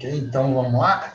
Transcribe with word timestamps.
Ok, 0.00 0.10
então 0.16 0.54
vamos 0.54 0.80
lá. 0.80 1.12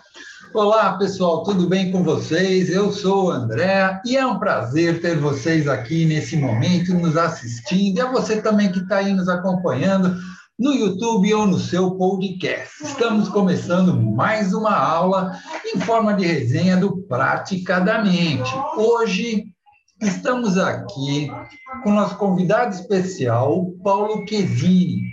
Olá, 0.53 0.95
pessoal, 0.95 1.41
tudo 1.41 1.67
bem 1.67 1.91
com 1.91 2.03
vocês? 2.03 2.69
Eu 2.69 2.91
sou 2.91 3.25
o 3.25 3.31
André 3.31 3.99
e 4.05 4.15
é 4.15 4.23
um 4.23 4.37
prazer 4.37 5.01
ter 5.01 5.17
vocês 5.17 5.67
aqui 5.67 6.05
nesse 6.05 6.37
momento 6.37 6.93
nos 6.93 7.17
assistindo. 7.17 7.97
E 7.97 7.99
é 7.99 8.11
você 8.11 8.43
também 8.43 8.71
que 8.71 8.77
está 8.77 8.97
aí 8.97 9.11
nos 9.11 9.27
acompanhando 9.27 10.15
no 10.59 10.71
YouTube 10.71 11.33
ou 11.33 11.47
no 11.47 11.57
seu 11.57 11.95
podcast. 11.97 12.83
Estamos 12.83 13.27
começando 13.27 13.99
mais 13.99 14.53
uma 14.53 14.77
aula 14.77 15.35
em 15.65 15.79
forma 15.79 16.13
de 16.13 16.27
resenha 16.27 16.77
do 16.77 16.95
Praticadamente. 17.07 18.53
Hoje 18.77 19.45
estamos 19.99 20.59
aqui 20.59 21.27
com 21.83 21.89
nosso 21.89 22.17
convidado 22.17 22.75
especial, 22.75 23.65
Paulo 23.83 24.23
Quesini. 24.25 25.04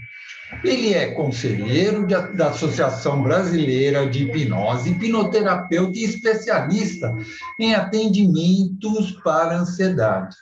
Ele 0.65 0.95
é 0.95 1.13
conselheiro 1.13 2.07
de, 2.07 2.15
da 2.37 2.51
Associação 2.51 3.23
Brasileira 3.23 4.09
de 4.09 4.25
Hipnose, 4.25 4.91
hipnoterapeuta 4.91 5.99
e 5.99 6.05
especialista 6.05 7.13
em 7.59 7.75
atendimentos 7.75 9.13
para 9.23 9.59
ansiedade. 9.59 10.37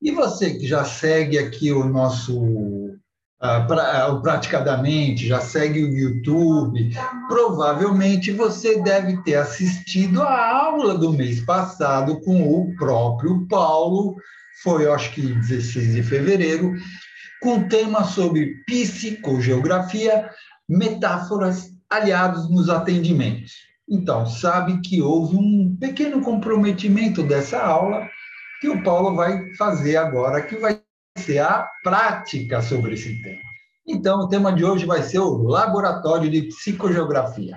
E 0.00 0.10
você 0.10 0.54
que 0.54 0.66
já 0.66 0.84
segue 0.84 1.38
aqui 1.38 1.72
o 1.72 1.84
nosso 1.84 2.38
uh, 2.38 3.66
pra, 3.66 4.12
uh, 4.12 4.22
praticadamente, 4.22 5.26
já 5.26 5.40
segue 5.40 5.84
o 5.84 5.96
YouTube, 5.96 6.90
provavelmente 7.28 8.30
você 8.30 8.80
deve 8.80 9.22
ter 9.22 9.36
assistido 9.36 10.22
a 10.22 10.56
aula 10.66 10.96
do 10.96 11.12
mês 11.12 11.40
passado 11.44 12.20
com 12.20 12.42
o 12.42 12.74
próprio 12.76 13.46
Paulo, 13.48 14.16
foi, 14.62 14.88
acho 14.88 15.12
que 15.12 15.22
16 15.22 15.94
de 15.94 16.02
fevereiro, 16.02 16.74
com 17.40 17.68
tema 17.68 18.04
sobre 18.04 18.62
psicogeografia, 18.66 20.30
metáforas 20.68 21.70
aliados 21.88 22.50
nos 22.50 22.68
atendimentos. 22.68 23.52
Então, 23.88 24.26
sabe 24.26 24.80
que 24.80 25.00
houve 25.00 25.36
um 25.36 25.76
pequeno 25.80 26.20
comprometimento 26.20 27.22
dessa 27.22 27.60
aula 27.60 28.06
que 28.60 28.68
o 28.68 28.82
Paulo 28.82 29.14
vai 29.14 29.54
fazer 29.54 29.96
agora, 29.96 30.42
que 30.42 30.56
vai 30.56 30.80
ser 31.16 31.38
a 31.38 31.66
prática 31.82 32.60
sobre 32.60 32.94
esse 32.94 33.22
tema. 33.22 33.40
Então, 33.86 34.20
o 34.20 34.28
tema 34.28 34.52
de 34.52 34.64
hoje 34.64 34.84
vai 34.84 35.02
ser 35.02 35.20
o 35.20 35.42
Laboratório 35.44 36.30
de 36.30 36.42
Psicogeografia. 36.42 37.56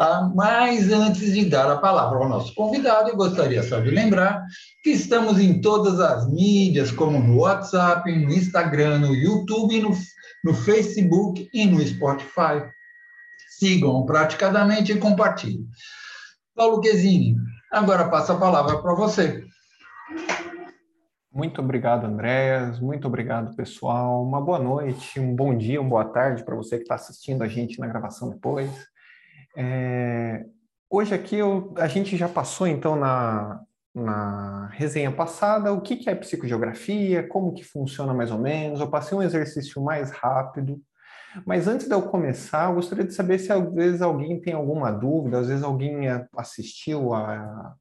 Tá? 0.00 0.32
Mas 0.34 0.90
antes 0.90 1.34
de 1.34 1.44
dar 1.44 1.70
a 1.70 1.76
palavra 1.76 2.20
ao 2.20 2.26
nosso 2.26 2.54
convidado, 2.54 3.10
eu 3.10 3.16
gostaria 3.16 3.62
só 3.62 3.80
de 3.80 3.90
lembrar 3.90 4.42
que 4.82 4.88
estamos 4.88 5.38
em 5.38 5.60
todas 5.60 6.00
as 6.00 6.26
mídias, 6.26 6.90
como 6.90 7.18
no 7.18 7.40
WhatsApp, 7.40 8.10
no 8.10 8.32
Instagram, 8.32 9.00
no 9.00 9.14
YouTube, 9.14 9.78
no, 9.82 9.90
no 10.42 10.54
Facebook 10.54 11.50
e 11.52 11.66
no 11.66 11.86
Spotify. 11.86 12.66
Sigam 13.58 14.06
praticadamente 14.06 14.90
e 14.90 14.98
compartilhem. 14.98 15.68
Paulo 16.56 16.80
Quesini, 16.80 17.36
agora 17.70 18.08
passo 18.08 18.32
a 18.32 18.38
palavra 18.38 18.80
para 18.80 18.94
você. 18.94 19.44
Muito 21.30 21.60
obrigado, 21.60 22.06
Andréas. 22.06 22.80
Muito 22.80 23.06
obrigado, 23.06 23.54
pessoal. 23.54 24.22
Uma 24.22 24.40
boa 24.40 24.58
noite, 24.58 25.20
um 25.20 25.36
bom 25.36 25.54
dia, 25.54 25.78
uma 25.78 25.90
boa 25.90 26.04
tarde 26.06 26.42
para 26.42 26.56
você 26.56 26.76
que 26.76 26.84
está 26.84 26.94
assistindo 26.94 27.42
a 27.42 27.48
gente 27.48 27.78
na 27.78 27.86
gravação 27.86 28.30
depois. 28.30 28.70
É, 29.56 30.44
hoje 30.88 31.14
aqui 31.14 31.36
eu, 31.36 31.74
a 31.76 31.88
gente 31.88 32.16
já 32.16 32.28
passou 32.28 32.66
então 32.66 32.96
na, 32.96 33.60
na 33.94 34.68
resenha 34.68 35.10
passada 35.10 35.72
o 35.72 35.80
que, 35.80 35.96
que 35.96 36.08
é 36.08 36.14
psicogeografia, 36.14 37.26
como 37.26 37.52
que 37.52 37.64
funciona 37.64 38.14
mais 38.14 38.30
ou 38.30 38.38
menos. 38.38 38.80
Eu 38.80 38.90
passei 38.90 39.16
um 39.16 39.22
exercício 39.22 39.82
mais 39.82 40.10
rápido. 40.10 40.80
Mas 41.46 41.68
antes 41.68 41.86
de 41.86 41.94
eu 41.94 42.02
começar, 42.02 42.68
eu 42.68 42.74
gostaria 42.74 43.04
de 43.04 43.14
saber 43.14 43.38
se 43.38 43.52
às 43.52 43.72
vezes 43.72 44.02
alguém 44.02 44.40
tem 44.40 44.52
alguma 44.52 44.90
dúvida, 44.90 45.38
às 45.38 45.46
vezes 45.46 45.62
alguém 45.62 46.08
assistiu 46.36 47.14
a, 47.14 47.74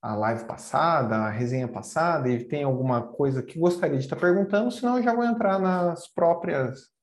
a 0.00 0.14
live 0.14 0.44
passada, 0.44 1.16
a 1.16 1.30
resenha 1.30 1.66
passada, 1.66 2.28
e 2.28 2.44
tem 2.44 2.62
alguma 2.62 3.02
coisa 3.02 3.42
que 3.42 3.58
gostaria 3.58 3.98
de 3.98 4.04
estar 4.04 4.16
perguntando, 4.16 4.70
senão 4.70 4.98
eu 4.98 5.02
já 5.02 5.12
vou 5.12 5.24
entrar 5.24 5.58
nas 5.58 6.06
próprias 6.06 6.93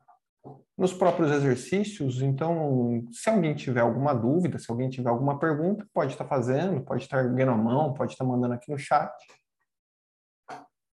nos 0.78 0.94
próprios 0.94 1.32
exercícios. 1.32 2.22
Então, 2.22 3.06
se 3.12 3.30
alguém 3.30 3.54
tiver 3.54 3.82
alguma 3.82 4.14
dúvida, 4.14 4.58
se 4.58 4.72
alguém 4.72 4.90
tiver 4.90 5.10
alguma 5.10 5.38
pergunta, 5.38 5.88
pode 5.94 6.14
estar 6.14 6.26
fazendo, 6.26 6.82
pode 6.82 7.04
estar 7.04 7.24
erguendo 7.24 7.52
a 7.52 7.58
mão, 7.58 7.94
pode 7.94 8.14
estar 8.14 8.26
mandando 8.26 8.54
aqui 8.54 8.72
no 8.72 8.78
chat. 8.78 9.12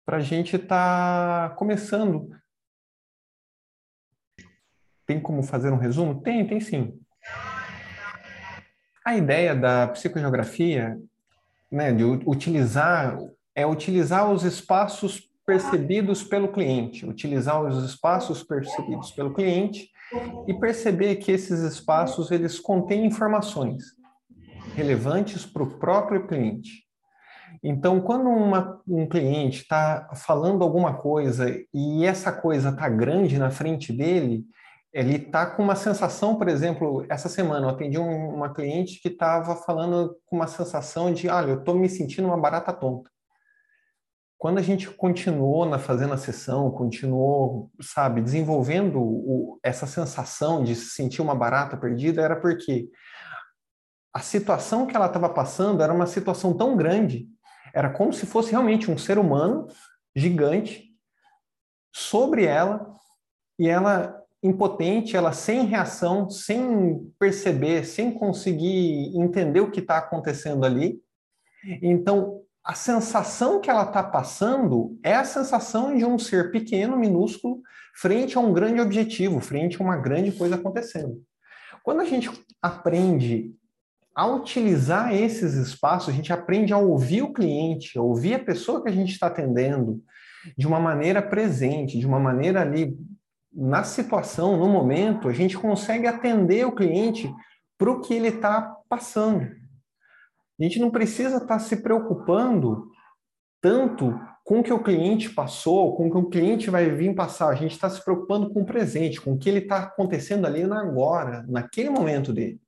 Para 0.05 0.17
a 0.17 0.21
gente 0.21 0.55
estar 0.55 1.49
tá 1.49 1.55
começando. 1.55 2.29
Tem 5.05 5.19
como 5.19 5.43
fazer 5.43 5.71
um 5.71 5.77
resumo? 5.77 6.21
Tem, 6.21 6.47
tem 6.47 6.61
sim. 6.61 6.97
A 9.05 9.17
ideia 9.17 9.53
da 9.53 9.87
psicogeografia, 9.87 10.97
né, 11.69 11.91
de 11.91 12.05
utilizar, 12.05 13.17
é 13.53 13.65
utilizar 13.65 14.31
os 14.31 14.43
espaços 14.43 15.29
percebidos 15.45 16.23
pelo 16.23 16.47
cliente, 16.47 17.05
utilizar 17.05 17.61
os 17.61 17.83
espaços 17.83 18.43
percebidos 18.43 19.11
pelo 19.11 19.33
cliente 19.33 19.89
e 20.47 20.53
perceber 20.53 21.15
que 21.17 21.31
esses 21.31 21.59
espaços 21.61 22.31
eles 22.31 22.59
contêm 22.59 23.05
informações 23.05 23.83
relevantes 24.75 25.45
para 25.45 25.63
o 25.63 25.79
próprio 25.79 26.27
cliente. 26.27 26.83
Então, 27.63 28.01
quando 28.01 28.29
uma, 28.29 28.81
um 28.87 29.07
cliente 29.07 29.61
está 29.61 30.09
falando 30.15 30.63
alguma 30.63 30.95
coisa 30.95 31.45
e 31.73 32.05
essa 32.05 32.31
coisa 32.31 32.69
está 32.69 32.89
grande 32.89 33.37
na 33.37 33.49
frente 33.49 33.93
dele, 33.93 34.45
ele 34.91 35.15
está 35.15 35.45
com 35.45 35.63
uma 35.63 35.75
sensação, 35.75 36.35
por 36.35 36.47
exemplo, 36.47 37.05
essa 37.09 37.29
semana 37.29 37.65
eu 37.65 37.69
atendi 37.69 37.97
um, 37.97 38.35
uma 38.35 38.53
cliente 38.53 39.01
que 39.01 39.07
estava 39.07 39.55
falando 39.55 40.15
com 40.25 40.35
uma 40.35 40.47
sensação 40.47 41.11
de, 41.11 41.27
olha, 41.29 41.51
eu 41.51 41.59
estou 41.59 41.75
me 41.75 41.89
sentindo 41.89 42.27
uma 42.27 42.37
barata 42.37 42.71
tonta 42.71 43.09
quando 44.43 44.57
a 44.57 44.61
gente 44.61 44.89
continuou 44.89 45.65
na 45.65 45.79
fazendo 45.79 46.13
a 46.13 46.17
sessão, 46.17 46.69
continuou, 46.69 47.71
sabe, 47.79 48.21
desenvolvendo 48.21 48.99
o, 48.99 49.57
essa 49.63 49.87
sensação 49.87 50.65
de 50.65 50.75
se 50.75 50.87
sentir 50.87 51.21
uma 51.21 51.33
barata 51.33 51.77
perdida, 51.77 52.21
era 52.21 52.35
porque 52.35 52.89
a 54.13 54.19
situação 54.19 54.85
que 54.85 54.97
ela 54.97 55.05
estava 55.05 55.29
passando 55.29 55.81
era 55.81 55.93
uma 55.93 56.05
situação 56.05 56.53
tão 56.57 56.75
grande, 56.75 57.25
era 57.73 57.89
como 57.89 58.11
se 58.11 58.25
fosse 58.25 58.51
realmente 58.51 58.91
um 58.91 58.97
ser 58.97 59.17
humano 59.17 59.65
gigante 60.13 60.89
sobre 61.95 62.43
ela 62.43 62.93
e 63.57 63.69
ela 63.69 64.13
impotente, 64.43 65.15
ela 65.15 65.31
sem 65.31 65.67
reação, 65.67 66.29
sem 66.29 66.99
perceber, 67.17 67.85
sem 67.85 68.11
conseguir 68.11 69.17
entender 69.17 69.61
o 69.61 69.71
que 69.71 69.79
está 69.79 69.99
acontecendo 69.99 70.65
ali. 70.65 71.01
Então, 71.81 72.43
a 72.63 72.73
sensação 72.73 73.59
que 73.59 73.69
ela 73.69 73.83
está 73.83 74.01
passando 74.01 74.97
é 75.03 75.15
a 75.15 75.25
sensação 75.25 75.95
de 75.95 76.05
um 76.05 76.17
ser 76.17 76.51
pequeno, 76.51 76.97
minúsculo, 76.97 77.61
frente 77.95 78.37
a 78.37 78.41
um 78.41 78.53
grande 78.53 78.79
objetivo, 78.79 79.39
frente 79.41 79.81
a 79.81 79.83
uma 79.83 79.97
grande 79.97 80.31
coisa 80.31 80.55
acontecendo. 80.55 81.21
Quando 81.83 81.99
a 81.99 82.05
gente 82.05 82.31
aprende 82.61 83.53
a 84.15 84.25
utilizar 84.25 85.13
esses 85.13 85.55
espaços, 85.55 86.09
a 86.09 86.13
gente 86.13 86.31
aprende 86.31 86.71
a 86.71 86.77
ouvir 86.77 87.23
o 87.23 87.33
cliente, 87.33 87.97
a 87.97 88.01
ouvir 88.01 88.35
a 88.35 88.43
pessoa 88.43 88.81
que 88.81 88.89
a 88.89 88.93
gente 88.93 89.11
está 89.11 89.27
atendendo 89.27 90.01
de 90.57 90.65
uma 90.65 90.79
maneira 90.79 91.21
presente, 91.21 91.99
de 91.99 92.05
uma 92.05 92.19
maneira 92.19 92.61
ali 92.61 92.97
na 93.51 93.83
situação, 93.83 94.57
no 94.57 94.67
momento, 94.67 95.27
a 95.27 95.33
gente 95.33 95.57
consegue 95.57 96.07
atender 96.07 96.65
o 96.65 96.71
cliente 96.71 97.31
para 97.77 97.91
o 97.91 98.01
que 98.01 98.13
ele 98.13 98.29
está 98.29 98.75
passando. 98.87 99.47
A 100.59 100.63
gente 100.63 100.79
não 100.79 100.91
precisa 100.91 101.37
estar 101.37 101.47
tá 101.47 101.59
se 101.59 101.77
preocupando 101.77 102.87
tanto 103.61 104.19
com 104.43 104.59
o 104.59 104.63
que 104.63 104.73
o 104.73 104.83
cliente 104.83 105.29
passou, 105.29 105.95
com 105.95 106.07
o 106.07 106.11
que 106.11 106.17
o 106.17 106.29
cliente 106.29 106.69
vai 106.69 106.89
vir 106.89 107.15
passar. 107.15 107.47
A 107.47 107.55
gente 107.55 107.71
está 107.71 107.89
se 107.89 108.03
preocupando 108.03 108.51
com 108.51 108.61
o 108.61 108.65
presente, 108.65 109.21
com 109.21 109.33
o 109.33 109.37
que 109.37 109.49
ele 109.49 109.59
está 109.59 109.77
acontecendo 109.77 110.45
ali 110.45 110.65
na 110.65 110.81
agora, 110.81 111.45
naquele 111.47 111.89
momento 111.89 112.33
dele. 112.33 112.59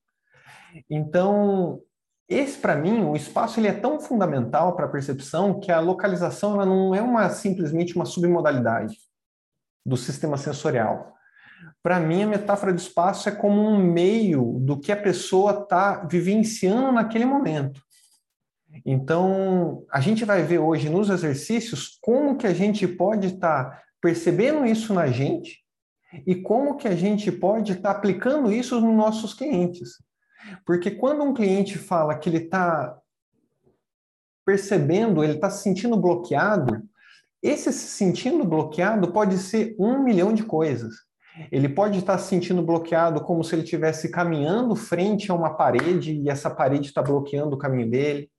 Então, 0.89 1.81
esse 2.27 2.57
para 2.57 2.75
mim, 2.75 3.03
o 3.03 3.15
espaço 3.15 3.59
ele 3.59 3.67
é 3.67 3.73
tão 3.73 3.99
fundamental 3.99 4.75
para 4.75 4.85
a 4.85 4.89
percepção 4.89 5.59
que 5.59 5.71
a 5.71 5.79
localização 5.79 6.55
ela 6.55 6.65
não 6.65 6.95
é 6.95 7.01
uma 7.01 7.29
simplesmente 7.29 7.95
uma 7.95 8.05
submodalidade 8.05 8.97
do 9.85 9.95
sistema 9.95 10.37
sensorial. 10.37 11.13
Para 11.81 11.99
mim, 11.99 12.23
a 12.23 12.27
metáfora 12.27 12.73
de 12.73 12.81
espaço 12.81 13.29
é 13.29 13.31
como 13.31 13.61
um 13.61 13.77
meio 13.77 14.59
do 14.59 14.79
que 14.79 14.91
a 14.91 14.97
pessoa 14.97 15.61
está 15.61 16.05
vivenciando 16.05 16.91
naquele 16.91 17.25
momento. 17.25 17.81
Então, 18.85 19.85
a 19.91 20.01
gente 20.01 20.25
vai 20.25 20.43
ver 20.43 20.59
hoje 20.59 20.89
nos 20.89 21.09
exercícios 21.09 21.97
como 22.01 22.37
que 22.37 22.47
a 22.47 22.53
gente 22.53 22.87
pode 22.87 23.27
estar 23.27 23.65
tá 23.65 23.81
percebendo 24.01 24.65
isso 24.65 24.93
na 24.93 25.07
gente 25.07 25.63
e 26.25 26.35
como 26.35 26.77
que 26.77 26.87
a 26.87 26.95
gente 26.95 27.31
pode 27.31 27.73
estar 27.73 27.93
tá 27.93 27.97
aplicando 27.97 28.51
isso 28.51 28.79
nos 28.81 28.95
nossos 28.95 29.33
clientes. 29.33 30.03
Porque 30.65 30.91
quando 30.91 31.23
um 31.23 31.33
cliente 31.33 31.77
fala 31.77 32.17
que 32.17 32.29
ele 32.29 32.43
está 32.45 32.97
percebendo, 34.45 35.23
ele 35.23 35.33
está 35.33 35.49
se 35.49 35.63
sentindo 35.63 35.97
bloqueado, 35.97 36.83
esse 37.41 37.71
se 37.71 37.87
sentindo 37.87 38.43
bloqueado 38.43 39.11
pode 39.11 39.37
ser 39.37 39.75
um 39.79 40.03
milhão 40.03 40.33
de 40.33 40.43
coisas. 40.43 41.04
Ele 41.51 41.67
pode 41.67 41.99
estar 41.99 42.17
se 42.17 42.29
sentindo 42.29 42.61
bloqueado 42.61 43.21
como 43.21 43.43
se 43.43 43.55
ele 43.55 43.63
estivesse 43.63 44.09
caminhando 44.09 44.75
frente 44.75 45.31
a 45.31 45.35
uma 45.35 45.55
parede 45.55 46.13
e 46.13 46.29
essa 46.29 46.49
parede 46.49 46.87
está 46.87 47.01
bloqueando 47.01 47.55
o 47.55 47.59
caminho 47.59 47.89
dele. 47.89 48.29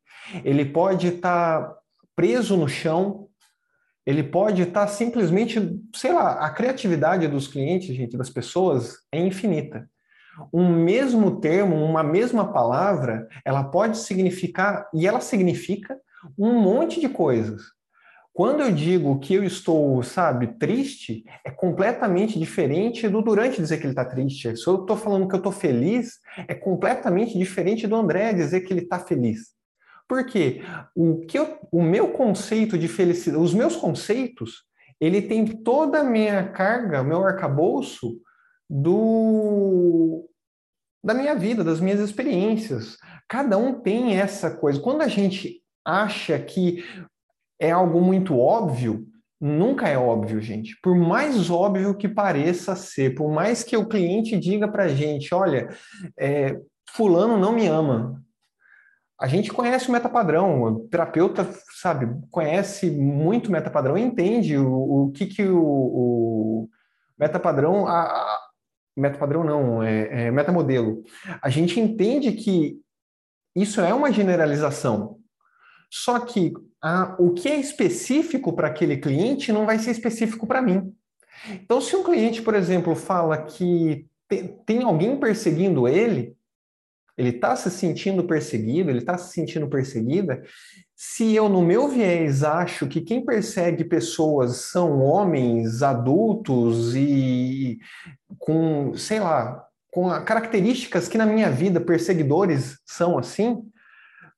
Ele 0.44 0.64
pode 0.64 1.08
estar 1.08 1.74
preso 2.14 2.56
no 2.56 2.68
chão. 2.68 3.28
Ele 4.06 4.22
pode 4.22 4.62
estar 4.62 4.86
simplesmente, 4.86 5.60
sei 5.94 6.12
lá, 6.12 6.34
a 6.34 6.50
criatividade 6.50 7.26
dos 7.28 7.48
clientes, 7.48 7.94
gente, 7.94 8.16
das 8.16 8.30
pessoas 8.30 8.98
é 9.12 9.18
infinita. 9.18 9.88
Um 10.52 10.68
mesmo 10.68 11.40
termo, 11.40 11.76
uma 11.76 12.02
mesma 12.02 12.52
palavra, 12.52 13.26
ela 13.44 13.64
pode 13.64 13.98
significar, 13.98 14.88
e 14.94 15.06
ela 15.06 15.20
significa 15.20 15.98
um 16.38 16.60
monte 16.60 17.00
de 17.00 17.08
coisas. 17.08 17.62
Quando 18.36 18.60
eu 18.60 18.70
digo 18.70 19.18
que 19.18 19.32
eu 19.32 19.42
estou, 19.42 20.02
sabe, 20.02 20.58
triste, 20.58 21.24
é 21.42 21.50
completamente 21.50 22.38
diferente 22.38 23.08
do 23.08 23.22
Durante 23.22 23.62
dizer 23.62 23.78
que 23.78 23.84
ele 23.84 23.92
está 23.92 24.04
triste. 24.04 24.54
Se 24.58 24.66
eu 24.66 24.82
estou 24.82 24.94
falando 24.94 25.26
que 25.26 25.34
eu 25.34 25.38
estou 25.38 25.50
feliz, 25.50 26.20
é 26.46 26.54
completamente 26.54 27.38
diferente 27.38 27.86
do 27.86 27.96
André 27.96 28.34
dizer 28.34 28.60
que 28.60 28.74
ele 28.74 28.82
está 28.82 28.98
feliz. 28.98 29.54
Por 30.06 30.26
quê? 30.26 30.60
O, 30.94 31.24
que 31.24 31.38
eu, 31.38 31.58
o 31.72 31.80
meu 31.80 32.08
conceito 32.08 32.76
de 32.76 32.88
felicidade, 32.88 33.42
os 33.42 33.54
meus 33.54 33.74
conceitos, 33.74 34.64
ele 35.00 35.22
tem 35.22 35.46
toda 35.46 36.00
a 36.00 36.04
minha 36.04 36.46
carga, 36.46 37.02
meu 37.02 37.24
arcabouço 37.24 38.20
do 38.68 40.28
da 41.02 41.14
minha 41.14 41.34
vida, 41.34 41.64
das 41.64 41.80
minhas 41.80 42.00
experiências. 42.00 42.98
Cada 43.26 43.56
um 43.56 43.80
tem 43.80 44.20
essa 44.20 44.50
coisa. 44.50 44.78
Quando 44.78 45.00
a 45.00 45.08
gente 45.08 45.62
acha 45.82 46.38
que 46.38 46.84
é 47.58 47.70
algo 47.70 48.00
muito 48.00 48.38
óbvio, 48.38 49.06
nunca 49.40 49.88
é 49.88 49.96
óbvio, 49.96 50.40
gente. 50.40 50.78
Por 50.82 50.96
mais 50.96 51.50
óbvio 51.50 51.96
que 51.96 52.08
pareça 52.08 52.74
ser, 52.74 53.14
por 53.14 53.30
mais 53.30 53.62
que 53.62 53.76
o 53.76 53.86
cliente 53.86 54.38
diga 54.38 54.68
para 54.68 54.84
a 54.84 54.88
gente, 54.88 55.34
olha, 55.34 55.68
é, 56.18 56.58
fulano 56.90 57.38
não 57.38 57.52
me 57.52 57.66
ama. 57.66 58.22
A 59.18 59.26
gente 59.26 59.50
conhece 59.50 59.88
o 59.88 59.92
metapadrão, 59.92 60.62
o 60.62 60.88
terapeuta, 60.88 61.48
sabe, 61.80 62.06
conhece 62.30 62.90
muito 62.90 63.48
o 63.48 63.52
metapadrão 63.52 63.96
entende 63.96 64.58
o, 64.58 65.06
o 65.06 65.10
que, 65.10 65.24
que 65.24 65.42
o, 65.42 65.58
o 65.58 66.68
metapadrão, 67.18 67.86
a, 67.86 68.02
a, 68.02 68.38
metapadrão 68.94 69.42
não, 69.42 69.82
é, 69.82 70.26
é 70.26 70.30
metamodelo. 70.30 71.02
A 71.40 71.48
gente 71.48 71.80
entende 71.80 72.32
que 72.32 72.78
isso 73.54 73.80
é 73.80 73.94
uma 73.94 74.12
generalização. 74.12 75.18
Só 75.90 76.20
que 76.20 76.52
a, 76.82 77.16
o 77.18 77.32
que 77.32 77.48
é 77.48 77.56
específico 77.56 78.52
para 78.52 78.68
aquele 78.68 78.96
cliente 78.96 79.52
não 79.52 79.66
vai 79.66 79.78
ser 79.78 79.90
específico 79.90 80.46
para 80.46 80.62
mim. 80.62 80.92
Então, 81.50 81.80
se 81.80 81.94
um 81.94 82.02
cliente, 82.02 82.42
por 82.42 82.54
exemplo, 82.54 82.94
fala 82.94 83.36
que 83.38 84.06
tem 84.64 84.82
alguém 84.82 85.18
perseguindo 85.18 85.86
ele, 85.86 86.36
ele 87.16 87.30
está 87.30 87.56
se 87.56 87.70
sentindo 87.70 88.24
perseguido, 88.24 88.90
ele 88.90 88.98
está 88.98 89.16
se 89.16 89.32
sentindo 89.32 89.68
perseguida. 89.68 90.42
Se 90.94 91.34
eu, 91.34 91.48
no 91.48 91.62
meu 91.62 91.88
viés, 91.88 92.42
acho 92.42 92.86
que 92.86 93.00
quem 93.00 93.24
persegue 93.24 93.84
pessoas 93.84 94.56
são 94.56 95.00
homens 95.00 95.82
adultos 95.82 96.94
e 96.94 97.78
com, 98.38 98.94
sei 98.96 99.20
lá, 99.20 99.64
com 99.90 100.08
características 100.24 101.08
que 101.08 101.16
na 101.16 101.24
minha 101.24 101.50
vida 101.50 101.80
perseguidores 101.80 102.78
são 102.84 103.18
assim, 103.18 103.62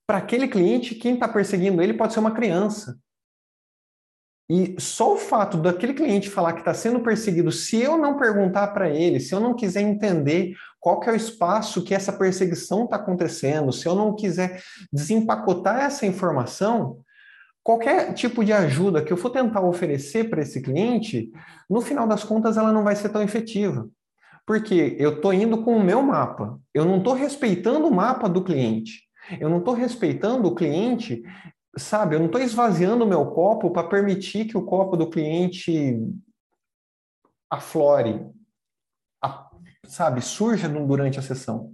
para 0.09 0.17
aquele 0.17 0.47
cliente, 0.47 0.95
quem 0.95 1.13
está 1.13 1.27
perseguindo 1.27 1.83
ele 1.83 1.93
pode 1.93 2.13
ser 2.13 2.19
uma 2.19 2.31
criança. 2.31 2.97
E 4.49 4.75
só 4.79 5.13
o 5.13 5.17
fato 5.17 5.55
daquele 5.55 5.93
cliente 5.93 6.31
falar 6.31 6.53
que 6.53 6.61
está 6.61 6.73
sendo 6.73 7.01
perseguido, 7.01 7.51
se 7.51 7.79
eu 7.79 7.95
não 7.95 8.17
perguntar 8.17 8.69
para 8.69 8.89
ele, 8.89 9.19
se 9.19 9.35
eu 9.35 9.39
não 9.39 9.53
quiser 9.53 9.81
entender 9.81 10.55
qual 10.79 10.99
que 10.99 11.07
é 11.07 11.13
o 11.13 11.15
espaço 11.15 11.83
que 11.83 11.93
essa 11.93 12.11
perseguição 12.11 12.85
está 12.85 12.95
acontecendo, 12.95 13.71
se 13.71 13.87
eu 13.87 13.93
não 13.93 14.15
quiser 14.15 14.63
desempacotar 14.91 15.81
essa 15.81 16.07
informação, 16.07 17.01
qualquer 17.61 18.11
tipo 18.15 18.43
de 18.43 18.51
ajuda 18.51 19.03
que 19.03 19.13
eu 19.13 19.17
for 19.17 19.29
tentar 19.29 19.61
oferecer 19.61 20.27
para 20.27 20.41
esse 20.41 20.59
cliente, 20.59 21.31
no 21.69 21.81
final 21.81 22.07
das 22.07 22.23
contas 22.23 22.57
ela 22.57 22.73
não 22.73 22.83
vai 22.83 22.95
ser 22.95 23.09
tão 23.09 23.21
efetiva. 23.21 23.87
Porque 24.43 24.95
eu 24.97 25.17
estou 25.17 25.31
indo 25.31 25.63
com 25.63 25.77
o 25.77 25.83
meu 25.83 26.01
mapa, 26.01 26.59
eu 26.73 26.83
não 26.83 26.97
estou 26.97 27.13
respeitando 27.13 27.85
o 27.85 27.93
mapa 27.93 28.27
do 28.27 28.43
cliente. 28.43 29.07
Eu 29.39 29.49
não 29.49 29.59
estou 29.59 29.73
respeitando 29.73 30.47
o 30.47 30.55
cliente, 30.55 31.23
sabe? 31.77 32.15
Eu 32.15 32.19
não 32.19 32.27
estou 32.27 32.41
esvaziando 32.41 33.03
o 33.03 33.07
meu 33.07 33.25
copo 33.27 33.71
para 33.71 33.87
permitir 33.87 34.45
que 34.45 34.57
o 34.57 34.65
copo 34.65 34.95
do 34.95 35.09
cliente 35.09 35.99
aflore, 37.49 38.25
a, 39.23 39.49
sabe? 39.85 40.21
Surja 40.21 40.69
durante 40.69 41.19
a 41.19 41.21
sessão. 41.21 41.71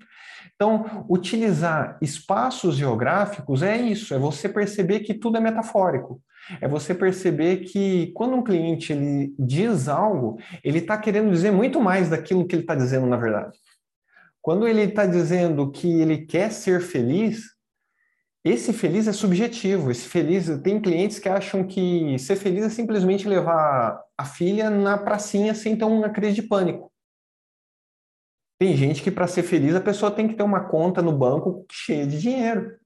Então, 0.56 1.06
utilizar 1.10 1.98
espaços 2.02 2.75
geográficos 2.75 3.62
é 3.62 3.75
isso, 3.75 4.13
é 4.13 4.18
você 4.18 4.48
perceber 4.48 5.01
que 5.01 5.13
tudo 5.13 5.38
é 5.38 5.42
metafórico. 5.42 6.22
É 6.62 6.68
você 6.68 6.94
perceber 6.94 7.58
que 7.58 8.12
quando 8.13 8.36
um 8.36 8.44
cliente 8.44 8.94
ele 8.94 9.34
diz 9.38 9.88
algo, 9.88 10.38
ele 10.63 10.78
está 10.78 10.98
querendo 10.98 11.31
dizer 11.31 11.51
muito 11.51 11.81
mais 11.81 12.10
daquilo 12.10 12.46
que 12.46 12.56
ele 12.56 12.62
está 12.62 12.75
dizendo 12.75 13.08
na 13.08 13.18
verdade. 13.18 13.58
Quando 14.46 14.68
ele 14.68 14.84
está 14.84 15.08
dizendo 15.08 15.72
que 15.72 15.92
ele 16.00 16.24
quer 16.24 16.52
ser 16.52 16.80
feliz, 16.80 17.46
esse 18.44 18.72
feliz 18.72 19.08
é 19.08 19.12
subjetivo. 19.12 19.90
Esse 19.90 20.08
feliz 20.08 20.48
tem 20.62 20.80
clientes 20.80 21.18
que 21.18 21.28
acham 21.28 21.66
que 21.66 22.20
ser 22.20 22.36
feliz 22.36 22.64
é 22.64 22.70
simplesmente 22.70 23.28
levar 23.28 24.00
a 24.16 24.24
filha 24.24 24.70
na 24.70 25.00
pracinha 25.00 25.56
sem 25.56 25.76
ter 25.76 25.86
uma 25.86 26.12
crise 26.12 26.36
de 26.36 26.44
pânico. 26.44 26.94
Tem 28.60 28.78
gente 28.78 29.02
que 29.02 29.10
para 29.10 29.26
ser 29.26 29.42
feliz 29.42 29.74
a 29.74 29.82
pessoa 29.82 30.12
tem 30.12 30.28
que 30.28 30.36
ter 30.36 30.44
uma 30.44 30.70
conta 30.70 31.02
no 31.02 31.18
banco 31.18 31.66
cheia 31.72 32.06
de 32.06 32.22
dinheiro. 32.22 32.78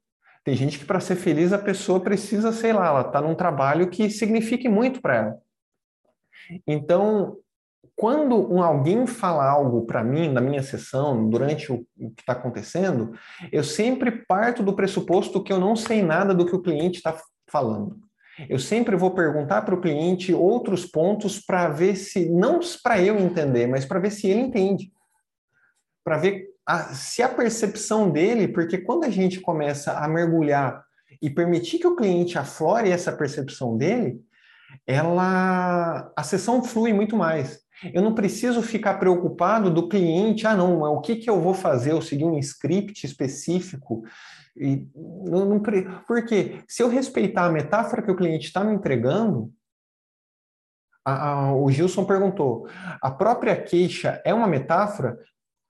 Tem 0.46 0.56
gente 0.56 0.80
que 0.80 0.86
para 0.86 1.02
ser 1.02 1.18
feliz 1.18 1.52
a 1.52 1.60
pessoa 1.60 2.00
precisa, 2.00 2.54
sei 2.54 2.72
lá, 2.72 2.88
ela 2.88 3.02
está 3.02 3.20
num 3.20 3.36
trabalho 3.36 3.90
que 3.90 4.10
signifique 4.10 4.70
muito 4.70 5.02
para 5.02 5.16
ela. 5.18 5.38
Então, 6.66 7.38
quando 7.96 8.52
um, 8.52 8.64
alguém 8.64 9.06
fala 9.06 9.44
algo 9.44 9.86
para 9.86 10.04
mim, 10.04 10.30
na 10.32 10.40
minha 10.40 10.64
sessão, 10.64 11.30
durante 11.30 11.72
o, 11.72 11.86
o 11.98 12.12
que 12.12 12.22
está 12.22 12.34
acontecendo, 12.34 13.14
eu 13.52 13.64
sempre 13.64 14.12
parto 14.26 14.64
do 14.64 14.76
pressuposto 14.76 15.44
que 15.44 15.52
eu 15.52 15.60
não 15.60 15.76
sei 15.76 16.02
nada 16.02 16.34
do 16.34 16.46
que 16.46 16.56
o 16.56 16.62
cliente 16.62 16.98
está 16.98 17.18
falando. 17.50 17.98
Eu 18.48 18.58
sempre 18.58 18.96
vou 18.96 19.12
perguntar 19.12 19.64
para 19.64 19.76
o 19.76 19.82
cliente 19.82 20.34
outros 20.34 20.86
pontos 20.86 21.40
para 21.40 21.68
ver 21.68 21.96
se, 21.98 22.30
não 22.30 22.60
para 22.82 23.02
eu 23.02 23.20
entender, 23.20 23.68
mas 23.68 23.84
para 23.84 24.00
ver 24.00 24.12
se 24.12 24.30
ele 24.30 24.40
entende. 24.40 24.94
Para 26.04 26.18
ver 26.18 26.48
a, 26.66 26.94
se 26.94 27.22
a 27.22 27.28
percepção 27.28 28.10
dele, 28.10 28.48
porque 28.48 28.78
quando 28.78 29.04
a 29.04 29.10
gente 29.10 29.42
começa 29.42 29.98
a 29.98 30.08
mergulhar 30.08 30.82
e 31.22 31.30
permitir 31.30 31.80
que 31.80 31.88
o 31.88 31.96
cliente 31.96 32.38
aflore 32.38 32.90
essa 32.90 33.12
percepção 33.12 33.76
dele, 33.76 34.22
ela 34.88 36.12
a 36.16 36.24
sessão 36.24 36.64
flui 36.64 36.94
muito 36.94 37.18
mais. 37.18 37.60
Eu 37.94 38.02
não 38.02 38.14
preciso 38.14 38.62
ficar 38.62 38.96
preocupado 38.96 39.70
do 39.70 39.88
cliente, 39.88 40.46
ah, 40.46 40.56
não, 40.56 40.82
o 40.82 41.02
que, 41.02 41.16
que 41.16 41.30
eu 41.30 41.40
vou 41.40 41.54
fazer? 41.54 41.92
Eu 41.92 42.02
seguir 42.02 42.26
um 42.26 42.38
script 42.38 43.06
específico. 43.06 44.04
E 44.56 44.88
não, 44.96 45.46
não, 45.46 45.62
porque 46.06 46.62
se 46.68 46.84
eu 46.84 46.90
respeitar 46.90 47.46
a 47.46 47.52
metáfora 47.52 48.02
que 48.02 48.12
o 48.12 48.16
cliente 48.16 48.48
está 48.48 48.64
me 48.64 48.74
entregando, 48.74 49.52
a, 51.06 51.30
a, 51.30 51.56
o 51.56 51.72
Gilson 51.72 52.04
perguntou: 52.04 52.68
a 53.02 53.10
própria 53.10 53.56
queixa 53.56 54.22
é 54.26 54.34
uma 54.34 54.48
metáfora? 54.48 55.18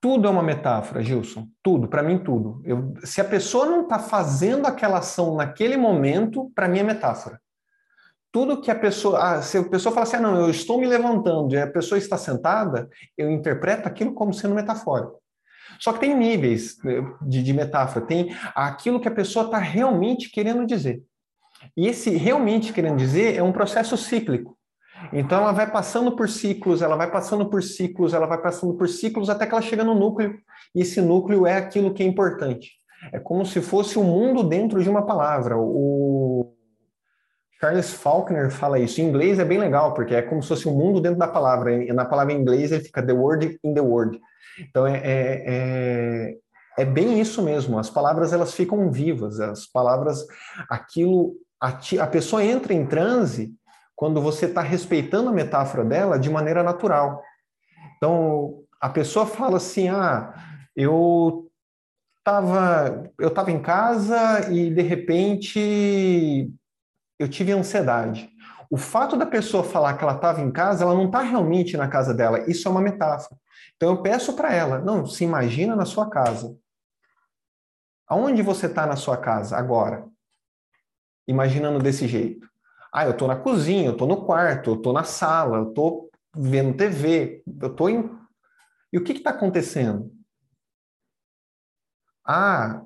Tudo 0.01 0.27
é 0.27 0.31
uma 0.31 0.41
metáfora, 0.41 1.03
Gilson. 1.03 1.47
Tudo, 1.61 1.87
para 1.87 2.01
mim, 2.01 2.19
tudo. 2.19 2.61
Eu, 2.63 2.93
se 3.03 3.19
a 3.19 3.25
pessoa 3.25 3.65
não 3.65 3.83
está 3.83 3.99
fazendo 3.99 4.65
aquela 4.65 4.99
ação 4.99 5.35
naquele 5.35 5.75
momento, 5.75 6.49
para 6.55 6.69
mim 6.69 6.79
é 6.79 6.83
metáfora 6.83 7.39
tudo 8.31 8.61
que 8.61 8.71
a 8.71 8.75
pessoa. 8.75 9.19
Ah, 9.19 9.41
se 9.41 9.57
a 9.57 9.63
pessoa 9.63 9.93
fala 9.93 10.05
assim, 10.05 10.17
ah, 10.17 10.21
não, 10.21 10.39
eu 10.39 10.49
estou 10.49 10.79
me 10.79 10.87
levantando 10.87 11.53
e 11.53 11.59
a 11.59 11.67
pessoa 11.67 11.97
está 11.97 12.17
sentada, 12.17 12.89
eu 13.17 13.29
interpreto 13.29 13.87
aquilo 13.87 14.13
como 14.13 14.33
sendo 14.33 14.55
metafórico. 14.55 15.19
Só 15.79 15.93
que 15.93 15.99
tem 15.99 16.15
níveis 16.15 16.77
né, 16.83 17.01
de, 17.21 17.41
de 17.41 17.53
metáfora, 17.53 18.05
tem 18.05 18.35
aquilo 18.55 18.99
que 18.99 19.07
a 19.07 19.11
pessoa 19.11 19.45
está 19.45 19.57
realmente 19.57 20.29
querendo 20.29 20.65
dizer. 20.65 21.01
E 21.75 21.87
esse 21.87 22.09
realmente 22.11 22.73
querendo 22.73 22.97
dizer 22.97 23.35
é 23.35 23.43
um 23.43 23.51
processo 23.51 23.97
cíclico. 23.97 24.57
Então 25.13 25.41
ela 25.41 25.53
vai 25.53 25.71
passando 25.71 26.15
por 26.15 26.27
ciclos, 26.27 26.81
ela 26.81 26.95
vai 26.95 27.09
passando 27.09 27.49
por 27.49 27.63
ciclos, 27.63 28.13
ela 28.13 28.27
vai 28.27 28.41
passando 28.41 28.73
por 28.73 28.89
ciclos 28.89 29.29
até 29.29 29.45
que 29.45 29.53
ela 29.53 29.61
chega 29.61 29.83
no 29.83 29.95
núcleo, 29.95 30.37
e 30.75 30.81
esse 30.81 31.01
núcleo 31.01 31.47
é 31.47 31.55
aquilo 31.55 31.93
que 31.93 32.03
é 32.03 32.05
importante. 32.05 32.71
É 33.13 33.19
como 33.19 33.45
se 33.45 33.61
fosse 33.61 33.97
o 33.97 34.01
um 34.01 34.05
mundo 34.05 34.43
dentro 34.43 34.83
de 34.83 34.89
uma 34.89 35.05
palavra. 35.05 35.57
O 35.57 36.53
Charles 37.59 37.93
Faulkner 37.93 38.49
fala 38.49 38.79
isso. 38.79 39.01
Em 39.01 39.05
inglês 39.05 39.37
é 39.37 39.45
bem 39.45 39.57
legal, 39.57 39.93
porque 39.93 40.15
é 40.15 40.21
como 40.21 40.41
se 40.41 40.47
fosse 40.47 40.67
um 40.67 40.73
mundo 40.73 41.01
dentro 41.01 41.19
da 41.19 41.27
palavra. 41.27 41.83
E 41.83 41.91
na 41.91 42.05
palavra 42.05 42.33
em 42.33 42.39
inglês 42.39 42.71
ele 42.71 42.83
fica 42.83 43.05
the 43.05 43.13
word 43.13 43.59
in 43.63 43.73
the 43.73 43.81
word. 43.81 44.19
Então 44.59 44.87
é, 44.87 44.97
é, 44.97 45.43
é, 45.45 46.37
é 46.77 46.85
bem 46.85 47.19
isso 47.19 47.43
mesmo. 47.43 47.77
As 47.77 47.89
palavras 47.89 48.31
elas 48.31 48.53
ficam 48.53 48.89
vivas. 48.89 49.39
As 49.39 49.65
palavras, 49.65 50.25
aquilo, 50.69 51.33
a, 51.61 51.77
a 52.01 52.07
pessoa 52.07 52.43
entra 52.43 52.73
em 52.73 52.85
transe 52.85 53.53
quando 53.95 54.21
você 54.21 54.45
está 54.45 54.61
respeitando 54.61 55.29
a 55.29 55.33
metáfora 55.33 55.83
dela 55.83 56.17
de 56.17 56.29
maneira 56.29 56.63
natural. 56.63 57.21
Então, 57.97 58.63
a 58.79 58.87
pessoa 58.87 59.25
fala 59.25 59.57
assim: 59.57 59.89
ah, 59.89 60.33
eu 60.73 61.49
estava 62.19 63.11
eu 63.19 63.29
tava 63.29 63.51
em 63.51 63.61
casa 63.61 64.49
e 64.49 64.69
de 64.69 64.81
repente 64.81 66.49
eu 67.19 67.27
tive 67.27 67.51
ansiedade. 67.51 68.29
O 68.71 68.77
fato 68.77 69.17
da 69.17 69.25
pessoa 69.25 69.63
falar 69.63 69.97
que 69.97 70.03
ela 70.03 70.15
estava 70.15 70.41
em 70.41 70.49
casa, 70.49 70.83
ela 70.83 70.93
não 70.93 71.07
está 71.07 71.21
realmente 71.21 71.75
na 71.75 71.87
casa 71.87 72.13
dela. 72.13 72.49
Isso 72.49 72.67
é 72.67 72.71
uma 72.71 72.81
metáfora. 72.81 73.37
Então 73.75 73.89
eu 73.89 74.01
peço 74.01 74.33
para 74.33 74.53
ela, 74.53 74.79
não, 74.79 75.05
se 75.05 75.23
imagina 75.23 75.75
na 75.75 75.85
sua 75.85 76.09
casa. 76.09 76.57
Aonde 78.07 78.41
você 78.41 78.67
está 78.67 78.87
na 78.87 78.95
sua 78.95 79.17
casa 79.17 79.57
agora? 79.57 80.07
Imaginando 81.27 81.79
desse 81.79 82.07
jeito. 82.07 82.49
Ah, 82.91 83.05
eu 83.05 83.11
estou 83.11 83.27
na 83.27 83.35
cozinha, 83.35 83.87
eu 83.87 83.91
estou 83.91 84.07
no 84.07 84.25
quarto, 84.25 84.71
eu 84.71 84.75
estou 84.75 84.93
na 84.93 85.03
sala, 85.03 85.57
eu 85.57 85.69
estou 85.69 86.09
vendo 86.35 86.75
TV, 86.75 87.43
eu 87.61 87.67
estou 87.67 87.89
em. 87.89 88.09
E 88.91 88.97
o 88.97 89.03
que 89.03 89.11
está 89.11 89.29
acontecendo? 89.29 90.11
Ah, 92.25 92.81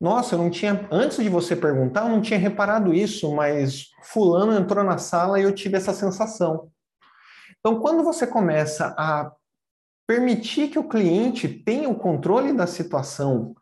nossa, 0.00 0.34
eu 0.34 0.38
não 0.38 0.50
tinha. 0.50 0.86
Antes 0.90 1.22
de 1.22 1.28
você 1.28 1.56
perguntar, 1.56 2.02
eu 2.02 2.08
não 2.08 2.20
tinha 2.20 2.38
reparado 2.38 2.94
isso, 2.94 3.34
mas 3.34 3.88
Fulano 4.04 4.52
entrou 4.52 4.84
na 4.84 4.98
sala 4.98 5.40
e 5.40 5.42
eu 5.42 5.54
tive 5.54 5.76
essa 5.76 5.92
sensação. 5.92 6.70
Então, 7.58 7.80
quando 7.80 8.04
você 8.04 8.26
começa 8.26 8.94
a 8.96 9.32
permitir 10.06 10.68
que 10.68 10.78
o 10.78 10.88
cliente 10.88 11.48
tenha 11.48 11.88
o 11.88 11.96
controle 11.98 12.52
da 12.52 12.66
situação, 12.66 13.54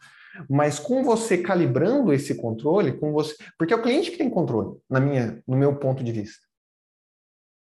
mas 0.48 0.78
com 0.78 1.02
você 1.02 1.38
calibrando 1.38 2.12
esse 2.12 2.34
controle, 2.34 2.98
com 2.98 3.12
você, 3.12 3.34
porque 3.58 3.72
é 3.72 3.76
o 3.76 3.82
cliente 3.82 4.10
que 4.10 4.18
tem 4.18 4.30
controle, 4.30 4.76
na 4.88 5.00
minha, 5.00 5.42
no 5.48 5.56
meu 5.56 5.76
ponto 5.76 6.04
de 6.04 6.12
vista. 6.12 6.45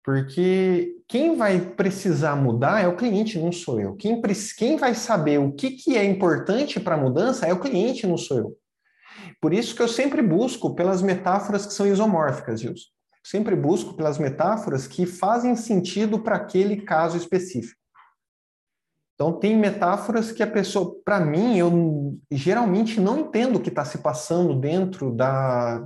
Porque 0.08 1.04
quem 1.06 1.36
vai 1.36 1.60
precisar 1.60 2.34
mudar 2.34 2.82
é 2.82 2.88
o 2.88 2.96
cliente, 2.96 3.38
não 3.38 3.52
sou 3.52 3.78
eu. 3.78 3.94
Quem, 3.98 4.22
quem 4.58 4.78
vai 4.78 4.96
saber 4.96 5.38
o 5.38 5.52
que, 5.52 5.72
que 5.72 5.98
é 5.98 6.06
importante 6.06 6.80
para 6.80 6.96
a 6.96 6.98
mudança 6.98 7.46
é 7.46 7.52
o 7.52 7.60
cliente, 7.60 8.08
não 8.08 8.16
sou 8.16 8.38
eu. 8.38 8.58
Por 9.42 9.54
isso 9.54 9.76
que 9.76 9.82
eu 9.82 9.88
sempre 9.90 10.22
busco 10.22 10.74
pelas 10.74 11.02
metáforas 11.02 11.66
que 11.66 11.74
são 11.74 11.86
isomórficas, 11.86 12.62
Gilson. 12.62 12.86
Sempre 13.22 13.54
busco 13.54 13.98
pelas 13.98 14.18
metáforas 14.18 14.88
que 14.88 15.06
fazem 15.06 15.58
sentido 15.58 16.20
para 16.20 16.38
aquele 16.38 16.84
caso 16.84 17.18
específico. 17.18 17.78
Então, 19.14 19.34
tem 19.34 19.58
metáforas 19.58 20.32
que 20.32 20.42
a 20.42 20.48
pessoa, 20.48 20.96
para 21.04 21.20
mim, 21.20 21.58
eu 21.58 22.18
geralmente 22.32 23.02
não 23.02 23.20
entendo 23.20 23.58
o 23.58 23.62
que 23.62 23.68
está 23.68 23.84
se 23.84 23.98
passando 23.98 24.58
dentro 24.58 25.14
da, 25.14 25.86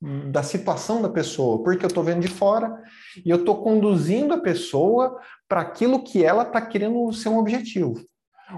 da 0.00 0.42
situação 0.42 1.00
da 1.00 1.08
pessoa, 1.08 1.62
porque 1.62 1.84
eu 1.84 1.88
estou 1.88 2.04
vendo 2.04 2.20
de 2.20 2.28
fora 2.28 2.82
e 3.24 3.30
eu 3.30 3.38
estou 3.38 3.62
conduzindo 3.62 4.34
a 4.34 4.40
pessoa 4.40 5.18
para 5.48 5.62
aquilo 5.62 6.02
que 6.02 6.24
ela 6.24 6.42
está 6.42 6.60
querendo 6.60 7.10
ser 7.12 7.30
um 7.30 7.38
objetivo. 7.38 7.94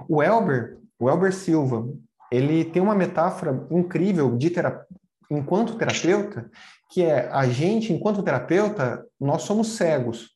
O 0.08 0.22
Elber, 0.22 0.78
o 0.98 1.08
Elber 1.08 1.32
Silva, 1.32 1.88
ele 2.30 2.64
tem 2.64 2.82
uma 2.82 2.94
metáfora 2.94 3.66
incrível 3.70 4.36
de 4.36 4.50
terap... 4.50 4.84
enquanto 5.30 5.76
terapeuta, 5.76 6.50
que 6.90 7.02
é 7.02 7.28
a 7.30 7.46
gente, 7.46 7.92
enquanto 7.92 8.22
terapeuta, 8.22 9.04
nós 9.20 9.42
somos 9.42 9.76
cegos. 9.76 10.30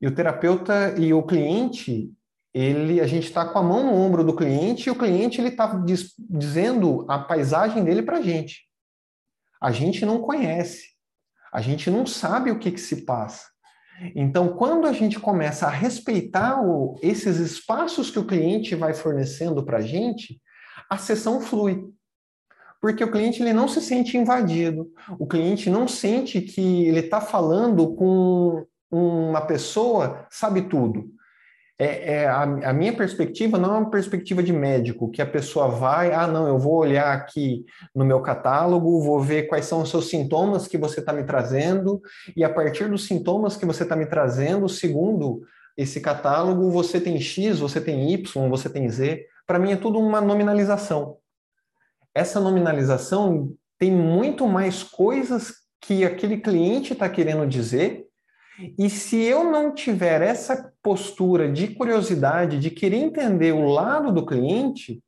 E 0.00 0.06
o 0.06 0.14
terapeuta 0.14 0.94
e 0.98 1.14
o 1.14 1.22
cliente, 1.22 2.10
ele, 2.52 3.00
a 3.00 3.06
gente 3.06 3.24
está 3.24 3.44
com 3.44 3.58
a 3.58 3.62
mão 3.62 3.84
no 3.84 3.94
ombro 3.94 4.24
do 4.24 4.34
cliente 4.34 4.88
e 4.88 4.90
o 4.90 4.98
cliente 4.98 5.40
ele 5.40 5.48
está 5.48 5.66
diz, 5.78 6.12
dizendo 6.18 7.06
a 7.08 7.18
paisagem 7.18 7.84
dele 7.84 8.02
para 8.02 8.18
a 8.18 8.22
gente. 8.22 8.64
A 9.64 9.72
gente 9.72 10.04
não 10.04 10.20
conhece, 10.20 10.90
a 11.50 11.62
gente 11.62 11.90
não 11.90 12.04
sabe 12.04 12.50
o 12.50 12.58
que, 12.58 12.70
que 12.70 12.80
se 12.80 13.06
passa. 13.06 13.46
Então, 14.14 14.54
quando 14.58 14.86
a 14.86 14.92
gente 14.92 15.18
começa 15.18 15.66
a 15.66 15.70
respeitar 15.70 16.60
o, 16.62 16.98
esses 17.00 17.38
espaços 17.38 18.10
que 18.10 18.18
o 18.18 18.26
cliente 18.26 18.74
vai 18.74 18.92
fornecendo 18.92 19.64
para 19.64 19.78
a 19.78 19.80
gente, 19.80 20.38
a 20.90 20.98
sessão 20.98 21.40
flui. 21.40 21.82
Porque 22.78 23.02
o 23.02 23.10
cliente 23.10 23.42
ele 23.42 23.54
não 23.54 23.66
se 23.66 23.80
sente 23.80 24.18
invadido, 24.18 24.92
o 25.18 25.26
cliente 25.26 25.70
não 25.70 25.88
sente 25.88 26.42
que 26.42 26.84
ele 26.84 27.00
está 27.00 27.22
falando 27.22 27.94
com 27.94 28.66
uma 28.90 29.40
pessoa 29.46 30.26
sabe 30.30 30.68
tudo 30.68 31.13
é, 31.78 32.12
é 32.12 32.26
a, 32.26 32.42
a, 32.42 32.72
minha 32.72 32.92
perspectiva 32.92 33.58
não 33.58 33.74
é 33.74 33.78
uma 33.78 33.90
perspectiva 33.90 34.42
de 34.42 34.52
médico, 34.52 35.10
que 35.10 35.20
a 35.20 35.26
pessoa 35.26 35.68
vai, 35.68 36.12
ah, 36.12 36.26
não, 36.26 36.46
eu 36.46 36.58
vou 36.58 36.74
olhar 36.74 37.12
aqui 37.12 37.64
no 37.94 38.04
meu 38.04 38.20
catálogo, 38.20 39.02
vou 39.02 39.20
ver 39.20 39.44
quais 39.44 39.64
são 39.64 39.82
os 39.82 39.90
seus 39.90 40.08
sintomas 40.08 40.68
que 40.68 40.78
você 40.78 41.00
está 41.00 41.12
me 41.12 41.24
trazendo, 41.24 42.00
e 42.36 42.44
a 42.44 42.48
partir 42.48 42.88
dos 42.88 43.06
sintomas 43.06 43.56
que 43.56 43.66
você 43.66 43.82
está 43.82 43.96
me 43.96 44.06
trazendo, 44.06 44.68
segundo 44.68 45.42
esse 45.76 46.00
catálogo, 46.00 46.70
você 46.70 47.00
tem 47.00 47.20
X, 47.20 47.58
você 47.58 47.80
tem 47.80 48.12
Y, 48.12 48.48
você 48.48 48.68
tem 48.68 48.88
Z. 48.88 49.26
Para 49.46 49.58
mim 49.58 49.72
é 49.72 49.76
tudo 49.76 49.98
uma 49.98 50.20
nominalização. 50.20 51.18
Essa 52.14 52.38
nominalização 52.38 53.52
tem 53.76 53.90
muito 53.90 54.46
mais 54.46 54.84
coisas 54.84 55.54
que 55.80 56.04
aquele 56.04 56.38
cliente 56.38 56.92
está 56.92 57.08
querendo 57.08 57.46
dizer 57.46 58.06
e 58.78 58.88
se 58.88 59.20
eu 59.22 59.44
não 59.44 59.74
tiver 59.74 60.22
essa 60.22 60.72
postura 60.82 61.50
de 61.50 61.68
curiosidade, 61.68 62.58
de 62.58 62.70
querer 62.70 62.98
entender 62.98 63.52
o 63.52 63.66
lado 63.66 64.12
do 64.12 64.24
cliente, 64.24 65.02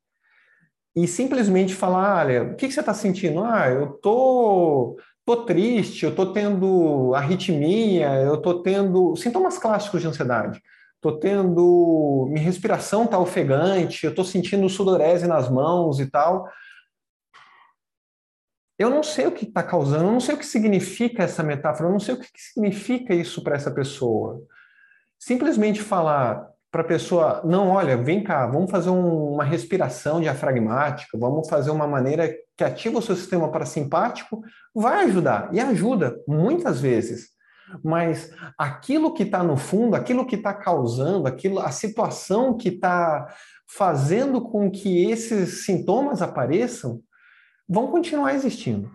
e 0.95 1.07
simplesmente 1.07 1.75
falar, 1.75 2.25
olha, 2.25 2.43
o 2.43 2.57
que, 2.57 2.71
você 2.71 2.81
está 2.81 2.95
sentindo? 2.95 3.45
Ah, 3.45 3.69
eu 3.69 3.89
tô, 4.01 4.97
tô 5.27 5.45
triste, 5.45 6.07
eu 6.07 6.15
tô 6.15 6.33
tendo 6.33 7.13
arritmia, 7.15 8.15
eu 8.23 8.39
tô 8.39 8.63
tendo 8.63 9.15
sintomas 9.15 9.59
clássicos 9.59 10.01
de 10.01 10.07
ansiedade. 10.07 10.59
Tô 10.99 11.19
tendo, 11.19 12.27
minha 12.31 12.43
respiração 12.43 13.07
tá 13.07 13.19
ofegante, 13.19 14.07
eu 14.07 14.15
tô 14.15 14.25
sentindo 14.25 14.69
sudorese 14.71 15.27
nas 15.27 15.51
mãos 15.51 16.01
e 16.01 16.07
tal 16.11 16.49
eu 18.79 18.91
não 18.91 19.03
sei 19.03 19.27
o 19.27 19.33
que 19.33 19.47
está 19.47 19.63
causando, 19.63 20.05
eu 20.05 20.13
não 20.13 20.21
sei 20.21 20.35
o 20.35 20.39
que 20.39 20.47
significa 20.47 21.23
essa 21.23 21.43
metáfora, 21.43 21.89
eu 21.89 21.93
não 21.93 22.01
sei 22.01 22.15
o 22.15 22.19
que 22.19 22.29
significa 22.37 23.15
isso 23.15 23.43
para 23.43 23.57
essa 23.57 23.71
pessoa. 23.71 24.43
Simplesmente 25.19 25.81
falar 25.81 26.47
para 26.71 26.83
a 26.83 26.87
pessoa, 26.87 27.41
não, 27.43 27.71
olha, 27.71 27.97
vem 27.97 28.23
cá, 28.23 28.47
vamos 28.47 28.71
fazer 28.71 28.91
um, 28.91 29.33
uma 29.33 29.45
respiração 29.45 30.21
diafragmática, 30.21 31.17
vamos 31.17 31.49
fazer 31.49 31.71
uma 31.71 31.87
maneira 31.87 32.31
que 32.55 32.65
ativa 32.65 32.99
o 32.99 33.03
seu 33.03 33.17
sistema 33.17 33.51
parasimpático, 33.51 34.43
vai 34.75 35.05
ajudar, 35.05 35.49
e 35.53 35.61
ajuda 35.61 36.15
muitas 36.29 36.79
vezes. 36.79 37.31
Mas 37.83 38.31
aquilo 38.59 39.15
que 39.15 39.23
está 39.23 39.43
no 39.43 39.57
fundo, 39.57 39.97
aquilo 39.97 40.27
que 40.27 40.37
está 40.37 40.53
causando, 40.53 41.27
aquilo, 41.27 41.61
a 41.61 41.71
situação 41.71 42.57
que 42.57 42.69
está 42.69 43.27
fazendo 43.67 44.41
com 44.43 44.71
que 44.71 45.11
esses 45.11 45.65
sintomas 45.65 46.21
apareçam, 46.21 47.01
vão 47.69 47.89
continuar 47.89 48.35
existindo. 48.35 48.91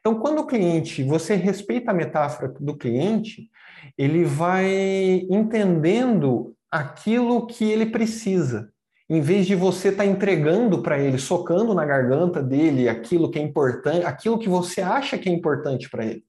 Então, 0.00 0.18
quando 0.18 0.40
o 0.40 0.46
cliente, 0.46 1.02
você 1.02 1.34
respeita 1.34 1.90
a 1.90 1.94
metáfora 1.94 2.54
do 2.58 2.76
cliente, 2.76 3.50
ele 3.98 4.24
vai 4.24 5.26
entendendo 5.30 6.54
aquilo 6.70 7.46
que 7.46 7.64
ele 7.64 7.86
precisa. 7.86 8.72
Em 9.08 9.20
vez 9.20 9.46
de 9.46 9.54
você 9.54 9.88
estar 9.88 10.04
tá 10.04 10.08
entregando 10.08 10.82
para 10.82 10.98
ele, 10.98 11.18
socando 11.18 11.74
na 11.74 11.84
garganta 11.84 12.42
dele 12.42 12.88
aquilo 12.88 13.30
que 13.30 13.38
é 13.38 13.42
importante, 13.42 14.06
aquilo 14.06 14.38
que 14.38 14.48
você 14.48 14.80
acha 14.80 15.18
que 15.18 15.28
é 15.28 15.32
importante 15.32 15.90
para 15.90 16.06
ele. 16.06 16.24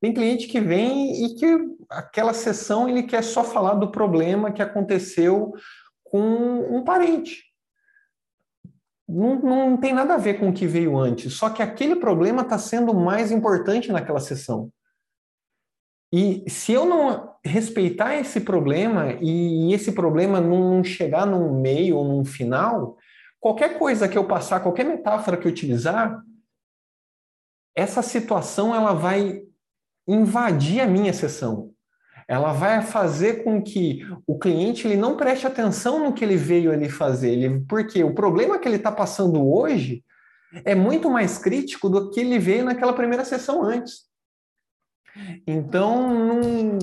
Tem 0.00 0.12
cliente 0.12 0.46
que 0.46 0.60
vem 0.60 1.24
e 1.24 1.34
que 1.36 1.46
aquela 1.88 2.34
sessão 2.34 2.88
ele 2.88 3.04
quer 3.04 3.22
só 3.22 3.42
falar 3.42 3.74
do 3.74 3.90
problema 3.90 4.52
que 4.52 4.60
aconteceu 4.60 5.52
com 6.02 6.76
um 6.76 6.84
parente 6.84 7.53
não, 9.08 9.40
não 9.40 9.76
tem 9.76 9.92
nada 9.92 10.14
a 10.14 10.18
ver 10.18 10.38
com 10.40 10.48
o 10.48 10.52
que 10.52 10.66
veio 10.66 10.96
antes, 10.96 11.34
só 11.34 11.50
que 11.50 11.62
aquele 11.62 11.96
problema 11.96 12.42
está 12.42 12.58
sendo 12.58 12.94
mais 12.94 13.30
importante 13.30 13.92
naquela 13.92 14.20
sessão. 14.20 14.70
E 16.12 16.48
se 16.48 16.72
eu 16.72 16.86
não 16.86 17.34
respeitar 17.44 18.14
esse 18.14 18.40
problema 18.40 19.12
e 19.20 19.74
esse 19.74 19.92
problema 19.92 20.40
não 20.40 20.82
chegar 20.82 21.26
num 21.26 21.60
meio 21.60 21.96
ou 21.96 22.04
num 22.04 22.24
final, 22.24 22.96
qualquer 23.40 23.78
coisa 23.78 24.08
que 24.08 24.16
eu 24.16 24.26
passar, 24.26 24.60
qualquer 24.60 24.84
metáfora 24.84 25.36
que 25.36 25.46
eu 25.46 25.50
utilizar, 25.50 26.22
essa 27.76 28.00
situação 28.00 28.74
ela 28.74 28.94
vai 28.94 29.42
invadir 30.06 30.80
a 30.80 30.86
minha 30.86 31.12
sessão 31.12 31.73
ela 32.26 32.52
vai 32.52 32.82
fazer 32.82 33.44
com 33.44 33.62
que 33.62 34.06
o 34.26 34.38
cliente 34.38 34.86
ele 34.86 34.96
não 34.96 35.16
preste 35.16 35.46
atenção 35.46 36.02
no 36.02 36.12
que 36.12 36.24
ele 36.24 36.36
veio 36.36 36.72
ali 36.72 36.88
fazer, 36.88 37.30
ele, 37.30 37.60
porque 37.68 38.02
o 38.02 38.14
problema 38.14 38.58
que 38.58 38.66
ele 38.66 38.76
está 38.76 38.90
passando 38.90 39.46
hoje 39.46 40.02
é 40.64 40.74
muito 40.74 41.10
mais 41.10 41.38
crítico 41.38 41.88
do 41.88 42.10
que 42.10 42.20
ele 42.20 42.38
veio 42.38 42.64
naquela 42.64 42.92
primeira 42.92 43.24
sessão 43.24 43.62
antes. 43.62 44.04
Então, 45.46 46.12
num, 46.12 46.78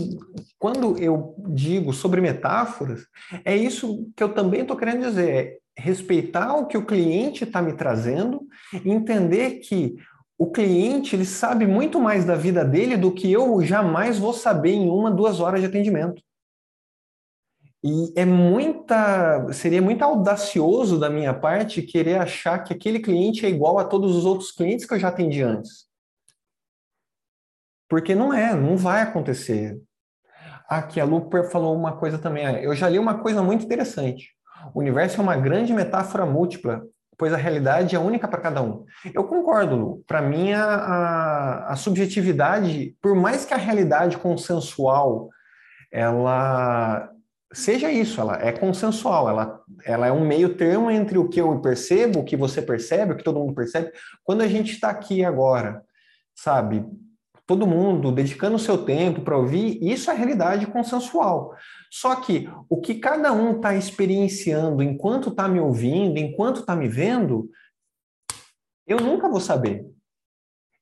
quando 0.58 0.98
eu 0.98 1.36
digo 1.50 1.92
sobre 1.92 2.22
metáforas, 2.22 3.06
é 3.44 3.56
isso 3.56 4.10
que 4.16 4.24
eu 4.24 4.34
também 4.34 4.62
estou 4.62 4.78
querendo 4.78 5.02
dizer: 5.02 5.30
é 5.30 5.58
respeitar 5.78 6.56
o 6.56 6.66
que 6.66 6.78
o 6.78 6.86
cliente 6.86 7.44
está 7.44 7.62
me 7.62 7.74
trazendo, 7.74 8.48
entender 8.86 9.60
que 9.60 9.96
o 10.42 10.50
cliente 10.50 11.16
ele 11.16 11.24
sabe 11.24 11.68
muito 11.68 12.00
mais 12.00 12.26
da 12.26 12.34
vida 12.34 12.66
dele 12.66 12.98
do 12.98 13.14
que 13.14 13.32
eu 13.32 13.62
jamais 13.62 14.18
vou 14.18 14.34
saber 14.34 14.72
em 14.72 14.90
uma, 14.90 15.12
duas 15.12 15.40
horas 15.40 15.60
de 15.62 15.68
atendimento. 15.68 16.20
E 17.84 18.12
é 18.16 18.26
muita, 18.26 19.54
seria 19.54 19.84
muito 19.84 20.02
audacioso 20.02 21.00
da 21.00 21.12
minha 21.12 21.32
parte 21.32 21.84
querer 21.84 22.16
achar 22.16 22.58
que 22.64 22.74
aquele 22.74 23.00
cliente 23.00 23.46
é 23.46 23.50
igual 23.50 23.78
a 23.78 23.86
todos 23.86 24.16
os 24.16 24.26
outros 24.26 24.52
clientes 24.52 24.84
que 24.84 24.96
eu 24.96 25.00
já 25.00 25.10
atendi 25.10 25.44
antes. 25.44 25.86
Porque 27.88 28.16
não 28.16 28.34
é, 28.34 28.56
não 28.56 28.76
vai 28.76 29.04
acontecer. 29.04 29.80
Aqui 30.68 31.00
a 31.00 31.06
Lu 31.06 31.30
falou 31.52 31.78
uma 31.78 31.98
coisa 31.98 32.18
também. 32.18 32.46
Eu 32.64 32.74
já 32.74 32.90
li 32.90 32.98
uma 32.98 33.20
coisa 33.20 33.44
muito 33.44 33.64
interessante. 33.64 34.32
O 34.74 34.80
universo 34.80 35.20
é 35.20 35.24
uma 35.24 35.38
grande 35.38 35.72
metáfora 35.72 36.26
múltipla, 36.26 36.84
pois 37.22 37.32
a 37.34 37.38
realidade 37.38 37.96
é 37.96 38.00
única 38.00 38.28
para 38.28 38.42
cada 38.42 38.64
um. 38.64 38.84
Eu 39.14 39.26
concordo, 39.26 39.76
Lu. 39.76 40.04
Para 40.08 40.24
mim, 40.24 40.54
a, 40.54 40.66
a, 40.66 41.74
a 41.74 41.76
subjetividade, 41.76 42.98
por 43.00 43.16
mais 43.16 43.46
que 43.46 43.54
a 43.54 43.58
realidade 43.58 44.18
consensual 44.18 45.30
ela 45.92 47.12
seja 47.54 47.92
isso, 47.92 48.20
ela 48.20 48.42
é 48.42 48.52
consensual, 48.52 49.30
ela, 49.30 49.62
ela 49.86 50.08
é 50.08 50.12
um 50.12 50.26
meio 50.26 50.56
termo 50.56 50.90
entre 50.90 51.20
o 51.20 51.30
que 51.30 51.40
eu 51.40 51.62
percebo, 51.62 52.22
o 52.22 52.26
que 52.26 52.36
você 52.36 52.60
percebe, 52.60 53.14
o 53.14 53.16
que 53.16 53.24
todo 53.24 53.38
mundo 53.38 53.54
percebe. 53.54 53.92
Quando 54.24 54.42
a 54.42 54.48
gente 54.48 54.72
está 54.72 54.90
aqui 54.90 55.24
agora, 55.24 55.84
sabe, 56.34 56.84
todo 57.46 57.68
mundo 57.68 58.12
dedicando 58.12 58.56
o 58.56 58.60
seu 58.60 58.80
tempo 58.80 59.22
para 59.22 59.38
ouvir, 59.38 59.78
isso 59.80 60.10
é 60.10 60.16
realidade 60.16 60.66
consensual. 60.66 61.54
Só 61.92 62.16
que 62.16 62.50
o 62.70 62.80
que 62.80 62.96
cada 62.96 63.34
um 63.34 63.58
está 63.58 63.76
experienciando 63.76 64.82
enquanto 64.82 65.30
está 65.30 65.46
me 65.50 65.60
ouvindo, 65.60 66.18
enquanto 66.18 66.62
está 66.62 66.74
me 66.74 66.88
vendo, 66.88 67.50
eu 68.88 68.98
nunca 69.02 69.28
vou 69.28 69.42
saber. 69.42 69.86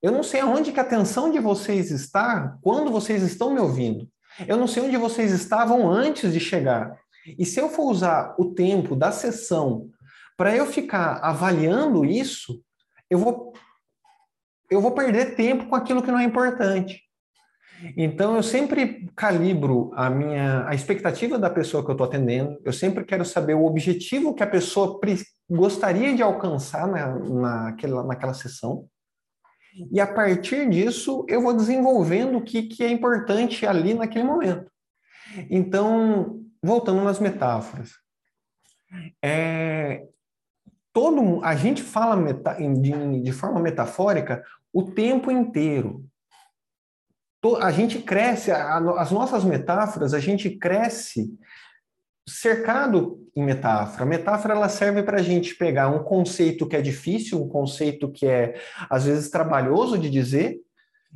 Eu 0.01 0.12
não 0.12 0.22
sei 0.22 0.42
aonde 0.42 0.72
que 0.72 0.80
a 0.80 0.84
atenção 0.84 1.32
de 1.32 1.39
vocês 1.39 1.89
está 1.89 2.58
quando 2.62 2.92
vocês 2.92 3.24
estão 3.24 3.51
me 3.51 3.60
ouvindo. 3.60 4.08
Eu 4.48 4.56
não 4.56 4.68
sei 4.68 4.84
onde 4.84 4.98
vocês 4.98 5.32
estavam 5.32 5.89
antes 5.89 6.32
de 6.32 6.39
chegar. 6.39 6.96
E 7.25 7.44
se 7.44 7.60
eu 7.60 7.70
for 7.70 7.92
usar 7.92 8.36
o 8.38 8.54
tempo 8.54 8.96
da 8.96 9.12
sessão 9.12 9.89
para 10.38 10.56
eu 10.56 10.68
ficar 10.68 11.20
avaliando 11.24 12.06
isso, 12.06 12.63
eu 13.10 13.18
vou 13.18 13.51
eu 14.70 14.80
vou 14.80 14.92
perder 14.92 15.36
tempo 15.36 15.66
com 15.68 15.75
aquilo 15.75 16.04
que 16.04 16.12
não 16.12 16.20
é 16.20 16.24
importante. 16.24 17.01
Então 17.95 18.36
eu 18.36 18.43
sempre 18.43 19.09
calibro 19.15 19.91
a 19.95 20.09
minha 20.09 20.67
a 20.67 20.75
expectativa 20.75 21.38
da 21.38 21.50
pessoa 21.50 21.83
que 21.83 21.89
eu 21.89 21.93
estou 21.93 22.07
atendendo. 22.07 22.59
Eu 22.63 22.74
sempre 22.74 23.03
quero 23.05 23.24
saber 23.24 23.53
o 23.53 23.65
objetivo 23.65 24.33
que 24.33 24.43
a 24.43 24.48
pessoa 24.48 25.00
gostaria 25.50 26.15
de 26.15 26.21
alcançar 26.21 26.88
na, 26.88 27.15
naquela, 27.15 28.03
naquela 28.03 28.33
sessão. 28.33 28.88
E 29.91 30.00
a 30.00 30.07
partir 30.07 30.69
disso, 30.69 31.25
eu 31.29 31.41
vou 31.41 31.53
desenvolvendo 31.53 32.38
o 32.38 32.43
que, 32.43 32.63
que 32.63 32.83
é 32.83 32.89
importante 32.89 33.65
ali 33.65 33.93
naquele 33.93 34.25
momento. 34.25 34.69
Então, 35.50 36.41
voltando 36.62 37.03
nas 37.03 37.19
metáforas. 37.19 37.91
É, 39.24 40.05
todo 40.91 41.43
a 41.43 41.55
gente 41.55 41.83
fala 41.83 42.15
meta, 42.15 42.55
de, 42.55 43.21
de 43.21 43.31
forma 43.31 43.59
metafórica 43.59 44.43
o 44.74 44.83
tempo 44.83 45.31
inteiro. 45.31 46.09
A 47.62 47.72
gente 47.72 48.00
cresce, 48.00 48.51
as 48.51 49.12
nossas 49.12 49.43
metáforas, 49.43 50.13
a 50.13 50.19
gente 50.19 50.50
cresce 50.50 51.29
cercado 52.27 53.19
em 53.36 53.43
metáfora. 53.43 54.03
A 54.03 54.05
metáfora 54.05 54.53
ela 54.53 54.69
serve 54.69 55.03
para 55.03 55.19
a 55.19 55.22
gente 55.22 55.55
pegar 55.55 55.88
um 55.88 56.03
conceito 56.03 56.67
que 56.67 56.75
é 56.75 56.81
difícil, 56.81 57.41
um 57.41 57.48
conceito 57.48 58.12
que 58.12 58.27
é 58.27 58.60
às 58.89 59.05
vezes 59.05 59.29
trabalhoso 59.29 59.98
de 59.98 60.10
dizer, 60.10 60.60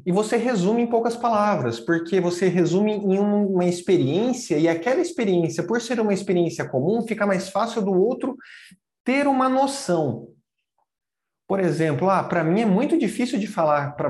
e 0.06 0.12
você 0.12 0.38
resume 0.38 0.82
em 0.82 0.88
poucas 0.88 1.16
palavras, 1.16 1.80
porque 1.80 2.20
você 2.20 2.48
resume 2.48 2.94
em 2.94 3.20
uma 3.20 3.66
experiência, 3.66 4.58
e 4.58 4.68
aquela 4.68 5.02
experiência, 5.02 5.64
por 5.64 5.80
ser 5.80 6.00
uma 6.00 6.14
experiência 6.14 6.68
comum, 6.68 7.06
fica 7.06 7.28
mais 7.28 7.50
fácil 7.50 7.82
do 7.82 7.94
outro 7.94 8.36
ter 9.04 9.28
uma 9.28 9.48
noção. 9.48 10.30
Por 11.48 11.60
exemplo, 11.60 12.10
ah, 12.10 12.24
para 12.24 12.44
mim 12.44 12.62
é 12.62 12.66
muito 12.66 12.98
difícil 12.98 13.38
de 13.38 13.48
falar 13.48 13.96
pra, 13.96 14.10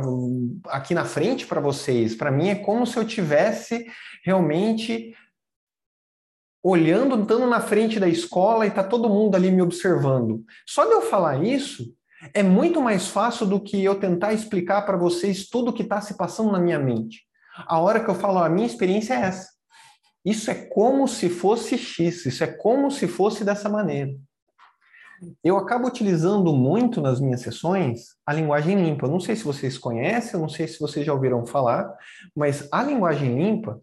aqui 0.68 0.94
na 0.94 1.04
frente 1.04 1.48
para 1.48 1.60
vocês. 1.60 2.16
Para 2.16 2.32
mim 2.32 2.50
é 2.50 2.56
como 2.56 2.86
se 2.86 2.98
eu 2.98 3.06
tivesse 3.06 3.86
realmente 4.24 5.16
olhando, 6.64 7.22
estando 7.22 7.48
na 7.48 7.60
frente 7.60 8.00
da 8.00 8.08
escola 8.08 8.66
e 8.66 8.70
está 8.70 8.84
todo 8.84 9.10
mundo 9.10 9.36
ali 9.36 9.52
me 9.52 9.62
observando. 9.62 10.44
Só 10.66 10.86
de 10.86 10.92
eu 10.92 11.02
falar 11.02 11.44
isso 11.44 11.94
é 12.34 12.42
muito 12.42 12.82
mais 12.82 13.08
fácil 13.08 13.46
do 13.46 13.60
que 13.60 13.84
eu 13.84 14.00
tentar 14.00 14.32
explicar 14.32 14.84
para 14.84 14.96
vocês 14.96 15.50
tudo 15.50 15.72
o 15.72 15.74
que 15.74 15.84
está 15.84 16.00
se 16.00 16.16
passando 16.16 16.52
na 16.52 16.60
minha 16.60 16.80
mente. 16.80 17.24
A 17.68 17.80
hora 17.80 18.00
que 18.00 18.10
eu 18.10 18.16
falo, 18.16 18.40
a 18.40 18.48
minha 18.48 18.66
experiência 18.68 19.14
é 19.14 19.22
essa. 19.22 19.50
Isso 20.24 20.50
é 20.50 20.56
como 20.56 21.06
se 21.08 21.28
fosse 21.28 21.78
X, 21.78 22.26
isso 22.26 22.44
é 22.44 22.48
como 22.48 22.90
se 22.90 23.08
fosse 23.08 23.44
dessa 23.44 23.68
maneira. 23.68 24.14
Eu 25.44 25.58
acabo 25.58 25.88
utilizando 25.88 26.54
muito 26.54 27.02
nas 27.02 27.20
minhas 27.20 27.42
sessões 27.42 28.16
a 28.26 28.34
linguagem 28.34 28.76
limpa. 28.76 29.08
Não 29.08 29.20
sei 29.20 29.36
se 29.36 29.44
vocês 29.44 29.78
conhecem, 29.78 30.40
não 30.40 30.50
sei 30.50 30.68
se 30.68 30.80
vocês 30.80 31.06
já 31.06 31.14
ouviram 31.14 31.46
falar, 31.46 31.94
mas 32.36 32.68
a 32.72 32.84
linguagem 32.84 33.38
limpa 33.38 33.82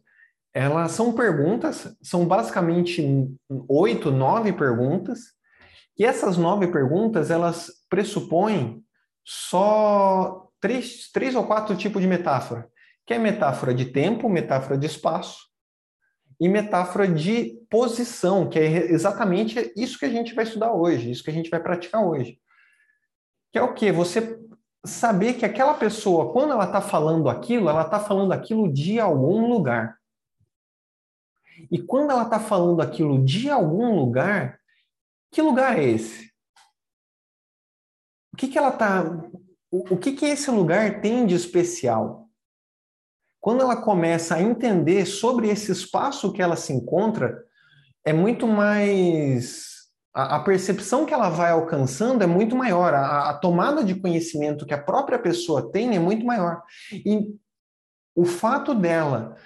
elas 0.52 0.92
são 0.92 1.12
perguntas, 1.12 1.96
são 2.02 2.26
basicamente 2.26 3.30
oito, 3.68 4.10
nove 4.10 4.52
perguntas, 4.52 5.20
e 5.98 6.04
essas 6.04 6.36
nove 6.36 6.66
perguntas, 6.68 7.30
elas 7.30 7.70
pressupõem 7.88 8.82
só 9.24 10.48
três, 10.60 11.10
três 11.12 11.34
ou 11.34 11.46
quatro 11.46 11.76
tipos 11.76 12.02
de 12.02 12.08
metáfora, 12.08 12.68
que 13.06 13.14
é 13.14 13.18
metáfora 13.18 13.72
de 13.72 13.86
tempo, 13.86 14.28
metáfora 14.28 14.76
de 14.76 14.86
espaço 14.86 15.49
e 16.40 16.48
metáfora 16.48 17.06
de 17.06 17.60
posição, 17.68 18.48
que 18.48 18.58
é 18.58 18.90
exatamente 18.90 19.72
isso 19.76 19.98
que 19.98 20.06
a 20.06 20.10
gente 20.10 20.34
vai 20.34 20.44
estudar 20.44 20.72
hoje, 20.72 21.10
isso 21.10 21.22
que 21.22 21.30
a 21.30 21.34
gente 21.34 21.50
vai 21.50 21.60
praticar 21.60 22.02
hoje. 22.02 22.40
Que 23.52 23.58
é 23.58 23.62
o 23.62 23.74
quê? 23.74 23.92
Você 23.92 24.40
saber 24.82 25.34
que 25.34 25.44
aquela 25.44 25.74
pessoa, 25.74 26.32
quando 26.32 26.52
ela 26.52 26.64
está 26.64 26.80
falando 26.80 27.28
aquilo, 27.28 27.68
ela 27.68 27.82
está 27.82 28.00
falando 28.00 28.32
aquilo 28.32 28.72
de 28.72 28.98
algum 28.98 29.48
lugar. 29.48 29.98
E 31.70 31.78
quando 31.78 32.10
ela 32.10 32.22
está 32.22 32.40
falando 32.40 32.80
aquilo 32.80 33.22
de 33.22 33.50
algum 33.50 33.94
lugar, 33.94 34.58
que 35.30 35.42
lugar 35.42 35.78
é 35.78 35.84
esse? 35.84 36.32
O 38.32 38.36
que, 38.38 38.48
que 38.48 38.56
ela 38.56 38.70
está. 38.70 39.04
O, 39.70 39.94
o 39.94 39.98
que, 39.98 40.12
que 40.12 40.24
esse 40.24 40.50
lugar 40.50 41.02
tem 41.02 41.26
de 41.26 41.34
especial? 41.34 42.29
Quando 43.40 43.62
ela 43.62 43.76
começa 43.76 44.34
a 44.34 44.42
entender 44.42 45.06
sobre 45.06 45.48
esse 45.48 45.72
espaço 45.72 46.32
que 46.32 46.42
ela 46.42 46.56
se 46.56 46.72
encontra, 46.72 47.42
é 48.04 48.12
muito 48.12 48.46
mais. 48.46 49.70
A, 50.12 50.36
a 50.36 50.40
percepção 50.40 51.06
que 51.06 51.14
ela 51.14 51.30
vai 51.30 51.50
alcançando 51.52 52.22
é 52.22 52.26
muito 52.26 52.56
maior, 52.56 52.92
a, 52.92 53.30
a 53.30 53.34
tomada 53.34 53.84
de 53.84 53.94
conhecimento 53.94 54.66
que 54.66 54.74
a 54.74 54.82
própria 54.82 55.18
pessoa 55.18 55.70
tem 55.70 55.94
é 55.94 56.00
muito 56.00 56.26
maior. 56.26 56.62
E 56.92 57.34
o 58.14 58.24
fato 58.24 58.74
dela 58.74 59.36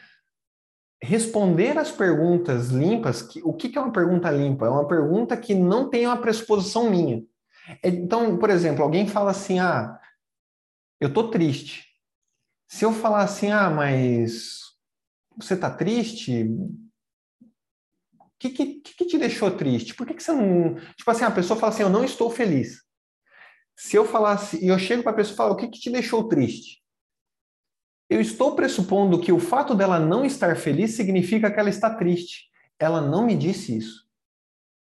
responder 1.04 1.76
as 1.76 1.90
perguntas 1.90 2.70
limpas, 2.70 3.20
que, 3.20 3.42
o 3.44 3.52
que, 3.52 3.68
que 3.68 3.76
é 3.76 3.80
uma 3.80 3.92
pergunta 3.92 4.30
limpa? 4.30 4.66
É 4.66 4.70
uma 4.70 4.88
pergunta 4.88 5.36
que 5.36 5.54
não 5.54 5.90
tem 5.90 6.06
uma 6.06 6.16
pressuposição 6.16 6.88
minha. 6.88 7.22
É, 7.82 7.88
então, 7.88 8.38
por 8.38 8.48
exemplo, 8.48 8.82
alguém 8.82 9.06
fala 9.06 9.30
assim, 9.30 9.58
ah, 9.58 10.00
eu 10.98 11.12
tô 11.12 11.28
triste. 11.28 11.84
Se 12.66 12.84
eu 12.84 12.92
falar 12.92 13.22
assim, 13.22 13.50
ah, 13.50 13.70
mas 13.70 14.60
você 15.36 15.56
tá 15.56 15.70
triste? 15.70 16.44
O 18.18 18.30
que, 18.38 18.50
que, 18.50 18.80
que, 18.80 19.04
te 19.06 19.18
deixou 19.18 19.50
triste? 19.50 19.94
Por 19.94 20.06
que, 20.06 20.14
que 20.14 20.22
você 20.22 20.32
não... 20.32 20.74
Tipo 20.96 21.10
assim, 21.10 21.24
a 21.24 21.30
pessoa 21.30 21.58
fala 21.58 21.72
assim, 21.72 21.82
eu 21.82 21.90
não 21.90 22.04
estou 22.04 22.30
feliz. 22.30 22.82
Se 23.76 23.96
eu 23.96 24.04
falasse, 24.04 24.64
e 24.64 24.68
eu 24.68 24.78
chego 24.78 25.02
para 25.02 25.12
a 25.12 25.16
pessoa 25.16 25.34
e 25.34 25.36
falo, 25.36 25.54
o 25.54 25.56
que, 25.56 25.68
que 25.68 25.80
te 25.80 25.90
deixou 25.90 26.28
triste? 26.28 26.82
Eu 28.08 28.20
estou 28.20 28.54
pressupondo 28.54 29.20
que 29.20 29.32
o 29.32 29.40
fato 29.40 29.74
dela 29.74 29.98
não 29.98 30.24
estar 30.24 30.56
feliz 30.56 30.94
significa 30.94 31.50
que 31.50 31.58
ela 31.58 31.70
está 31.70 31.94
triste. 31.94 32.50
Ela 32.78 33.00
não 33.00 33.26
me 33.26 33.34
disse 33.34 33.76
isso. 33.76 34.04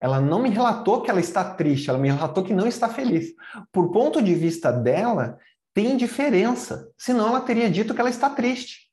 Ela 0.02 0.20
não 0.20 0.42
me 0.42 0.50
relatou 0.50 1.02
que 1.02 1.10
ela 1.10 1.20
está 1.20 1.54
triste, 1.54 1.90
ela 1.90 1.98
me 1.98 2.10
relatou 2.10 2.44
que 2.44 2.54
não 2.54 2.68
está 2.68 2.90
feliz. 2.90 3.34
Por 3.72 3.92
ponto 3.92 4.22
de 4.22 4.36
vista 4.36 4.72
dela, 4.72 5.40
tem 5.76 5.98
diferença. 5.98 6.90
Senão 6.98 7.28
ela 7.28 7.42
teria 7.42 7.70
dito 7.70 7.94
que 7.94 8.00
ela 8.00 8.10
está 8.10 8.30
triste. 8.30 8.86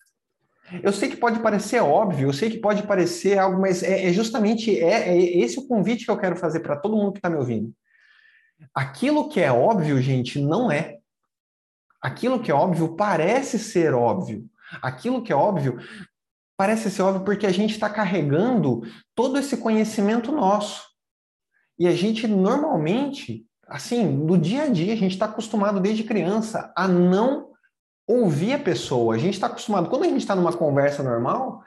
Eu 0.83 0.93
sei 0.93 1.09
que 1.09 1.17
pode 1.17 1.39
parecer 1.41 1.81
óbvio, 1.81 2.29
eu 2.29 2.33
sei 2.33 2.51
que 2.51 2.59
pode 2.59 2.83
parecer 2.83 3.39
algo, 3.39 3.61
mas 3.61 3.83
é, 3.83 4.09
é 4.09 4.13
justamente 4.13 4.79
é, 4.79 5.11
é 5.11 5.39
esse 5.39 5.59
o 5.59 5.67
convite 5.69 6.05
que 6.05 6.11
eu 6.11 6.19
quero 6.19 6.35
fazer 6.37 6.61
para 6.61 6.77
todo 6.77 6.97
mundo 6.97 7.13
que 7.13 7.19
está 7.19 7.31
me 7.31 7.37
ouvindo. 7.37 7.73
Aquilo 8.75 9.29
que 9.29 9.41
é 9.41 9.53
óbvio, 9.53 10.01
gente, 10.03 10.41
não 10.41 10.71
é. 10.71 10.99
Aquilo 12.01 12.41
que 12.43 12.51
é 12.51 12.55
óbvio 12.55 12.97
parece 12.97 13.59
ser 13.59 13.95
óbvio. 13.95 14.45
Aquilo 14.83 15.23
que 15.23 15.33
é 15.33 15.37
óbvio 15.37 15.79
parece 16.57 16.91
ser 16.91 17.03
óbvio 17.03 17.25
porque 17.25 17.47
a 17.47 17.53
gente 17.53 17.73
está 17.73 17.89
carregando 17.89 18.83
todo 19.15 19.39
esse 19.39 19.57
conhecimento 19.57 20.33
nosso. 20.33 20.83
E 21.79 21.87
a 21.87 21.93
gente 21.93 22.27
normalmente, 22.27 23.47
assim, 23.73 24.05
no 24.05 24.37
dia 24.37 24.65
a 24.65 24.69
dia, 24.69 24.93
a 24.93 24.97
gente 24.97 25.13
está 25.13 25.25
acostumado 25.25 25.81
desde 25.81 26.05
criança 26.05 26.73
a 26.77 26.87
não 26.87 27.51
ouvir 28.07 28.53
a 28.53 28.59
pessoa. 28.59 29.15
A 29.15 29.19
gente 29.19 29.35
está 29.35 29.47
acostumado, 29.47 29.89
quando 29.89 30.05
a 30.05 30.09
gente 30.09 30.19
está 30.19 30.37
numa 30.37 30.53
conversa 30.53 31.03
normal, 31.03 31.65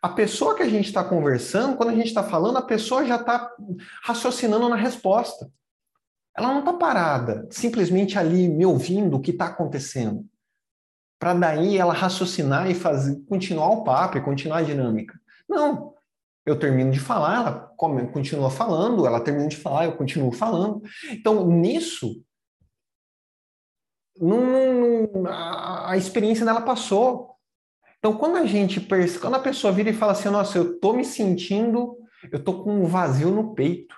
A 0.00 0.08
pessoa 0.08 0.54
que 0.54 0.62
a 0.62 0.68
gente 0.68 0.86
está 0.86 1.04
conversando, 1.04 1.76
quando 1.76 1.90
a 1.90 1.94
gente 1.94 2.06
está 2.06 2.22
falando, 2.22 2.56
a 2.56 2.62
pessoa 2.62 3.04
já 3.04 3.16
está 3.16 3.50
raciocinando 4.02 4.68
na 4.68 4.76
resposta. 4.76 5.50
Ela 6.36 6.48
não 6.48 6.60
está 6.60 6.72
parada, 6.72 7.46
simplesmente 7.50 8.18
ali 8.18 8.48
me 8.48 8.66
ouvindo 8.66 9.16
o 9.16 9.20
que 9.20 9.30
está 9.30 9.46
acontecendo. 9.46 10.26
Para 11.18 11.34
daí 11.34 11.78
ela 11.78 11.94
raciocinar 11.94 12.68
e 12.70 12.74
fazer, 12.74 13.20
continuar 13.28 13.70
o 13.70 13.84
papo 13.84 14.18
e 14.18 14.22
continuar 14.22 14.58
a 14.58 14.62
dinâmica. 14.62 15.18
Não. 15.48 15.93
Eu 16.46 16.58
termino 16.58 16.90
de 16.90 17.00
falar, 17.00 17.36
ela 17.36 18.06
continua 18.12 18.50
falando, 18.50 19.06
ela 19.06 19.20
termina 19.20 19.48
de 19.48 19.56
falar, 19.56 19.86
eu 19.86 19.96
continuo 19.96 20.30
falando. 20.30 20.82
Então, 21.10 21.46
nisso, 21.48 22.22
não, 24.20 25.26
a, 25.26 25.92
a 25.92 25.96
experiência 25.96 26.44
dela 26.44 26.60
passou. 26.60 27.34
Então, 27.98 28.16
quando 28.16 28.36
a 28.36 28.44
gente 28.44 28.86
quando 29.18 29.34
a 29.34 29.40
pessoa 29.40 29.72
vira 29.72 29.88
e 29.88 29.94
fala 29.94 30.12
assim, 30.12 30.28
nossa, 30.28 30.58
eu 30.58 30.78
tô 30.78 30.92
me 30.92 31.04
sentindo, 31.04 31.96
eu 32.30 32.42
tô 32.42 32.62
com 32.62 32.82
um 32.82 32.84
vazio 32.84 33.30
no 33.30 33.54
peito. 33.54 33.94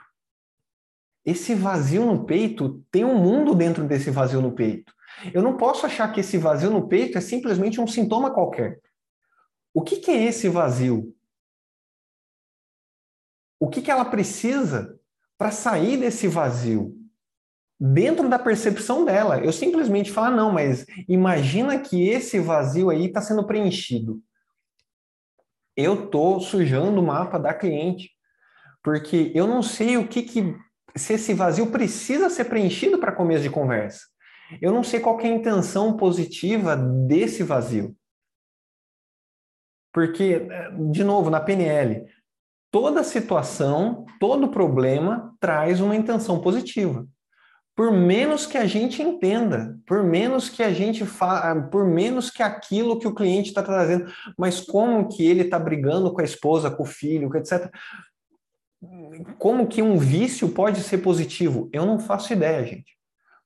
Esse 1.24 1.54
vazio 1.54 2.06
no 2.06 2.24
peito 2.24 2.84
tem 2.90 3.04
um 3.04 3.18
mundo 3.18 3.52
dentro 3.52 3.84
desse 3.84 4.10
vazio 4.10 4.40
no 4.40 4.52
peito. 4.52 4.94
Eu 5.34 5.42
não 5.42 5.56
posso 5.56 5.84
achar 5.84 6.12
que 6.12 6.20
esse 6.20 6.38
vazio 6.38 6.70
no 6.70 6.86
peito 6.86 7.18
é 7.18 7.20
simplesmente 7.20 7.80
um 7.80 7.86
sintoma 7.86 8.32
qualquer. 8.32 8.80
O 9.74 9.82
que, 9.82 9.96
que 9.96 10.10
é 10.10 10.24
esse 10.24 10.48
vazio? 10.48 11.15
O 13.58 13.68
que, 13.68 13.80
que 13.80 13.90
ela 13.90 14.04
precisa 14.04 14.98
para 15.38 15.50
sair 15.50 15.96
desse 15.96 16.28
vazio? 16.28 16.96
dentro 17.78 18.28
da 18.28 18.38
percepção 18.38 19.04
dela. 19.04 19.38
Eu 19.38 19.52
simplesmente 19.52 20.10
falo, 20.10 20.26
ah, 20.28 20.30
não, 20.30 20.52
mas 20.52 20.86
imagina 21.08 21.78
que 21.78 22.08
esse 22.08 22.38
vazio 22.38 22.90
aí 22.90 23.06
está 23.06 23.20
sendo 23.20 23.46
preenchido. 23.46 24.20
Eu 25.76 26.04
estou 26.04 26.40
sujando 26.40 27.00
o 27.00 27.04
mapa 27.04 27.38
da 27.38 27.52
cliente, 27.52 28.10
porque 28.82 29.30
eu 29.34 29.46
não 29.46 29.62
sei 29.62 29.98
o 29.98 30.08
que, 30.08 30.22
que 30.22 30.56
se 30.96 31.14
esse 31.14 31.34
vazio 31.34 31.70
precisa 31.70 32.30
ser 32.30 32.44
preenchido 32.44 32.98
para 32.98 33.12
começo 33.12 33.42
de 33.42 33.50
conversa. 33.50 34.06
Eu 34.62 34.72
não 34.72 34.82
sei 34.82 35.00
qual 35.00 35.20
é 35.20 35.24
a 35.24 35.34
intenção 35.34 35.96
positiva 35.96 36.76
desse 36.76 37.42
vazio. 37.42 37.94
Porque, 39.92 40.46
de 40.90 41.02
novo, 41.02 41.30
na 41.30 41.40
PNL, 41.40 42.06
toda 42.70 43.04
situação, 43.04 44.04
todo 44.20 44.48
problema 44.48 45.34
traz 45.40 45.80
uma 45.80 45.96
intenção 45.96 46.40
positiva 46.40 47.06
por 47.76 47.92
menos 47.92 48.46
que 48.46 48.56
a 48.56 48.64
gente 48.64 49.02
entenda, 49.02 49.78
por 49.86 50.02
menos 50.02 50.48
que 50.48 50.62
a 50.62 50.72
gente 50.72 51.04
fa... 51.04 51.54
por 51.70 51.84
menos 51.84 52.30
que 52.30 52.42
aquilo 52.42 52.98
que 52.98 53.06
o 53.06 53.14
cliente 53.14 53.50
está 53.50 53.62
trazendo, 53.62 54.10
mas 54.36 54.58
como 54.58 55.06
que 55.08 55.22
ele 55.22 55.42
está 55.42 55.58
brigando 55.58 56.10
com 56.10 56.22
a 56.22 56.24
esposa, 56.24 56.70
com 56.70 56.84
o 56.84 56.86
filho, 56.86 57.30
etc. 57.36 57.70
Como 59.38 59.66
que 59.66 59.82
um 59.82 59.98
vício 59.98 60.48
pode 60.48 60.80
ser 60.80 60.98
positivo? 60.98 61.68
Eu 61.70 61.84
não 61.84 61.98
faço 61.98 62.32
ideia, 62.32 62.64
gente. 62.64 62.96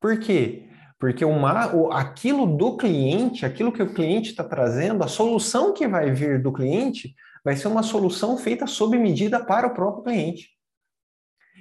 Por 0.00 0.16
quê? 0.20 0.68
Porque 0.96 1.24
uma, 1.24 1.64
aquilo 1.92 2.46
do 2.46 2.76
cliente, 2.76 3.44
aquilo 3.44 3.72
que 3.72 3.82
o 3.82 3.92
cliente 3.92 4.30
está 4.30 4.44
trazendo, 4.44 5.02
a 5.02 5.08
solução 5.08 5.72
que 5.72 5.88
vai 5.88 6.12
vir 6.12 6.40
do 6.40 6.52
cliente 6.52 7.16
vai 7.44 7.56
ser 7.56 7.68
uma 7.68 7.82
solução 7.82 8.36
feita 8.36 8.66
sob 8.66 8.98
medida 8.98 9.44
para 9.44 9.66
o 9.66 9.74
próprio 9.74 10.04
cliente. 10.04 10.50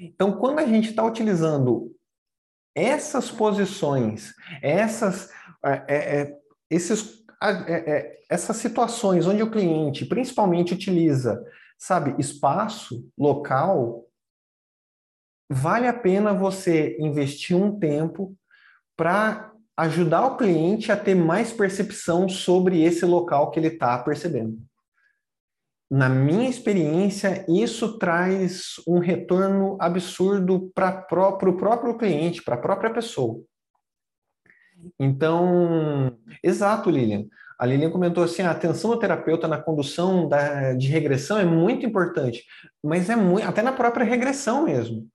Então, 0.02 0.32
quando 0.34 0.60
a 0.60 0.66
gente 0.66 0.90
está 0.90 1.04
utilizando 1.04 1.94
essas 2.76 3.30
posições, 3.30 4.34
essas, 4.62 5.30
é, 5.64 5.86
é, 5.88 6.22
é 6.22 6.38
esses, 6.70 7.26
é, 7.42 7.74
é, 7.74 8.20
essas 8.30 8.58
situações 8.58 9.26
onde 9.26 9.44
o 9.44 9.52
cliente 9.52 10.06
principalmente 10.06 10.74
utiliza, 10.74 11.44
sabe, 11.78 12.16
espaço, 12.20 13.10
local, 13.18 14.06
vale 15.50 15.88
a 15.88 15.94
pena 15.94 16.34
você 16.34 16.98
investir 17.00 17.58
um 17.58 17.78
tempo 17.78 18.36
para 18.96 19.52
ajudar 19.76 20.26
o 20.26 20.38
cliente 20.38 20.92
a 20.92 20.98
ter 20.98 21.16
mais 21.16 21.52
percepção 21.52 22.28
sobre 22.28 22.84
esse 22.84 23.06
local 23.06 23.50
que 23.50 23.60
ele 23.60 23.70
está 23.70 23.98
percebendo 24.00 24.69
na 25.90 26.08
minha 26.08 26.50
experiência, 26.50 27.46
isso 27.50 27.98
traz 27.98 28.76
um 28.88 29.00
retorno 29.00 29.76
absurdo 29.82 30.72
para 30.76 31.06
o 31.12 31.58
próprio 31.58 31.98
cliente, 31.98 32.44
para 32.44 32.56
a 32.56 32.60
própria 32.60 32.94
pessoa. 32.94 33.42
Então, 35.00 36.18
exato, 36.44 36.90
Lilian. 36.90 37.26
A 37.58 37.66
Lilian 37.66 37.90
comentou 37.90 38.24
assim: 38.24 38.44
a 38.44 38.52
atenção 38.52 38.92
do 38.92 39.00
terapeuta 39.00 39.48
na 39.48 39.58
condução 39.58 40.30
da, 40.30 40.74
de 40.74 40.88
regressão 40.88 41.40
é 41.40 41.46
muito 41.46 41.86
importante, 41.86 42.46
mas 42.84 43.10
é 43.10 43.16
muito, 43.16 43.48
até 43.48 43.62
na 43.62 43.74
própria 43.74 44.06
regressão 44.06 44.66
mesmo. 44.66 45.08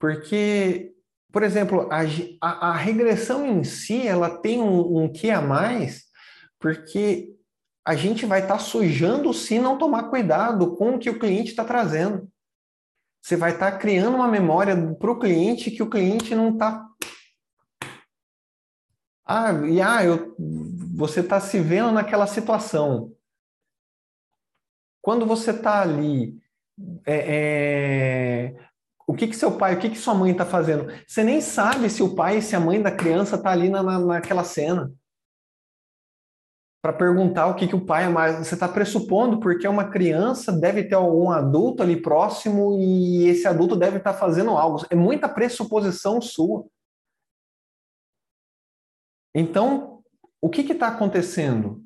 Porque, 0.00 0.90
por 1.30 1.42
exemplo, 1.42 1.88
a, 1.92 2.00
a, 2.40 2.70
a 2.70 2.72
regressão 2.72 3.46
em 3.46 3.62
si 3.62 4.08
ela 4.08 4.30
tem 4.30 4.60
um, 4.60 5.04
um 5.04 5.12
que 5.12 5.30
a 5.30 5.40
mais, 5.40 6.04
porque 6.58 7.33
a 7.84 7.94
gente 7.94 8.24
vai 8.24 8.40
estar 8.40 8.54
tá 8.54 8.60
sujando 8.60 9.34
se 9.34 9.58
não 9.58 9.76
tomar 9.76 10.04
cuidado 10.04 10.74
com 10.74 10.94
o 10.94 10.98
que 10.98 11.10
o 11.10 11.18
cliente 11.18 11.50
está 11.50 11.64
trazendo. 11.64 12.30
Você 13.20 13.36
vai 13.36 13.52
estar 13.52 13.72
tá 13.72 13.78
criando 13.78 14.14
uma 14.14 14.28
memória 14.28 14.74
para 14.94 15.10
o 15.10 15.18
cliente 15.18 15.70
que 15.70 15.82
o 15.82 15.90
cliente 15.90 16.34
não 16.34 16.54
está. 16.54 16.86
Ah, 19.26 19.52
e 19.66 19.80
ah, 19.80 20.04
eu, 20.04 20.34
você 20.94 21.20
está 21.20 21.40
se 21.40 21.58
vendo 21.58 21.92
naquela 21.92 22.26
situação. 22.26 23.12
Quando 25.00 25.26
você 25.26 25.50
está 25.50 25.82
ali, 25.82 26.38
é, 27.06 28.54
é, 28.56 28.68
o 29.06 29.14
que, 29.14 29.26
que 29.26 29.36
seu 29.36 29.56
pai, 29.56 29.74
o 29.74 29.78
que, 29.78 29.90
que 29.90 29.98
sua 29.98 30.14
mãe 30.14 30.32
está 30.32 30.46
fazendo? 30.46 30.90
Você 31.06 31.22
nem 31.22 31.40
sabe 31.40 31.90
se 31.90 32.02
o 32.02 32.14
pai 32.14 32.38
e 32.38 32.42
se 32.42 32.56
a 32.56 32.60
mãe 32.60 32.80
da 32.80 32.90
criança 32.90 33.36
está 33.36 33.50
ali 33.50 33.68
na, 33.68 33.82
na, 33.82 33.98
naquela 33.98 34.44
cena 34.44 34.90
para 36.84 36.92
perguntar 36.92 37.46
o 37.46 37.54
que, 37.54 37.66
que 37.66 37.74
o 37.74 37.82
pai 37.82 38.04
é 38.04 38.08
mais. 38.10 38.36
Você 38.46 38.52
está 38.52 38.68
pressupondo 38.68 39.40
porque 39.40 39.66
uma 39.66 39.88
criança 39.88 40.52
deve 40.52 40.84
ter 40.84 40.94
algum 40.94 41.30
adulto 41.30 41.82
ali 41.82 41.98
próximo 41.98 42.78
e 42.78 43.26
esse 43.26 43.48
adulto 43.48 43.74
deve 43.74 43.96
estar 43.96 44.12
tá 44.12 44.18
fazendo 44.18 44.50
algo. 44.50 44.84
É 44.90 44.94
muita 44.94 45.26
pressuposição 45.26 46.20
sua. 46.20 46.68
Então, 49.34 50.04
o 50.42 50.50
que 50.50 50.60
está 50.60 50.88
acontecendo? 50.88 51.82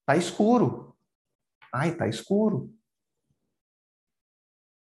Está 0.00 0.16
escuro. 0.16 0.96
Ai, 1.70 1.90
está 1.90 2.08
escuro. 2.08 2.74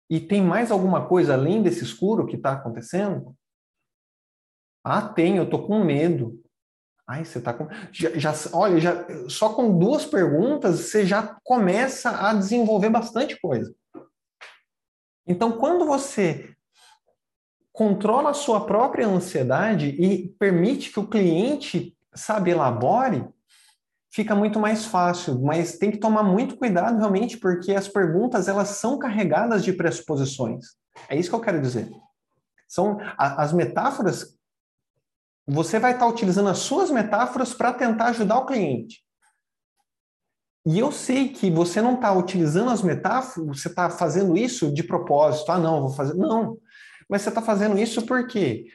E 0.08 0.20
tem 0.20 0.40
mais 0.40 0.70
alguma 0.70 1.08
coisa 1.08 1.34
além 1.34 1.64
desse 1.64 1.84
escuro 1.84 2.28
que 2.28 2.36
está 2.36 2.52
acontecendo? 2.52 3.36
Ah, 4.86 5.02
tem, 5.02 5.38
eu 5.38 5.46
estou 5.46 5.66
com 5.66 5.84
medo. 5.84 6.47
Ai, 7.08 7.24
você 7.24 7.38
está 7.38 7.54
com. 7.54 7.68
Já, 7.92 8.10
já, 8.18 8.34
olha, 8.52 8.80
já, 8.82 9.06
só 9.30 9.54
com 9.54 9.80
duas 9.80 10.06
perguntas 10.06 10.82
você 10.82 11.06
já 11.06 11.38
começa 11.42 12.10
a 12.10 12.34
desenvolver 12.34 12.90
bastante 12.90 13.40
coisa. 13.40 13.74
Então, 15.26 15.54
quando 15.54 15.86
você 15.86 16.54
controla 17.72 18.32
a 18.32 18.34
sua 18.34 18.66
própria 18.66 19.08
ansiedade 19.08 19.88
e 19.88 20.30
permite 20.40 20.92
que 20.92 21.00
o 21.00 21.08
cliente, 21.08 21.96
sabe, 22.14 22.52
elabore, 22.52 23.26
fica 24.12 24.36
muito 24.36 24.60
mais 24.60 24.86
fácil, 24.86 25.40
mas 25.42 25.78
tem 25.78 25.92
que 25.92 26.00
tomar 26.00 26.24
muito 26.24 26.58
cuidado 26.58 26.98
realmente, 26.98 27.38
porque 27.38 27.74
as 27.74 27.88
perguntas 27.88 28.48
elas 28.48 28.70
são 28.70 28.98
carregadas 28.98 29.64
de 29.64 29.72
pressuposições. 29.72 30.66
É 31.08 31.16
isso 31.16 31.30
que 31.30 31.36
eu 31.36 31.42
quero 31.42 31.62
dizer. 31.62 31.90
São 32.68 32.98
as 33.18 33.54
metáforas 33.54 34.37
você 35.48 35.80
vai 35.80 35.94
estar 35.94 36.06
utilizando 36.06 36.50
as 36.50 36.60
suas 36.60 36.92
metáforas 36.92 37.54
para 37.54 37.74
tentar 37.74 38.08
ajudar 38.08 38.40
o 38.40 38.46
cliente. 38.46 39.02
E 40.66 40.78
eu 40.78 40.92
sei 40.92 41.30
que 41.30 41.50
você 41.50 41.82
não 41.82 41.96
está 41.96 42.12
utilizando 42.12 42.70
as 42.70 42.82
metáforas, 42.82 43.58
você 43.58 43.70
está 43.70 43.90
fazendo 43.90 44.38
isso 44.38 44.74
de 44.74 44.84
propósito. 44.84 45.50
Ah, 45.50 45.58
não, 45.58 45.80
vou 45.80 45.94
fazer. 45.94 46.14
Não. 46.16 46.60
Mas 47.10 47.22
você 47.22 47.30
está 47.30 47.42
fazendo 47.42 47.80
isso 47.80 48.06
porque 48.06 48.66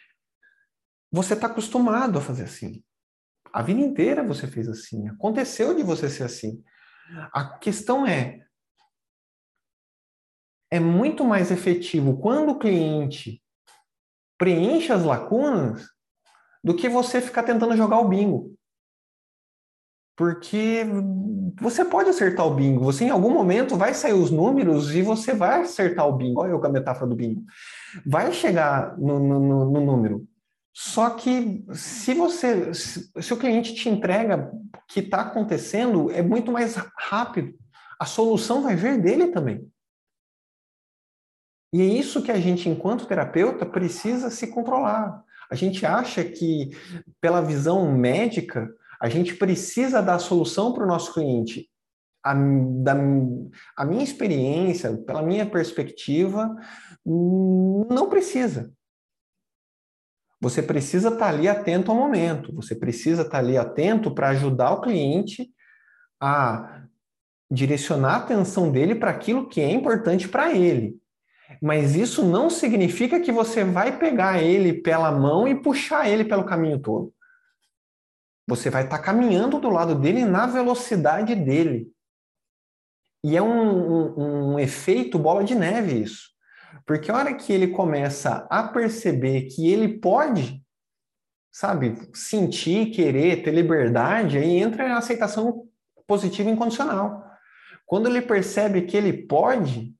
você 1.12 1.34
está 1.34 1.48
acostumado 1.48 2.18
a 2.18 2.22
fazer 2.22 2.44
assim. 2.44 2.82
A 3.52 3.60
vida 3.60 3.80
inteira 3.80 4.26
você 4.26 4.46
fez 4.46 4.66
assim. 4.66 5.06
Aconteceu 5.10 5.74
de 5.74 5.82
você 5.82 6.08
ser 6.08 6.22
assim. 6.22 6.64
A 7.30 7.58
questão 7.58 8.06
é: 8.06 8.40
é 10.70 10.80
muito 10.80 11.22
mais 11.22 11.50
efetivo 11.50 12.18
quando 12.18 12.52
o 12.52 12.58
cliente 12.58 13.42
preenche 14.38 14.90
as 14.90 15.04
lacunas 15.04 15.86
do 16.62 16.74
que 16.74 16.88
você 16.88 17.20
ficar 17.20 17.42
tentando 17.42 17.76
jogar 17.76 17.98
o 17.98 18.08
bingo. 18.08 18.54
Porque 20.16 20.84
você 21.60 21.84
pode 21.84 22.10
acertar 22.10 22.46
o 22.46 22.54
bingo, 22.54 22.84
você 22.84 23.04
em 23.04 23.10
algum 23.10 23.30
momento 23.30 23.76
vai 23.76 23.94
sair 23.94 24.12
os 24.12 24.30
números 24.30 24.94
e 24.94 25.02
você 25.02 25.32
vai 25.32 25.62
acertar 25.62 26.06
o 26.06 26.12
bingo. 26.12 26.40
Olha 26.40 26.50
eu 26.50 26.60
com 26.60 26.66
a 26.66 26.70
metáfora 26.70 27.06
do 27.06 27.16
bingo. 27.16 27.42
Vai 28.06 28.32
chegar 28.32 28.96
no, 28.98 29.18
no, 29.18 29.70
no 29.70 29.80
número. 29.80 30.26
Só 30.74 31.10
que 31.10 31.64
se 31.74 32.14
você, 32.14 32.72
se, 32.72 33.32
o 33.32 33.36
cliente 33.36 33.74
te 33.74 33.88
entrega 33.88 34.50
o 34.54 34.86
que 34.88 35.00
está 35.00 35.20
acontecendo, 35.20 36.10
é 36.10 36.22
muito 36.22 36.50
mais 36.50 36.76
rápido. 36.98 37.54
a 37.98 38.06
solução 38.06 38.62
vai 38.62 38.74
vir 38.74 39.00
dele 39.00 39.28
também. 39.28 39.70
E 41.74 41.80
é 41.80 41.84
isso 41.84 42.22
que 42.22 42.30
a 42.30 42.38
gente, 42.38 42.68
enquanto 42.68 43.06
terapeuta, 43.06 43.64
precisa 43.64 44.30
se 44.30 44.46
controlar. 44.48 45.24
A 45.52 45.54
gente 45.54 45.84
acha 45.84 46.24
que, 46.24 46.70
pela 47.20 47.42
visão 47.42 47.92
médica, 47.92 48.74
a 48.98 49.06
gente 49.06 49.34
precisa 49.36 50.00
dar 50.00 50.18
solução 50.18 50.72
para 50.72 50.82
o 50.82 50.86
nosso 50.86 51.12
cliente. 51.12 51.68
A, 52.24 52.32
da, 52.32 52.94
a 53.76 53.84
minha 53.84 54.02
experiência, 54.02 54.96
pela 54.96 55.20
minha 55.20 55.44
perspectiva, 55.44 56.56
não 57.04 58.08
precisa. 58.08 58.72
Você 60.40 60.62
precisa 60.62 61.10
estar 61.10 61.28
ali 61.28 61.46
atento 61.46 61.90
ao 61.90 61.98
momento, 61.98 62.54
você 62.54 62.74
precisa 62.74 63.20
estar 63.20 63.40
ali 63.40 63.58
atento 63.58 64.14
para 64.14 64.30
ajudar 64.30 64.72
o 64.72 64.80
cliente 64.80 65.50
a 66.18 66.86
direcionar 67.50 68.14
a 68.14 68.16
atenção 68.24 68.72
dele 68.72 68.94
para 68.94 69.10
aquilo 69.10 69.50
que 69.50 69.60
é 69.60 69.70
importante 69.70 70.26
para 70.30 70.56
ele. 70.56 70.98
Mas 71.60 71.94
isso 71.94 72.24
não 72.24 72.48
significa 72.48 73.20
que 73.20 73.32
você 73.32 73.64
vai 73.64 73.98
pegar 73.98 74.42
ele 74.42 74.72
pela 74.72 75.10
mão 75.10 75.46
e 75.46 75.60
puxar 75.60 76.08
ele 76.08 76.24
pelo 76.24 76.44
caminho 76.44 76.78
todo. 76.78 77.12
Você 78.46 78.70
vai 78.70 78.84
estar 78.84 78.98
tá 78.98 79.02
caminhando 79.02 79.60
do 79.60 79.70
lado 79.70 79.94
dele 79.94 80.24
na 80.24 80.46
velocidade 80.46 81.34
dele. 81.34 81.90
E 83.24 83.36
é 83.36 83.42
um, 83.42 83.48
um, 83.48 84.52
um, 84.54 84.58
efeito 84.58 85.18
bola 85.18 85.44
de 85.44 85.54
neve 85.54 86.02
isso. 86.02 86.30
Porque 86.84 87.10
a 87.10 87.16
hora 87.16 87.34
que 87.34 87.52
ele 87.52 87.68
começa 87.68 88.46
a 88.50 88.64
perceber 88.64 89.42
que 89.42 89.70
ele 89.70 89.98
pode, 89.98 90.60
sabe, 91.52 91.96
sentir, 92.12 92.90
querer, 92.90 93.42
ter 93.42 93.52
liberdade, 93.52 94.38
aí 94.38 94.56
entra 94.56 94.92
a 94.92 94.98
aceitação 94.98 95.68
positiva 96.06 96.50
incondicional. 96.50 97.24
Quando 97.86 98.08
ele 98.08 98.22
percebe 98.22 98.82
que 98.82 98.96
ele 98.96 99.12
pode, 99.12 99.94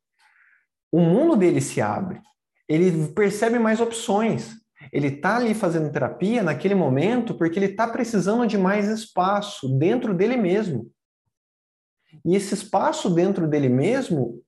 o 0.93 1.01
mundo 1.01 1.35
dele 1.35 1.61
se 1.61 1.81
abre. 1.81 2.21
Ele 2.69 3.09
percebe 3.09 3.59
mais 3.59 3.81
opções. 3.81 4.53
Ele 4.93 5.09
está 5.09 5.37
ali 5.37 5.55
fazendo 5.55 5.91
terapia 5.91 6.43
naquele 6.43 6.75
momento 6.75 7.35
porque 7.35 7.59
ele 7.59 7.67
está 7.67 7.89
precisando 7.89 8.47
de 8.47 8.59
mais 8.59 8.89
espaço 8.89 9.69
dentro 9.79 10.13
dele 10.13 10.37
mesmo. 10.37 10.91
E 12.25 12.37
esse 12.37 12.53
espaço 12.53 13.09
dentro 13.09 13.49
dele 13.49 13.71
mesmo, 13.71 14.43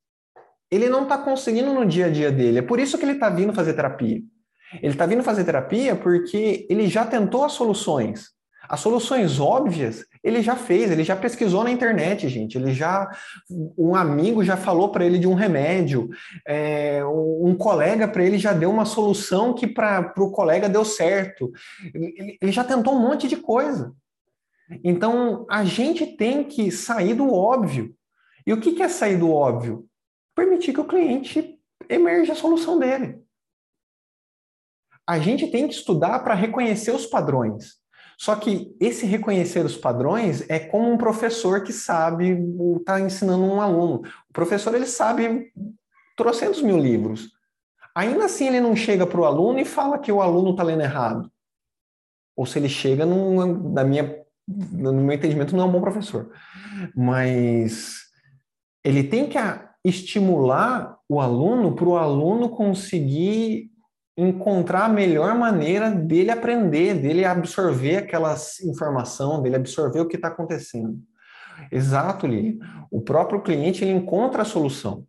ele 0.70 0.88
não 0.88 1.04
está 1.04 1.16
conseguindo 1.16 1.72
no 1.72 1.86
dia 1.86 2.06
a 2.06 2.10
dia 2.10 2.30
dele. 2.30 2.58
É 2.58 2.62
por 2.62 2.78
isso 2.78 2.98
que 2.98 3.04
ele 3.04 3.12
está 3.12 3.30
vindo 3.30 3.54
fazer 3.54 3.72
terapia. 3.72 4.20
Ele 4.82 4.92
está 4.92 5.06
vindo 5.06 5.22
fazer 5.22 5.44
terapia 5.44 5.96
porque 5.96 6.66
ele 6.68 6.86
já 6.88 7.06
tentou 7.06 7.44
as 7.44 7.52
soluções. 7.52 8.30
As 8.68 8.80
soluções 8.80 9.40
óbvias 9.40 10.04
ele 10.24 10.40
já 10.40 10.56
fez, 10.56 10.90
ele 10.90 11.04
já 11.04 11.14
pesquisou 11.14 11.62
na 11.62 11.70
internet, 11.70 12.26
gente. 12.30 12.56
Ele 12.56 12.72
já, 12.72 13.10
um 13.76 13.94
amigo 13.94 14.42
já 14.42 14.56
falou 14.56 14.88
para 14.88 15.04
ele 15.04 15.18
de 15.18 15.28
um 15.28 15.34
remédio, 15.34 16.08
é, 16.48 17.04
um 17.04 17.54
colega 17.54 18.08
para 18.08 18.24
ele 18.24 18.38
já 18.38 18.54
deu 18.54 18.70
uma 18.70 18.86
solução 18.86 19.52
que 19.52 19.66
para 19.66 20.14
o 20.16 20.30
colega 20.30 20.66
deu 20.66 20.82
certo. 20.82 21.52
Ele, 21.94 22.38
ele 22.40 22.52
já 22.52 22.64
tentou 22.64 22.94
um 22.94 23.00
monte 23.00 23.28
de 23.28 23.36
coisa. 23.36 23.94
Então 24.82 25.44
a 25.50 25.62
gente 25.62 26.06
tem 26.06 26.42
que 26.42 26.70
sair 26.70 27.12
do 27.12 27.30
óbvio. 27.30 27.94
E 28.46 28.52
o 28.52 28.60
que, 28.60 28.72
que 28.72 28.82
é 28.82 28.88
sair 28.88 29.18
do 29.18 29.30
óbvio? 29.30 29.86
Permitir 30.34 30.72
que 30.72 30.80
o 30.80 30.86
cliente 30.86 31.60
emerja 31.86 32.32
a 32.32 32.36
solução 32.36 32.78
dele. 32.78 33.22
A 35.06 35.18
gente 35.18 35.48
tem 35.48 35.68
que 35.68 35.74
estudar 35.74 36.20
para 36.20 36.34
reconhecer 36.34 36.92
os 36.92 37.04
padrões. 37.04 37.83
Só 38.16 38.36
que 38.36 38.74
esse 38.80 39.06
reconhecer 39.06 39.64
os 39.64 39.76
padrões 39.76 40.48
é 40.48 40.58
como 40.58 40.92
um 40.92 40.96
professor 40.96 41.62
que 41.62 41.72
sabe, 41.72 42.38
está 42.78 43.00
ensinando 43.00 43.44
um 43.44 43.60
aluno. 43.60 44.02
O 44.28 44.32
professor 44.32 44.74
ele 44.74 44.86
sabe 44.86 45.52
trocentos 46.16 46.62
mil 46.62 46.78
livros. 46.78 47.32
Ainda 47.94 48.24
assim 48.24 48.48
ele 48.48 48.60
não 48.60 48.74
chega 48.74 49.06
para 49.06 49.20
o 49.20 49.24
aluno 49.24 49.58
e 49.58 49.64
fala 49.64 49.98
que 49.98 50.10
o 50.10 50.20
aluno 50.20 50.50
está 50.50 50.62
lendo 50.62 50.82
errado. 50.82 51.30
Ou 52.36 52.44
se 52.44 52.58
ele 52.58 52.68
chega, 52.68 53.06
num, 53.06 53.72
na 53.72 53.84
minha, 53.84 54.20
no 54.46 54.92
meu 54.92 55.14
entendimento, 55.14 55.54
não 55.54 55.64
é 55.64 55.66
um 55.66 55.72
bom 55.72 55.80
professor. 55.80 56.32
Mas 56.94 58.02
ele 58.82 59.04
tem 59.04 59.28
que 59.28 59.38
estimular 59.84 60.98
o 61.08 61.20
aluno 61.20 61.74
para 61.74 61.84
o 61.84 61.96
aluno 61.96 62.48
conseguir 62.48 63.70
encontrar 64.16 64.84
a 64.84 64.88
melhor 64.88 65.34
maneira 65.34 65.90
dele 65.90 66.30
aprender, 66.30 66.94
dele 66.94 67.24
absorver 67.24 67.96
aquela 67.96 68.34
informação, 68.62 69.42
dele 69.42 69.56
absorver 69.56 70.00
o 70.00 70.06
que 70.06 70.16
está 70.16 70.28
acontecendo. 70.28 70.98
Exato, 71.70 72.26
Lili. 72.26 72.58
O 72.90 73.00
próprio 73.00 73.42
cliente 73.42 73.84
ele 73.84 73.92
encontra 73.92 74.42
a 74.42 74.44
solução. 74.44 75.06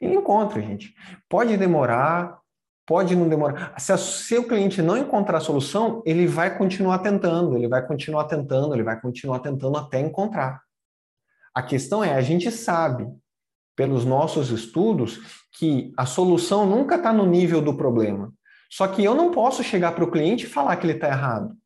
Ele 0.00 0.14
encontra, 0.14 0.60
gente. 0.62 0.94
Pode 1.28 1.56
demorar, 1.56 2.40
pode 2.86 3.14
não 3.14 3.28
demorar. 3.28 3.78
Se 3.78 4.38
o 4.38 4.46
cliente 4.46 4.80
não 4.80 4.96
encontrar 4.96 5.38
a 5.38 5.40
solução, 5.40 6.02
ele 6.06 6.26
vai 6.26 6.56
continuar 6.56 7.00
tentando, 7.00 7.56
ele 7.56 7.68
vai 7.68 7.86
continuar 7.86 8.24
tentando, 8.24 8.74
ele 8.74 8.82
vai 8.82 9.00
continuar 9.00 9.40
tentando 9.40 9.76
até 9.76 10.00
encontrar. 10.00 10.62
A 11.54 11.62
questão 11.62 12.02
é, 12.02 12.14
a 12.14 12.20
gente 12.20 12.50
sabe 12.50 13.08
pelos 13.80 14.04
nossos 14.04 14.50
estudos 14.50 15.48
que 15.52 15.90
a 15.96 16.04
solução 16.04 16.66
nunca 16.66 16.96
está 16.96 17.14
no 17.14 17.24
nível 17.24 17.62
do 17.62 17.74
problema. 17.74 18.30
Só 18.70 18.86
que 18.86 19.02
eu 19.02 19.14
não 19.14 19.30
posso 19.30 19.64
chegar 19.64 19.92
para 19.92 20.04
o 20.04 20.10
cliente 20.10 20.44
e 20.44 20.48
falar 20.50 20.76
que 20.76 20.84
ele 20.84 20.92
está 20.92 21.08
errado. 21.08 21.56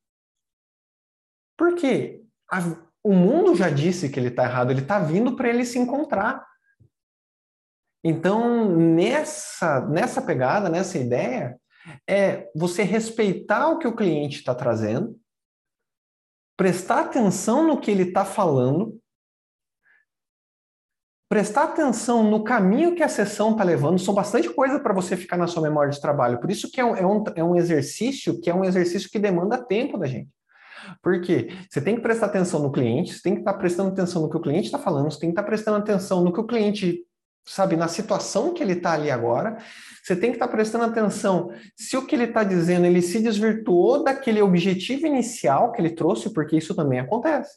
Por 1.59 1.75
quê? 1.75 2.23
A, 2.49 2.61
o 3.03 3.13
mundo 3.13 3.57
já 3.57 3.69
disse 3.69 4.09
que 4.09 4.21
ele 4.21 4.29
está 4.29 4.45
errado, 4.45 4.71
ele 4.71 4.83
está 4.83 5.01
vindo 5.01 5.35
para 5.35 5.49
ele 5.49 5.65
se 5.65 5.77
encontrar. 5.77 6.47
Então, 8.05 8.73
nessa, 8.77 9.81
nessa 9.81 10.23
pegada, 10.23 10.69
nessa 10.69 10.97
ideia, 10.97 11.59
é 12.09 12.49
você 12.55 12.85
respeitar 12.85 13.71
o 13.71 13.79
que 13.81 13.89
o 13.89 13.97
cliente 13.97 14.37
está 14.37 14.55
trazendo, 14.55 15.19
prestar 16.57 17.07
atenção 17.07 17.67
no 17.67 17.81
que 17.81 17.91
ele 17.91 18.05
está 18.05 18.25
falando, 18.25 19.03
prestar 21.35 21.65
atenção 21.65 22.23
no 22.23 22.45
caminho 22.45 22.95
que 22.95 23.03
a 23.03 23.09
sessão 23.09 23.51
está 23.51 23.65
levando, 23.65 23.99
são 23.99 24.15
bastante 24.15 24.49
coisa 24.49 24.79
para 24.79 24.95
você 24.95 25.17
ficar 25.17 25.37
na 25.37 25.49
sua 25.49 25.63
memória 25.63 25.91
de 25.91 26.01
trabalho. 26.01 26.39
Por 26.39 26.49
isso 26.49 26.71
que 26.71 26.81
é 26.81 26.85
um, 26.85 26.95
é, 26.95 27.05
um, 27.05 27.25
é 27.35 27.43
um 27.43 27.57
exercício 27.57 28.41
que 28.41 28.49
é 28.49 28.55
um 28.55 28.65
exercício 28.65 29.11
que 29.11 29.19
demanda 29.19 29.59
tempo 29.59 29.99
da 29.99 30.07
gente. 30.07 30.31
Porque 31.03 31.49
você 31.69 31.81
tem 31.81 31.97
que 31.97 32.03
prestar 32.03 32.27
atenção 32.27 32.63
no 32.63 32.71
cliente, 32.71 33.15
você 33.15 33.21
tem 33.21 33.35
que 33.35 33.41
estar 33.41 33.55
tá 33.55 33.59
prestando 33.59 33.89
atenção 33.89 34.23
no 34.23 34.31
que 34.31 34.37
o 34.37 34.41
cliente 34.41 34.67
está 34.67 34.79
falando, 34.79 35.11
você 35.11 35.19
tem 35.19 35.31
que 35.31 35.33
estar 35.33 35.43
tá 35.43 35.49
prestando 35.49 35.79
atenção 35.79 36.23
no 36.23 36.33
que 36.33 36.39
o 36.39 36.47
cliente 36.47 37.01
sabe, 37.45 37.75
na 37.75 37.89
situação 37.89 38.55
que 38.55 38.63
ele 38.63 38.75
está 38.75 38.93
ali 38.93 39.11
agora, 39.11 39.59
você 40.05 40.15
tem 40.15 40.31
que 40.31 40.37
estar 40.37 40.47
tá 40.47 40.53
prestando 40.53 40.85
atenção 40.85 41.51
se 41.75 41.97
o 41.97 42.07
que 42.07 42.15
ele 42.15 42.27
está 42.27 42.45
dizendo 42.45 42.87
ele 42.87 43.03
se 43.03 43.21
desvirtuou 43.21 44.05
daquele 44.05 44.41
objetivo 44.41 45.05
inicial 45.05 45.73
que 45.73 45.83
ele 45.83 45.91
trouxe, 45.91 46.33
porque 46.33 46.57
isso 46.57 46.77
também 46.77 47.01
acontece. 47.01 47.57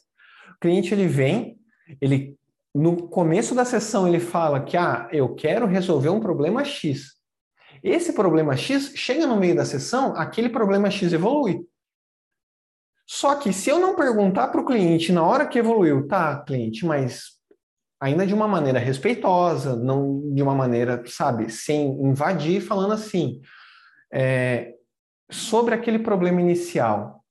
O 0.56 0.58
cliente 0.58 0.92
ele 0.92 1.06
vem, 1.06 1.56
ele 2.00 2.36
no 2.74 3.08
começo 3.08 3.54
da 3.54 3.64
sessão 3.64 4.06
ele 4.06 4.20
fala 4.20 4.62
que 4.62 4.76
ah, 4.76 5.08
eu 5.12 5.34
quero 5.34 5.66
resolver 5.66 6.08
um 6.08 6.20
problema 6.20 6.64
X. 6.64 7.16
Esse 7.82 8.12
problema 8.12 8.56
X 8.56 8.92
chega 8.94 9.26
no 9.26 9.36
meio 9.36 9.56
da 9.56 9.64
sessão, 9.64 10.14
aquele 10.16 10.48
problema 10.48 10.90
X 10.90 11.12
evolui. 11.12 11.66
Só 13.06 13.36
que 13.36 13.52
se 13.52 13.70
eu 13.70 13.78
não 13.78 13.96
perguntar 13.96 14.48
para 14.48 14.60
o 14.60 14.66
cliente 14.66 15.12
na 15.12 15.24
hora 15.24 15.46
que 15.46 15.58
evoluiu, 15.58 16.06
tá, 16.06 16.42
cliente, 16.42 16.84
mas 16.84 17.38
ainda 18.00 18.26
de 18.26 18.34
uma 18.34 18.46
maneira 18.46 18.78
respeitosa, 18.78 19.76
não 19.76 20.32
de 20.34 20.42
uma 20.42 20.54
maneira, 20.54 21.02
sabe, 21.06 21.50
sem 21.50 21.88
invadir, 22.02 22.60
falando 22.60 22.92
assim, 22.92 23.40
é, 24.12 24.74
sobre 25.30 25.74
aquele 25.74 25.98
problema 25.98 26.40
inicial, 26.40 27.24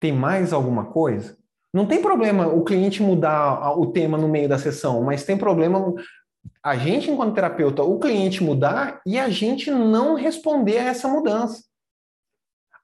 tem 0.00 0.12
mais 0.12 0.52
alguma 0.52 0.86
coisa? 0.86 1.38
Não 1.72 1.86
tem 1.86 2.02
problema 2.02 2.46
o 2.48 2.62
cliente 2.62 3.02
mudar 3.02 3.78
o 3.78 3.86
tema 3.86 4.18
no 4.18 4.28
meio 4.28 4.48
da 4.48 4.58
sessão, 4.58 5.02
mas 5.02 5.24
tem 5.24 5.36
problema 5.36 5.94
a 6.62 6.76
gente, 6.76 7.10
enquanto 7.10 7.34
terapeuta, 7.34 7.82
o 7.82 7.98
cliente 7.98 8.42
mudar 8.42 9.00
e 9.06 9.18
a 9.18 9.28
gente 9.28 9.70
não 9.70 10.14
responder 10.14 10.78
a 10.78 10.84
essa 10.84 11.08
mudança. 11.08 11.64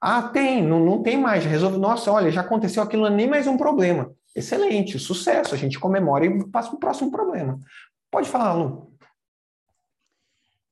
Ah, 0.01 0.23
tem, 0.23 0.63
não, 0.63 0.79
não 0.79 1.03
tem 1.03 1.17
mais, 1.17 1.45
resolve. 1.45 1.77
Nossa, 1.77 2.11
olha, 2.11 2.31
já 2.31 2.41
aconteceu 2.41 2.81
aquilo, 2.81 3.09
nem 3.09 3.27
mais 3.27 3.47
um 3.47 3.57
problema. 3.57 4.11
Excelente, 4.35 4.97
sucesso, 4.97 5.53
a 5.53 5.57
gente 5.57 5.79
comemora 5.79 6.25
e 6.25 6.49
passa 6.49 6.69
para 6.69 6.77
o 6.77 6.79
próximo 6.79 7.11
problema. 7.11 7.59
Pode 8.09 8.29
falar, 8.29 8.53
Lu. 8.53 8.93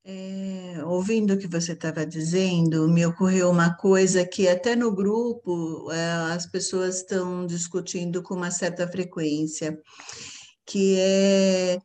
É, 0.09 0.85
ouvindo 0.85 1.33
o 1.33 1.37
que 1.37 1.47
você 1.47 1.73
estava 1.73 2.05
dizendo, 2.05 2.87
me 2.87 3.05
ocorreu 3.05 3.49
uma 3.49 3.75
coisa 3.75 4.25
que 4.25 4.47
até 4.47 4.73
no 4.73 4.89
grupo 4.89 5.91
é, 5.91 6.33
as 6.33 6.45
pessoas 6.45 6.99
estão 6.99 7.45
discutindo 7.45 8.23
com 8.23 8.35
uma 8.35 8.49
certa 8.49 8.87
frequência, 8.87 9.77
que 10.65 10.97
é, 10.97 11.77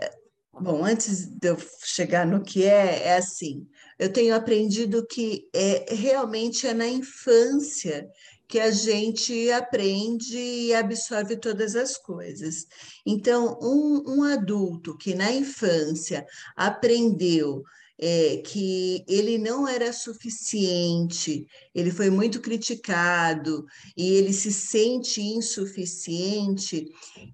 é 0.00 0.10
bom, 0.52 0.84
antes 0.84 1.26
de 1.26 1.48
eu 1.48 1.58
chegar 1.82 2.24
no 2.24 2.44
que 2.44 2.64
é, 2.64 3.08
é 3.08 3.16
assim, 3.16 3.66
eu 3.98 4.12
tenho 4.12 4.36
aprendido 4.36 5.04
que 5.04 5.48
é 5.52 5.92
realmente 5.92 6.64
é 6.64 6.72
na 6.72 6.86
infância 6.86 8.08
que 8.48 8.58
a 8.58 8.70
gente 8.70 9.50
aprende 9.52 10.38
e 10.38 10.74
absorve 10.74 11.36
todas 11.36 11.76
as 11.76 11.98
coisas. 11.98 12.66
Então, 13.04 13.58
um, 13.60 14.18
um 14.18 14.22
adulto 14.22 14.96
que 14.96 15.14
na 15.14 15.30
infância 15.30 16.26
aprendeu 16.56 17.62
é, 18.00 18.38
que 18.38 19.04
ele 19.08 19.36
não 19.36 19.66
era 19.66 19.92
suficiente, 19.92 21.46
ele 21.74 21.90
foi 21.90 22.08
muito 22.08 22.40
criticado 22.40 23.66
e 23.96 24.14
ele 24.14 24.32
se 24.32 24.52
sente 24.52 25.20
insuficiente, 25.20 26.86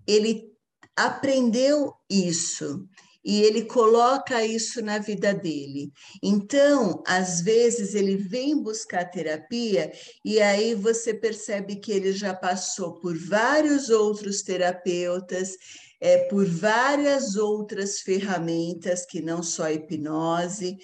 ele 0.07 0.51
aprendeu 0.97 1.93
isso 2.09 2.89
e 3.25 3.43
ele 3.43 3.65
coloca 3.65 4.45
isso 4.45 4.83
na 4.83 4.99
vida 4.99 5.33
dele. 5.33 5.91
Então, 6.23 7.03
às 7.07 7.41
vezes, 7.41 7.95
ele 7.95 8.17
vem 8.17 8.61
buscar 8.61 9.05
terapia 9.07 9.93
e 10.25 10.41
aí 10.41 10.75
você 10.75 11.15
percebe 11.15 11.77
que 11.77 11.91
ele 11.91 12.13
já 12.13 12.35
passou 12.35 13.01
por 13.01 13.17
vários 13.17 13.89
outros 13.89 14.43
terapeutas, 14.43 15.57
é, 16.01 16.19
por 16.29 16.45
várias 16.45 17.35
outras 17.37 18.01
ferramentas, 18.01 19.07
que 19.07 19.23
não 19.23 19.43
só 19.43 19.65
a 19.65 19.73
hipnose, 19.73 20.77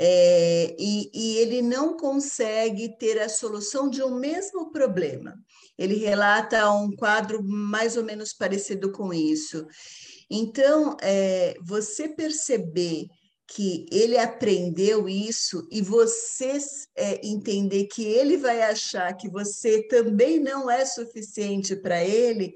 é, 0.00 0.76
e, 0.78 1.10
e 1.12 1.38
ele 1.38 1.60
não 1.60 1.96
consegue 1.96 2.96
ter 2.96 3.18
a 3.20 3.28
solução 3.28 3.90
de 3.90 4.00
um 4.00 4.14
mesmo 4.14 4.70
problema. 4.70 5.36
Ele 5.76 5.96
relata 5.96 6.70
um 6.70 6.94
quadro 6.94 7.42
mais 7.42 7.96
ou 7.96 8.04
menos 8.04 8.32
parecido 8.32 8.92
com 8.92 9.12
isso. 9.12 9.66
Então, 10.30 10.96
é, 11.00 11.54
você 11.62 12.08
perceber 12.08 13.06
que 13.46 13.86
ele 13.90 14.18
aprendeu 14.18 15.08
isso 15.08 15.66
e 15.70 15.80
você 15.80 16.58
é, 16.94 17.26
entender 17.26 17.86
que 17.86 18.04
ele 18.04 18.36
vai 18.36 18.62
achar 18.62 19.16
que 19.16 19.28
você 19.28 19.82
também 19.88 20.38
não 20.38 20.70
é 20.70 20.84
suficiente 20.84 21.74
para 21.74 22.04
ele, 22.04 22.54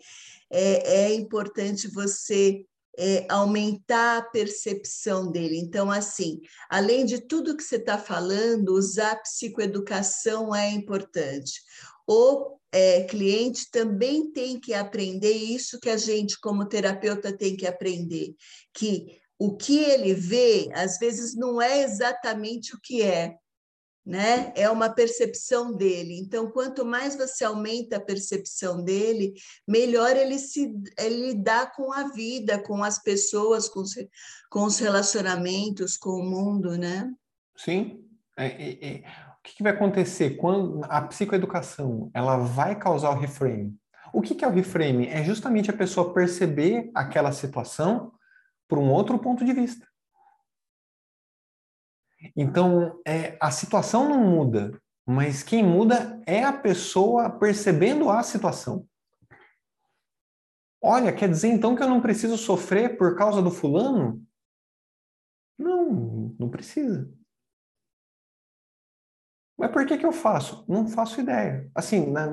é, 0.50 1.04
é, 1.04 1.14
importante 1.14 1.88
você 1.88 2.66
é, 2.98 3.24
aumentar 3.30 4.18
a 4.18 4.22
percepção 4.22 5.32
dele. 5.32 5.56
Então, 5.56 5.90
assim, 5.90 6.40
além 6.68 7.06
de 7.06 7.20
tudo 7.20 7.56
que 7.56 7.62
você 7.62 7.76
está 7.76 7.96
falando, 7.96 8.74
usar 8.74 9.16
psicoeducação 9.22 10.54
é 10.54 10.70
importante. 10.70 11.62
O 12.06 12.58
é, 12.72 13.04
cliente 13.04 13.70
também 13.70 14.32
tem 14.32 14.58
que 14.58 14.72
aprender 14.72 15.32
isso 15.32 15.78
que 15.78 15.90
a 15.90 15.96
gente, 15.96 16.40
como 16.40 16.66
terapeuta, 16.66 17.36
tem 17.36 17.54
que 17.54 17.66
aprender, 17.66 18.34
que 18.72 19.20
o 19.38 19.56
que 19.56 19.78
ele 19.78 20.14
vê, 20.14 20.70
às 20.72 20.98
vezes, 20.98 21.34
não 21.34 21.60
é 21.60 21.82
exatamente 21.82 22.74
o 22.74 22.80
que 22.80 23.02
é, 23.02 23.36
né? 24.06 24.52
É 24.56 24.70
uma 24.70 24.88
percepção 24.88 25.74
dele. 25.74 26.18
Então, 26.18 26.50
quanto 26.50 26.84
mais 26.84 27.16
você 27.16 27.44
aumenta 27.44 27.96
a 27.96 28.00
percepção 28.00 28.82
dele, 28.82 29.34
melhor 29.66 30.16
ele 30.16 30.38
se 30.38 30.72
ele 30.98 31.34
dá 31.34 31.66
com 31.66 31.92
a 31.92 32.08
vida, 32.12 32.62
com 32.62 32.82
as 32.82 33.02
pessoas, 33.02 33.68
com 33.68 33.80
os, 33.80 33.94
com 34.48 34.64
os 34.64 34.78
relacionamentos, 34.78 35.96
com 35.96 36.10
o 36.10 36.24
mundo, 36.24 36.78
né? 36.78 37.12
Sim. 37.56 38.08
É, 38.36 38.46
é, 38.46 38.96
é 38.96 39.31
que, 39.42 39.56
que, 39.56 39.62
vai 39.62 39.72
acontecer 39.72 40.36
quando 40.36 40.80
a 40.84 41.00
psicoeducação 41.02 42.10
ela 42.14 42.36
vai 42.36 42.78
causar 42.78 43.10
o 43.10 43.18
reframe? 43.18 43.76
O 44.12 44.20
que, 44.20 44.34
que 44.34 44.44
é 44.44 44.48
o 44.48 44.52
reframe? 44.52 45.06
É 45.06 45.24
justamente 45.24 45.70
a 45.70 45.76
pessoa 45.76 46.12
perceber 46.12 46.90
aquela 46.94 47.32
situação 47.32 48.12
por 48.68 48.78
um 48.78 48.90
outro 48.90 49.18
ponto 49.18 49.44
de 49.44 49.52
vista. 49.52 49.86
Então, 52.36 53.00
é, 53.06 53.36
a 53.40 53.50
situação 53.50 54.08
não 54.08 54.20
muda, 54.20 54.80
mas 55.04 55.42
quem 55.42 55.62
muda 55.62 56.22
é 56.26 56.44
a 56.44 56.52
pessoa 56.52 57.28
percebendo 57.30 58.08
a 58.08 58.22
situação. 58.22 58.86
Olha, 60.80 61.12
quer 61.12 61.28
dizer 61.28 61.48
então 61.48 61.74
que 61.74 61.82
eu 61.82 61.88
não 61.88 62.00
preciso 62.00 62.36
sofrer 62.36 62.96
por 62.96 63.16
causa 63.16 63.40
do 63.40 63.50
fulano? 63.50 64.24
Não, 65.58 66.34
não 66.38 66.48
precisa. 66.48 67.12
Mas 69.62 69.70
por 69.70 69.86
que, 69.86 69.96
que 69.96 70.04
eu 70.04 70.10
faço? 70.10 70.64
Não 70.66 70.88
faço 70.88 71.20
ideia. 71.20 71.70
Assim, 71.72 72.10
na, 72.10 72.26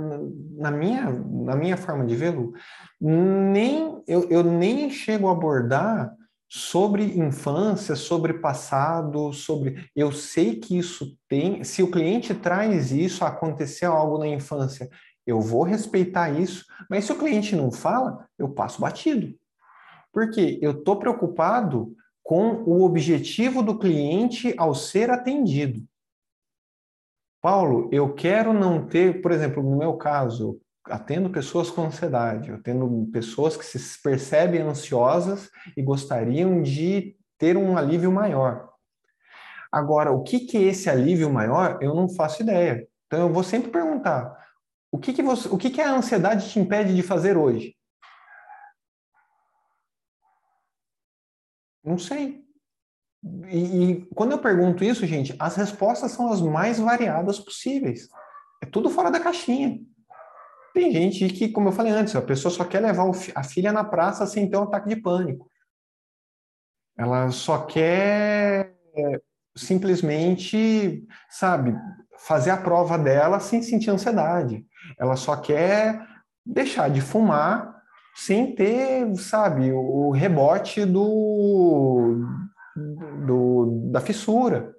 na, 0.57 0.71
minha, 0.71 1.11
na 1.11 1.55
minha 1.55 1.77
forma 1.77 2.03
de 2.03 2.15
vê-lo, 2.15 2.53
nem, 2.99 4.01
eu, 4.07 4.27
eu 4.31 4.43
nem 4.43 4.89
chego 4.89 5.27
a 5.27 5.33
abordar 5.33 6.11
sobre 6.49 7.03
infância, 7.03 7.95
sobre 7.95 8.33
passado, 8.33 9.31
sobre. 9.31 9.87
Eu 9.95 10.11
sei 10.11 10.55
que 10.55 10.75
isso 10.75 11.15
tem. 11.27 11.63
Se 11.63 11.83
o 11.83 11.91
cliente 11.91 12.33
traz 12.33 12.91
isso, 12.91 13.23
aconteceu 13.23 13.93
algo 13.93 14.17
na 14.17 14.27
infância, 14.27 14.89
eu 15.23 15.39
vou 15.39 15.61
respeitar 15.61 16.31
isso, 16.31 16.65
mas 16.89 17.05
se 17.05 17.11
o 17.11 17.19
cliente 17.19 17.55
não 17.55 17.71
fala, 17.71 18.25
eu 18.39 18.49
passo 18.49 18.81
batido. 18.81 19.35
Porque 20.11 20.57
eu 20.63 20.71
estou 20.71 20.95
preocupado 20.95 21.95
com 22.23 22.63
o 22.65 22.81
objetivo 22.81 23.61
do 23.61 23.77
cliente 23.77 24.51
ao 24.57 24.73
ser 24.73 25.11
atendido. 25.11 25.87
Paulo, 27.41 27.89
eu 27.91 28.13
quero 28.13 28.53
não 28.53 28.85
ter, 28.85 29.21
por 29.21 29.31
exemplo, 29.31 29.63
no 29.63 29.77
meu 29.77 29.95
caso, 29.95 30.59
atendo 30.85 31.29
pessoas 31.29 31.69
com 31.69 31.85
ansiedade, 31.85 32.49
eu 32.49 32.61
tendo 32.61 33.09
pessoas 33.11 33.55
que 33.55 33.63
se 33.65 34.01
percebem 34.01 34.61
ansiosas 34.61 35.49
e 35.77 35.81
gostariam 35.81 36.61
de 36.61 37.15
ter 37.37 37.55
um 37.55 37.77
alívio 37.77 38.11
maior. 38.11 38.69
Agora, 39.71 40.11
o 40.11 40.23
que, 40.23 40.41
que 40.41 40.57
é 40.57 40.63
esse 40.63 40.89
alívio 40.89 41.29
maior, 41.29 41.77
eu 41.81 41.93
não 41.95 42.09
faço 42.09 42.41
ideia. 42.41 42.87
Então, 43.07 43.21
eu 43.21 43.33
vou 43.33 43.43
sempre 43.43 43.71
perguntar: 43.71 44.35
o 44.91 44.97
que, 44.97 45.13
que, 45.13 45.21
você, 45.21 45.47
o 45.47 45.57
que, 45.57 45.69
que 45.69 45.81
a 45.81 45.93
ansiedade 45.93 46.49
te 46.49 46.59
impede 46.59 46.95
de 46.95 47.03
fazer 47.03 47.37
hoje? 47.37 47.75
Não 51.83 51.97
sei. 51.97 52.48
E, 53.47 53.57
e, 53.57 54.05
quando 54.15 54.31
eu 54.31 54.39
pergunto 54.39 54.83
isso, 54.83 55.05
gente, 55.05 55.35
as 55.39 55.55
respostas 55.55 56.11
são 56.11 56.31
as 56.31 56.41
mais 56.41 56.79
variadas 56.79 57.39
possíveis. 57.39 58.07
É 58.61 58.65
tudo 58.65 58.89
fora 58.89 59.11
da 59.11 59.19
caixinha. 59.19 59.79
Tem 60.73 60.91
gente 60.91 61.27
que, 61.29 61.49
como 61.49 61.69
eu 61.69 61.73
falei 61.73 61.91
antes, 61.91 62.15
a 62.15 62.21
pessoa 62.21 62.51
só 62.51 62.63
quer 62.63 62.79
levar 62.79 63.09
a 63.35 63.43
filha 63.43 63.71
na 63.71 63.83
praça 63.83 64.25
sem 64.25 64.49
ter 64.49 64.57
um 64.57 64.63
ataque 64.63 64.87
de 64.89 64.95
pânico. 64.95 65.49
Ela 66.97 67.31
só 67.31 67.59
quer 67.65 68.75
simplesmente, 69.55 71.05
sabe, 71.29 71.75
fazer 72.17 72.51
a 72.51 72.57
prova 72.57 72.97
dela 72.97 73.39
sem 73.39 73.61
sentir 73.61 73.89
ansiedade. 73.89 74.65
Ela 74.97 75.15
só 75.15 75.35
quer 75.35 76.05
deixar 76.45 76.89
de 76.89 77.01
fumar 77.01 77.77
sem 78.15 78.53
ter, 78.53 79.15
sabe, 79.15 79.71
o 79.71 80.11
rebote 80.11 80.85
do, 80.85 82.25
do, 83.25 83.89
da 83.91 84.01
fissura. 84.01 84.75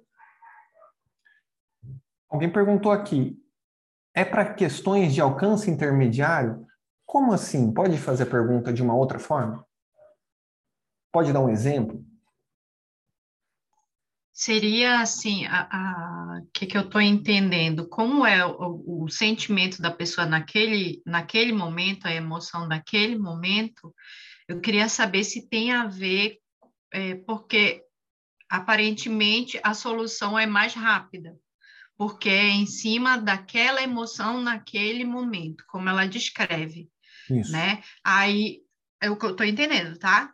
Alguém 2.29 2.51
perguntou 2.51 2.91
aqui, 2.91 3.37
é 4.13 4.23
para 4.23 4.53
questões 4.53 5.13
de 5.13 5.21
alcance 5.21 5.69
intermediário? 5.69 6.65
Como 7.05 7.33
assim? 7.33 7.73
Pode 7.73 7.97
fazer 7.97 8.23
a 8.23 8.29
pergunta 8.29 8.71
de 8.71 8.81
uma 8.81 8.95
outra 8.95 9.19
forma? 9.19 9.65
Pode 11.11 11.33
dar 11.33 11.41
um 11.41 11.49
exemplo? 11.49 12.03
Seria 14.33 15.01
assim, 15.01 15.45
a, 15.45 16.41
que, 16.53 16.65
que 16.65 16.77
eu 16.77 16.81
estou 16.81 17.01
entendendo, 17.01 17.87
como 17.87 18.25
é 18.25 18.45
o, 18.45 19.03
o, 19.03 19.09
sentimento 19.09 19.81
da 19.81 19.91
pessoa 19.91 20.25
naquele, 20.25 21.01
naquele 21.05 21.51
momento, 21.51 22.07
a 22.07 22.13
emoção 22.13 22.67
daquele 22.67 23.19
momento, 23.19 23.93
eu 24.47 24.59
queria 24.59 24.89
saber 24.89 25.23
se 25.25 25.47
tem 25.47 25.71
a 25.71 25.85
ver, 25.85 26.37
é, 26.91 27.15
porque 27.15 27.83
aparentemente 28.51 29.57
a 29.63 29.73
solução 29.73 30.37
é 30.37 30.45
mais 30.45 30.73
rápida, 30.73 31.39
porque 31.97 32.27
é 32.27 32.49
em 32.49 32.65
cima 32.65 33.17
daquela 33.17 33.81
emoção 33.81 34.41
naquele 34.41 35.05
momento, 35.05 35.63
como 35.69 35.87
ela 35.87 36.05
descreve, 36.05 36.89
Isso. 37.29 37.49
né? 37.49 37.81
Aí 38.03 38.59
é 39.01 39.09
o 39.09 39.15
que 39.15 39.25
eu 39.25 39.31
estou 39.31 39.45
entendendo, 39.45 39.97
tá? 39.97 40.33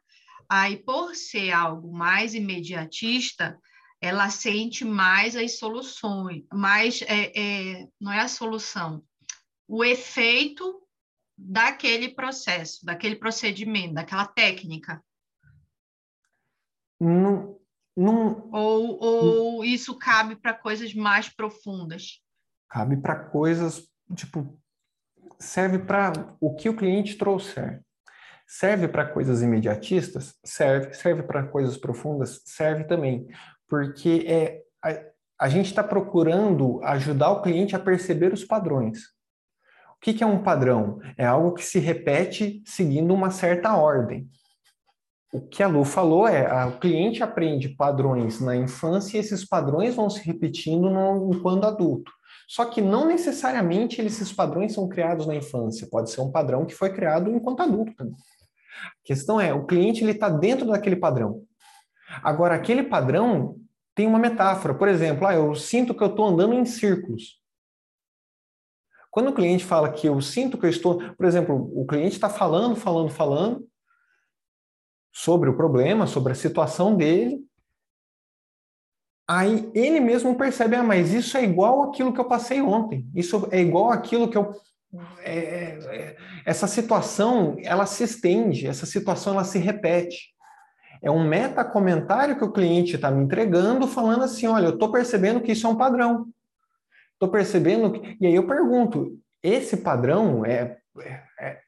Aí, 0.49 0.77
por 0.77 1.13
ser 1.13 1.51
algo 1.51 1.93
mais 1.93 2.33
imediatista, 2.33 3.59
ela 4.01 4.31
sente 4.31 4.83
mais 4.83 5.35
as 5.35 5.59
soluções, 5.59 6.43
mais 6.51 7.03
é, 7.03 7.31
é, 7.35 7.87
não 8.01 8.11
é 8.11 8.21
a 8.21 8.27
solução, 8.27 9.03
o 9.67 9.83
efeito 9.83 10.81
daquele 11.37 12.09
processo, 12.09 12.83
daquele 12.83 13.15
procedimento, 13.15 13.93
daquela 13.93 14.25
técnica. 14.25 15.03
Não, 16.99 17.59
não, 17.97 18.47
ou, 18.51 19.03
ou 19.03 19.65
isso 19.65 19.97
cabe 19.97 20.35
para 20.35 20.53
coisas 20.53 20.93
mais 20.93 21.29
profundas? 21.29 22.21
Cabe 22.69 22.97
para 22.97 23.15
coisas, 23.15 23.89
tipo, 24.15 24.55
serve 25.39 25.79
para 25.79 26.35
o 26.39 26.55
que 26.55 26.69
o 26.69 26.75
cliente 26.75 27.17
trouxer. 27.17 27.81
Serve 28.45 28.87
para 28.87 29.05
coisas 29.05 29.41
imediatistas? 29.41 30.35
Serve. 30.45 30.93
Serve 30.93 31.23
para 31.23 31.47
coisas 31.47 31.75
profundas? 31.75 32.41
Serve 32.45 32.83
também. 32.83 33.27
Porque 33.67 34.23
é, 34.27 34.61
a, 34.81 35.45
a 35.45 35.49
gente 35.49 35.65
está 35.65 35.83
procurando 35.83 36.81
ajudar 36.83 37.31
o 37.31 37.41
cliente 37.41 37.75
a 37.75 37.79
perceber 37.79 38.31
os 38.31 38.45
padrões. 38.45 38.99
O 39.97 39.99
que, 39.99 40.13
que 40.13 40.23
é 40.23 40.27
um 40.27 40.43
padrão? 40.43 40.99
É 41.17 41.25
algo 41.25 41.53
que 41.53 41.63
se 41.63 41.79
repete 41.79 42.61
seguindo 42.65 43.13
uma 43.13 43.31
certa 43.31 43.75
ordem. 43.75 44.29
O 45.37 45.41
que 45.49 45.61
a 45.61 45.67
Lu 45.67 45.83
falou 45.85 46.27
é 46.27 46.49
a, 46.49 46.65
o 46.65 46.79
cliente 46.79 47.21
aprende 47.21 47.69
padrões 47.69 48.41
na 48.41 48.55
infância 48.55 49.17
e 49.17 49.19
esses 49.19 49.45
padrões 49.45 49.93
vão 49.93 50.09
se 50.09 50.19
repetindo 50.25 50.89
no, 50.89 51.31
enquanto 51.31 51.65
adulto. 51.65 52.11
Só 52.47 52.65
que 52.65 52.81
não 52.81 53.05
necessariamente 53.05 54.01
esses 54.01 54.33
padrões 54.33 54.73
são 54.73 54.89
criados 54.89 55.27
na 55.27 55.35
infância. 55.35 55.87
Pode 55.91 56.09
ser 56.09 56.21
um 56.21 56.31
padrão 56.31 56.65
que 56.65 56.73
foi 56.73 56.91
criado 56.91 57.29
enquanto 57.29 57.61
adulto. 57.61 58.03
A 58.03 58.07
questão 59.03 59.39
é, 59.39 59.53
o 59.53 59.65
cliente 59.67 60.03
ele 60.03 60.13
está 60.13 60.27
dentro 60.27 60.65
daquele 60.65 60.95
padrão. 60.95 61.43
Agora, 62.23 62.55
aquele 62.55 62.81
padrão 62.81 63.57
tem 63.93 64.07
uma 64.07 64.17
metáfora. 64.17 64.73
Por 64.73 64.87
exemplo, 64.87 65.27
ah, 65.27 65.35
eu 65.35 65.53
sinto 65.53 65.93
que 65.93 66.01
eu 66.01 66.07
estou 66.07 66.25
andando 66.25 66.55
em 66.55 66.65
círculos. 66.65 67.39
Quando 69.11 69.29
o 69.29 69.33
cliente 69.33 69.63
fala 69.63 69.91
que 69.91 70.07
eu 70.07 70.19
sinto 70.19 70.57
que 70.57 70.65
eu 70.65 70.69
estou, 70.69 70.99
por 71.15 71.27
exemplo, 71.27 71.71
o 71.75 71.85
cliente 71.85 72.15
está 72.15 72.29
falando, 72.29 72.75
falando, 72.75 73.09
falando 73.09 73.67
sobre 75.17 75.49
o 75.49 75.57
problema, 75.57 76.05
sobre 76.05 76.31
a 76.31 76.35
situação 76.35 76.95
dele, 76.95 77.43
aí 79.27 79.67
ele 79.73 79.99
mesmo 79.99 80.37
percebe, 80.37 80.75
ah, 80.75 80.83
mas 80.83 81.11
isso 81.11 81.35
é 81.35 81.43
igual 81.43 81.81
aquilo 81.81 82.13
que 82.13 82.19
eu 82.19 82.27
passei 82.27 82.61
ontem, 82.61 83.09
isso 83.15 83.47
é 83.49 83.59
igual 83.59 83.89
aquilo 83.89 84.29
que 84.29 84.37
eu 84.37 84.53
é, 85.23 85.37
é, 85.37 85.79
é, 85.89 86.17
essa 86.45 86.67
situação 86.67 87.57
ela 87.63 87.87
se 87.87 88.03
estende, 88.03 88.67
essa 88.67 88.85
situação 88.85 89.33
ela 89.33 89.43
se 89.43 89.57
repete. 89.57 90.35
É 91.01 91.09
um 91.09 91.27
meta 91.27 91.65
comentário 91.65 92.37
que 92.37 92.43
o 92.43 92.51
cliente 92.51 92.95
está 92.95 93.09
me 93.11 93.23
entregando, 93.23 93.87
falando 93.87 94.23
assim: 94.23 94.47
olha, 94.47 94.67
eu 94.67 94.73
estou 94.73 94.91
percebendo 94.91 95.41
que 95.41 95.51
isso 95.51 95.67
é 95.67 95.69
um 95.69 95.75
padrão. 95.75 96.27
Estou 97.13 97.29
percebendo. 97.29 97.91
Que... 97.91 98.17
E 98.21 98.27
aí 98.27 98.35
eu 98.35 98.47
pergunto: 98.47 99.19
esse 99.43 99.77
padrão 99.77 100.45
é, 100.45 100.77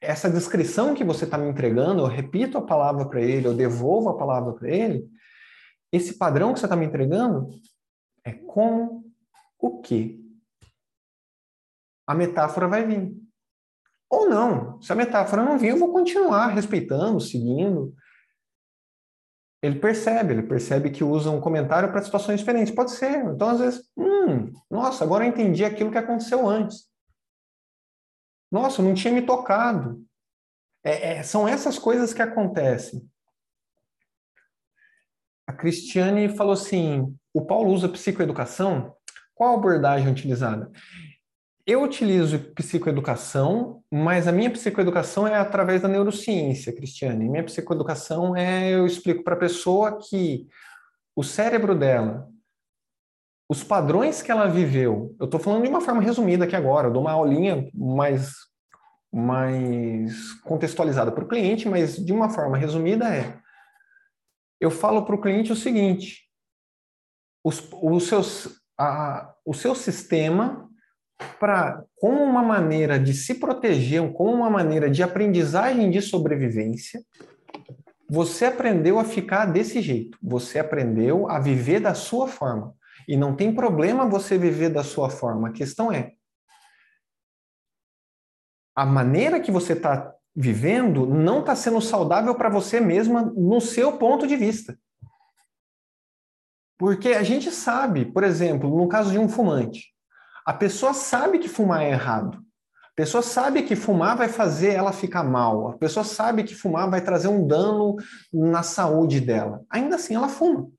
essa 0.00 0.30
descrição 0.30 0.94
que 0.94 1.04
você 1.04 1.24
está 1.24 1.38
me 1.38 1.48
entregando? 1.48 2.02
Eu 2.02 2.06
repito 2.06 2.58
a 2.58 2.66
palavra 2.66 3.08
para 3.08 3.20
ele, 3.20 3.46
eu 3.46 3.54
devolvo 3.54 4.10
a 4.10 4.16
palavra 4.16 4.52
para 4.52 4.68
ele. 4.68 5.08
Esse 5.92 6.16
padrão 6.16 6.52
que 6.52 6.60
você 6.60 6.66
está 6.66 6.76
me 6.76 6.86
entregando 6.86 7.48
é 8.24 8.32
como 8.32 9.04
o 9.58 9.80
quê? 9.80 10.20
A 12.06 12.14
metáfora 12.14 12.68
vai 12.68 12.86
vir. 12.86 13.12
Ou 14.08 14.28
não. 14.28 14.80
Se 14.82 14.92
a 14.92 14.96
metáfora 14.96 15.44
não 15.44 15.58
vir, 15.58 15.68
eu 15.68 15.78
vou 15.78 15.92
continuar 15.92 16.48
respeitando, 16.48 17.20
seguindo 17.20 17.94
ele 19.62 19.78
percebe, 19.78 20.32
ele 20.32 20.42
percebe 20.42 20.90
que 20.90 21.04
usa 21.04 21.30
um 21.30 21.40
comentário 21.40 21.90
para 21.90 22.02
situações 22.02 22.40
diferentes. 22.40 22.74
Pode 22.74 22.92
ser. 22.92 23.24
Então, 23.24 23.48
às 23.48 23.60
vezes, 23.60 23.82
hum, 23.96 24.52
nossa, 24.70 25.04
agora 25.04 25.24
eu 25.24 25.28
entendi 25.28 25.64
aquilo 25.64 25.90
que 25.90 25.98
aconteceu 25.98 26.48
antes. 26.48 26.89
Nossa, 28.50 28.82
não 28.82 28.94
tinha 28.94 29.12
me 29.12 29.22
tocado. 29.22 30.04
É, 30.82 31.18
é, 31.18 31.22
são 31.22 31.46
essas 31.46 31.78
coisas 31.78 32.12
que 32.12 32.22
acontecem. 32.22 33.08
A 35.46 35.52
Cristiane 35.52 36.28
falou 36.36 36.52
assim: 36.52 37.14
o 37.34 37.44
Paulo 37.44 37.70
usa 37.70 37.88
psicoeducação? 37.88 38.94
Qual 39.34 39.54
a 39.54 39.58
abordagem 39.58 40.10
utilizada? 40.10 40.70
Eu 41.66 41.82
utilizo 41.82 42.38
psicoeducação, 42.54 43.82
mas 43.90 44.26
a 44.26 44.32
minha 44.32 44.50
psicoeducação 44.50 45.26
é 45.26 45.36
através 45.36 45.82
da 45.82 45.88
neurociência, 45.88 46.74
Cristiane. 46.74 47.28
Minha 47.28 47.44
psicoeducação 47.44 48.36
é 48.36 48.70
eu 48.70 48.86
explico 48.86 49.22
para 49.22 49.34
a 49.34 49.38
pessoa 49.38 49.98
que 49.98 50.46
o 51.14 51.22
cérebro 51.22 51.74
dela, 51.74 52.29
os 53.50 53.64
padrões 53.64 54.22
que 54.22 54.30
ela 54.30 54.46
viveu, 54.46 55.16
eu 55.18 55.24
estou 55.24 55.40
falando 55.40 55.64
de 55.64 55.68
uma 55.68 55.80
forma 55.80 56.00
resumida 56.00 56.44
aqui 56.44 56.54
agora, 56.54 56.86
eu 56.86 56.92
dou 56.92 57.02
uma 57.02 57.10
aulinha 57.10 57.68
mais, 57.74 58.30
mais 59.12 60.34
contextualizada 60.44 61.10
para 61.10 61.24
o 61.24 61.26
cliente, 61.26 61.68
mas 61.68 61.96
de 61.96 62.12
uma 62.12 62.30
forma 62.30 62.56
resumida 62.56 63.12
é: 63.12 63.36
eu 64.60 64.70
falo 64.70 65.04
para 65.04 65.16
o 65.16 65.20
cliente 65.20 65.50
o 65.50 65.56
seguinte, 65.56 66.28
os, 67.42 67.68
os 67.82 68.04
seus, 68.04 68.62
a, 68.78 69.34
o 69.44 69.52
seu 69.52 69.74
sistema 69.74 70.70
para 71.40 71.84
como 71.96 72.22
uma 72.22 72.44
maneira 72.44 73.00
de 73.00 73.12
se 73.12 73.34
proteger, 73.34 74.12
como 74.12 74.32
uma 74.32 74.48
maneira 74.48 74.88
de 74.88 75.02
aprendizagem 75.02 75.90
de 75.90 76.00
sobrevivência, 76.00 77.02
você 78.08 78.44
aprendeu 78.44 79.00
a 79.00 79.04
ficar 79.04 79.46
desse 79.46 79.82
jeito. 79.82 80.16
Você 80.22 80.60
aprendeu 80.60 81.28
a 81.28 81.40
viver 81.40 81.80
da 81.80 81.94
sua 81.94 82.28
forma. 82.28 82.78
E 83.08 83.16
não 83.16 83.34
tem 83.34 83.54
problema 83.54 84.08
você 84.08 84.38
viver 84.38 84.70
da 84.70 84.84
sua 84.84 85.10
forma. 85.10 85.48
A 85.48 85.52
questão 85.52 85.92
é 85.92 86.12
a 88.74 88.86
maneira 88.86 89.40
que 89.40 89.50
você 89.50 89.74
está 89.74 90.14
vivendo 90.34 91.06
não 91.06 91.40
está 91.40 91.54
sendo 91.54 91.80
saudável 91.80 92.34
para 92.34 92.48
você 92.48 92.80
mesma 92.80 93.22
no 93.36 93.60
seu 93.60 93.98
ponto 93.98 94.26
de 94.26 94.36
vista. 94.36 94.78
Porque 96.78 97.10
a 97.10 97.22
gente 97.22 97.50
sabe, 97.50 98.06
por 98.06 98.24
exemplo, 98.24 98.74
no 98.74 98.88
caso 98.88 99.10
de 99.10 99.18
um 99.18 99.28
fumante, 99.28 99.92
a 100.46 100.54
pessoa 100.54 100.94
sabe 100.94 101.38
que 101.38 101.48
fumar 101.48 101.82
é 101.82 101.90
errado. 101.90 102.38
A 102.84 102.94
pessoa 102.96 103.22
sabe 103.22 103.62
que 103.62 103.76
fumar 103.76 104.16
vai 104.16 104.28
fazer 104.28 104.72
ela 104.72 104.92
ficar 104.92 105.22
mal. 105.22 105.68
A 105.68 105.76
pessoa 105.76 106.04
sabe 106.04 106.42
que 106.44 106.54
fumar 106.54 106.88
vai 106.88 107.02
trazer 107.02 107.28
um 107.28 107.46
dano 107.46 107.96
na 108.32 108.62
saúde 108.62 109.20
dela. 109.20 109.62
Ainda 109.70 109.96
assim, 109.96 110.14
ela 110.14 110.28
fuma. 110.28 110.70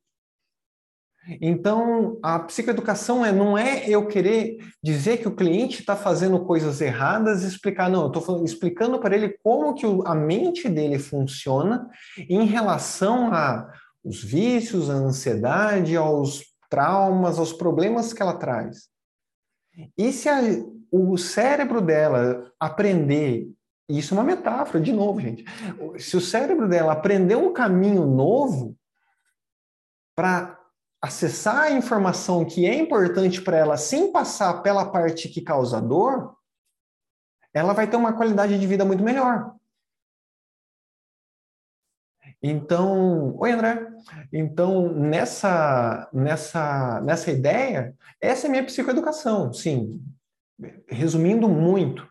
Então, 1.39 2.17
a 2.24 2.39
psicoeducação 2.39 3.24
é, 3.24 3.32
não 3.32 3.55
é 3.57 3.88
eu 3.88 4.07
querer 4.07 4.57
dizer 4.84 5.17
que 5.17 5.28
o 5.28 5.36
cliente 5.36 5.82
está 5.82 5.95
fazendo 5.95 6.43
coisas 6.45 6.82
erradas 6.82 7.43
e 7.43 7.47
explicar, 7.47 7.89
não, 7.89 8.01
eu 8.03 8.07
estou 8.07 8.43
explicando 8.43 8.99
para 8.99 9.15
ele 9.15 9.38
como 9.43 9.74
que 9.76 9.86
a 10.05 10.15
mente 10.15 10.67
dele 10.67 10.97
funciona 10.97 11.88
em 12.17 12.45
relação 12.45 13.32
a 13.32 13.72
os 14.03 14.24
vícios, 14.24 14.89
a 14.89 14.93
ansiedade, 14.93 15.95
aos 15.95 16.43
traumas, 16.69 17.38
aos 17.38 17.53
problemas 17.53 18.13
que 18.13 18.22
ela 18.22 18.34
traz. 18.34 18.89
E 19.95 20.11
se 20.11 20.28
a, 20.28 20.39
o 20.91 21.17
cérebro 21.17 21.82
dela 21.82 22.51
aprender, 22.59 23.47
isso 23.88 24.13
é 24.13 24.17
uma 24.17 24.24
metáfora, 24.24 24.84
de 24.84 24.91
novo, 24.91 25.19
gente. 25.19 25.45
Se 25.99 26.17
o 26.17 26.22
cérebro 26.22 26.67
dela 26.67 26.93
aprender 26.93 27.36
um 27.36 27.53
caminho 27.53 28.07
novo 28.07 28.76
para 30.15 30.61
acessar 31.02 31.64
a 31.64 31.72
informação 31.72 32.45
que 32.45 32.66
é 32.66 32.76
importante 32.76 33.41
para 33.41 33.58
ela 33.58 33.76
sem 33.76 34.12
passar 34.12 34.62
pela 34.62 34.91
parte 34.91 35.28
que 35.28 35.41
causa 35.41 35.82
dor, 35.82 36.38
ela 37.54 37.74
vai 37.74 37.89
ter 37.89 37.97
uma 37.97 38.14
qualidade 38.14 38.58
de 38.60 38.68
vida 38.68 38.86
muito 38.86 39.04
melhor. 39.04 39.56
Então, 42.41 43.36
oi 43.38 43.52
André. 43.52 43.88
Então, 44.32 44.91
nessa 44.93 46.10
nessa 46.12 47.02
nessa 47.02 47.32
ideia, 47.32 47.95
essa 48.20 48.47
é 48.47 48.49
minha 48.49 48.66
psicoeducação, 48.66 49.54
sim. 49.54 50.02
Resumindo 50.88 51.47
muito. 51.47 52.08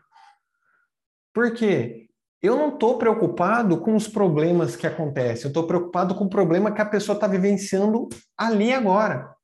Porque 1.33 2.00
eu 2.41 2.55
não 2.55 2.69
estou 2.69 2.97
preocupado 2.97 3.79
com 3.79 3.95
os 3.95 4.07
problemas 4.07 4.75
que 4.75 4.87
acontecem, 4.87 5.45
eu 5.45 5.49
estou 5.49 5.67
preocupado 5.67 6.15
com 6.15 6.25
o 6.25 6.29
problema 6.29 6.71
que 6.71 6.81
a 6.81 6.85
pessoa 6.85 7.15
está 7.15 7.27
vivenciando 7.27 8.09
ali 8.37 8.73
agora. 8.73 9.35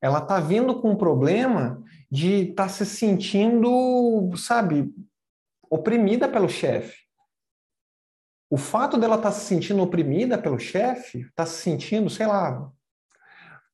Ela 0.00 0.18
está 0.18 0.38
vindo 0.38 0.80
com 0.80 0.92
um 0.92 0.96
problema 0.96 1.82
de 2.10 2.50
estar 2.50 2.64
tá 2.64 2.68
se 2.68 2.86
sentindo, 2.86 4.30
sabe, 4.36 4.92
oprimida 5.70 6.28
pelo 6.28 6.48
chefe 6.48 7.08
o 8.50 8.56
fato 8.56 8.96
dela 8.96 9.16
estar 9.16 9.30
tá 9.30 9.34
se 9.34 9.46
sentindo 9.46 9.82
oprimida 9.82 10.38
pelo 10.38 10.58
chefe, 10.58 11.20
está 11.20 11.44
se 11.44 11.60
sentindo, 11.60 12.08
sei 12.08 12.26
lá, 12.26 12.70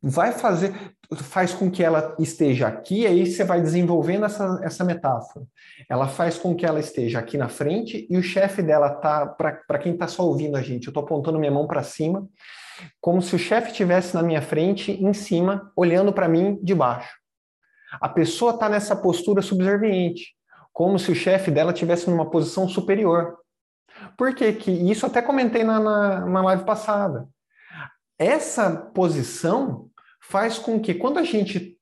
vai 0.07 0.33
fazer, 0.33 0.75
faz 1.17 1.55
com 1.55 1.71
que 1.71 1.83
ela 1.83 2.15
esteja 2.19 2.69
aqui, 2.69 3.07
aí 3.07 3.25
você 3.25 3.43
vai 3.43 3.63
desenvolvendo 3.63 4.27
essa, 4.27 4.61
essa 4.63 4.85
metáfora. 4.85 5.47
Ela 5.89 6.07
faz 6.07 6.37
com 6.37 6.55
que 6.55 6.67
ela 6.67 6.79
esteja 6.79 7.19
aqui 7.19 7.39
na 7.39 7.49
frente 7.49 8.07
e 8.11 8.19
o 8.19 8.23
chefe 8.23 8.63
dela 8.63 8.91
tá, 8.91 9.27
para 9.27 9.79
quem 9.79 9.95
está 9.95 10.07
só 10.07 10.27
ouvindo 10.27 10.57
a 10.57 10.63
gente, 10.63 10.87
eu 10.87 10.91
estou 10.91 11.03
apontando 11.03 11.39
minha 11.39 11.51
mão 11.51 11.67
para 11.67 11.83
cima, 11.83 12.29
como 13.01 13.23
se 13.23 13.35
o 13.35 13.39
chefe 13.39 13.71
estivesse 13.71 14.15
na 14.15 14.23
minha 14.23 14.43
frente, 14.43 14.93
em 14.93 15.15
cima, 15.15 15.73
olhando 15.75 16.13
para 16.13 16.29
mim 16.29 16.59
de 16.63 16.75
baixo. 16.75 17.15
A 17.99 18.09
pessoa 18.09 18.53
está 18.53 18.69
nessa 18.69 18.95
postura 18.95 19.41
subserviente, 19.41 20.35
como 20.71 20.99
se 20.99 21.11
o 21.11 21.15
chefe 21.15 21.51
dela 21.51 21.73
estivesse 21.73 22.11
numa 22.11 22.29
posição 22.29 22.69
superior. 22.69 23.39
Por 24.19 24.35
que 24.35 24.53
que 24.53 24.71
isso 24.71 25.07
até 25.07 25.23
comentei 25.23 25.65
na, 25.65 25.81
na, 25.81 26.27
na 26.27 26.43
live 26.43 26.65
passada. 26.65 27.27
Essa 28.19 28.71
posição 28.71 29.89
faz 30.29 30.59
com 30.59 30.81
que 30.81 30.95
quando 30.95 31.19
a 31.19 31.25
gente 31.25 31.79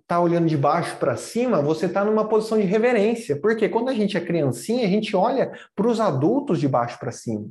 está 0.00 0.20
olhando 0.20 0.46
de 0.46 0.56
baixo 0.56 0.96
para 0.98 1.16
cima, 1.16 1.62
você 1.62 1.86
está 1.86 2.04
numa 2.04 2.28
posição 2.28 2.58
de 2.58 2.64
reverência. 2.64 3.40
Porque 3.40 3.68
quando 3.68 3.88
a 3.88 3.94
gente 3.94 4.16
é 4.16 4.20
criancinha, 4.20 4.86
a 4.86 4.90
gente 4.90 5.16
olha 5.16 5.52
para 5.74 5.88
os 5.88 6.00
adultos 6.00 6.60
de 6.60 6.68
baixo 6.68 6.98
para 6.98 7.12
cima. 7.12 7.48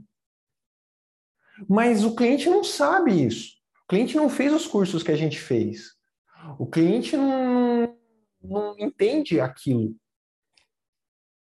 Mas 1.67 2.03
o 2.03 2.15
cliente 2.15 2.49
não 2.49 2.63
sabe 2.63 3.25
isso. 3.25 3.55
O 3.83 3.87
cliente 3.87 4.15
não 4.15 4.29
fez 4.29 4.53
os 4.53 4.67
cursos 4.67 5.01
que 5.01 5.11
a 5.11 5.17
gente 5.17 5.39
fez. 5.39 5.93
O 6.59 6.65
cliente 6.65 7.15
não, 7.15 7.95
não 8.43 8.75
entende 8.77 9.39
aquilo. 9.39 9.95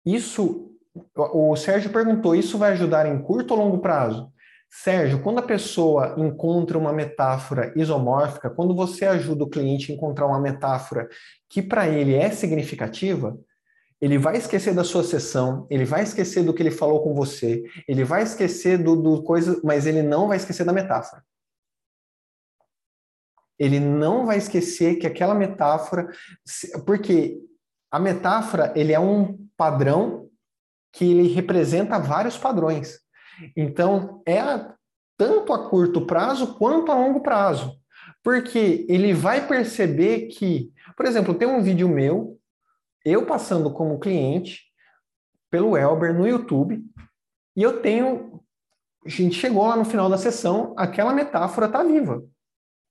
Isso, 0.05 0.71
o 1.15 1.55
Sérgio 1.55 1.91
perguntou, 1.91 2.35
isso 2.35 2.57
vai 2.57 2.71
ajudar 2.73 3.05
em 3.05 3.21
curto 3.21 3.51
ou 3.51 3.59
longo 3.59 3.79
prazo? 3.79 4.31
Sérgio, 4.69 5.21
quando 5.23 5.39
a 5.39 5.43
pessoa 5.43 6.15
encontra 6.17 6.77
uma 6.77 6.93
metáfora 6.93 7.73
isomórfica, 7.75 8.49
quando 8.49 8.75
você 8.75 9.03
ajuda 9.05 9.43
o 9.43 9.49
cliente 9.49 9.91
a 9.91 9.95
encontrar 9.95 10.27
uma 10.27 10.39
metáfora 10.39 11.09
que 11.49 11.61
para 11.61 11.87
ele 11.87 12.13
é 12.13 12.29
significativa, 12.29 13.37
ele 13.99 14.17
vai 14.17 14.37
esquecer 14.37 14.73
da 14.73 14.83
sua 14.83 15.03
sessão, 15.03 15.67
ele 15.69 15.85
vai 15.85 16.03
esquecer 16.03 16.43
do 16.43 16.53
que 16.53 16.61
ele 16.61 16.71
falou 16.71 17.03
com 17.03 17.13
você, 17.13 17.63
ele 17.87 18.03
vai 18.03 18.23
esquecer 18.23 18.77
do, 18.77 18.95
do 18.95 19.23
coisa, 19.23 19.59
mas 19.63 19.85
ele 19.85 20.03
não 20.03 20.27
vai 20.27 20.37
esquecer 20.37 20.63
da 20.63 20.71
metáfora. 20.71 21.23
Ele 23.57 23.79
não 23.79 24.25
vai 24.25 24.37
esquecer 24.37 24.95
que 24.95 25.07
aquela 25.07 25.35
metáfora, 25.35 26.07
porque 26.85 27.37
a 27.91 27.99
metáfora 27.99 28.71
ele 28.75 28.93
é 28.93 28.99
um 28.99 29.37
padrão 29.57 30.29
que 30.93 31.11
ele 31.11 31.27
representa 31.33 31.99
vários 31.99 32.37
padrões. 32.37 32.99
Então 33.55 34.21
é 34.25 34.39
a, 34.39 34.73
tanto 35.17 35.53
a 35.53 35.69
curto 35.69 36.05
prazo 36.05 36.55
quanto 36.55 36.91
a 36.91 36.95
longo 36.95 37.21
prazo, 37.21 37.77
porque 38.23 38.85
ele 38.89 39.13
vai 39.13 39.47
perceber 39.47 40.27
que, 40.27 40.71
por 40.95 41.05
exemplo, 41.05 41.33
tem 41.33 41.47
um 41.47 41.61
vídeo 41.61 41.87
meu 41.87 42.39
eu 43.05 43.25
passando 43.25 43.71
como 43.71 43.99
cliente 43.99 44.63
pelo 45.49 45.75
Elber 45.75 46.13
no 46.13 46.27
YouTube, 46.27 46.83
e 47.55 47.63
eu 47.63 47.81
tenho. 47.81 48.41
A 49.05 49.09
gente 49.09 49.35
chegou 49.35 49.65
lá 49.65 49.75
no 49.75 49.85
final 49.85 50.09
da 50.09 50.17
sessão, 50.17 50.73
aquela 50.77 51.13
metáfora 51.13 51.65
está 51.65 51.81
viva. 51.83 52.23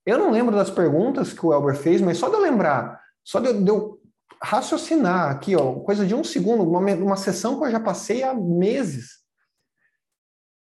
Eu 0.05 0.19
não 0.19 0.31
lembro 0.31 0.57
das 0.57 0.71
perguntas 0.71 1.33
que 1.33 1.45
o 1.45 1.53
Elber 1.53 1.77
fez, 1.77 2.01
mas 2.01 2.19
só 2.19 2.29
de 2.29 2.35
eu 2.35 2.41
lembrar, 2.41 3.01
só 3.23 3.39
de 3.39 3.49
eu, 3.69 4.01
raciocinar 4.43 5.31
aqui, 5.31 5.55
ó, 5.55 5.75
coisa 5.81 6.07
de 6.07 6.15
um 6.15 6.25
segundo, 6.25 6.63
uma, 6.65 6.81
uma 6.95 7.17
sessão 7.17 7.59
que 7.59 7.67
eu 7.67 7.71
já 7.71 7.81
passei 7.81 8.23
há 8.23 8.33
meses. 8.33 9.19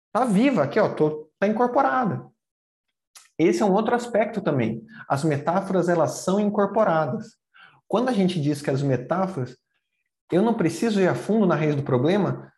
Está 0.09 0.25
viva 0.25 0.65
aqui, 0.65 0.81
ó, 0.81 0.89
tá 1.39 1.47
incorporada. 1.47 2.27
Esse 3.39 3.63
é 3.63 3.67
um 3.67 3.73
outro 3.73 3.95
aspecto 3.95 4.41
também. 4.41 4.85
As 5.09 5.23
metáforas 5.23 5.89
elas 5.89 6.23
são 6.25 6.41
incorporadas. 6.41 7.37
Quando 7.87 8.09
a 8.09 8.13
gente 8.13 8.41
diz 8.41 8.61
que 8.61 8.71
as 8.71 8.83
metáforas, 8.83 9.57
eu 10.33 10.43
não 10.43 10.55
preciso 10.55 11.01
ir 11.01 11.09
a 11.09 11.15
fundo 11.15 11.47
na 11.47 11.55
raiz 11.55 11.77
do 11.77 11.83
problema, 11.83 12.53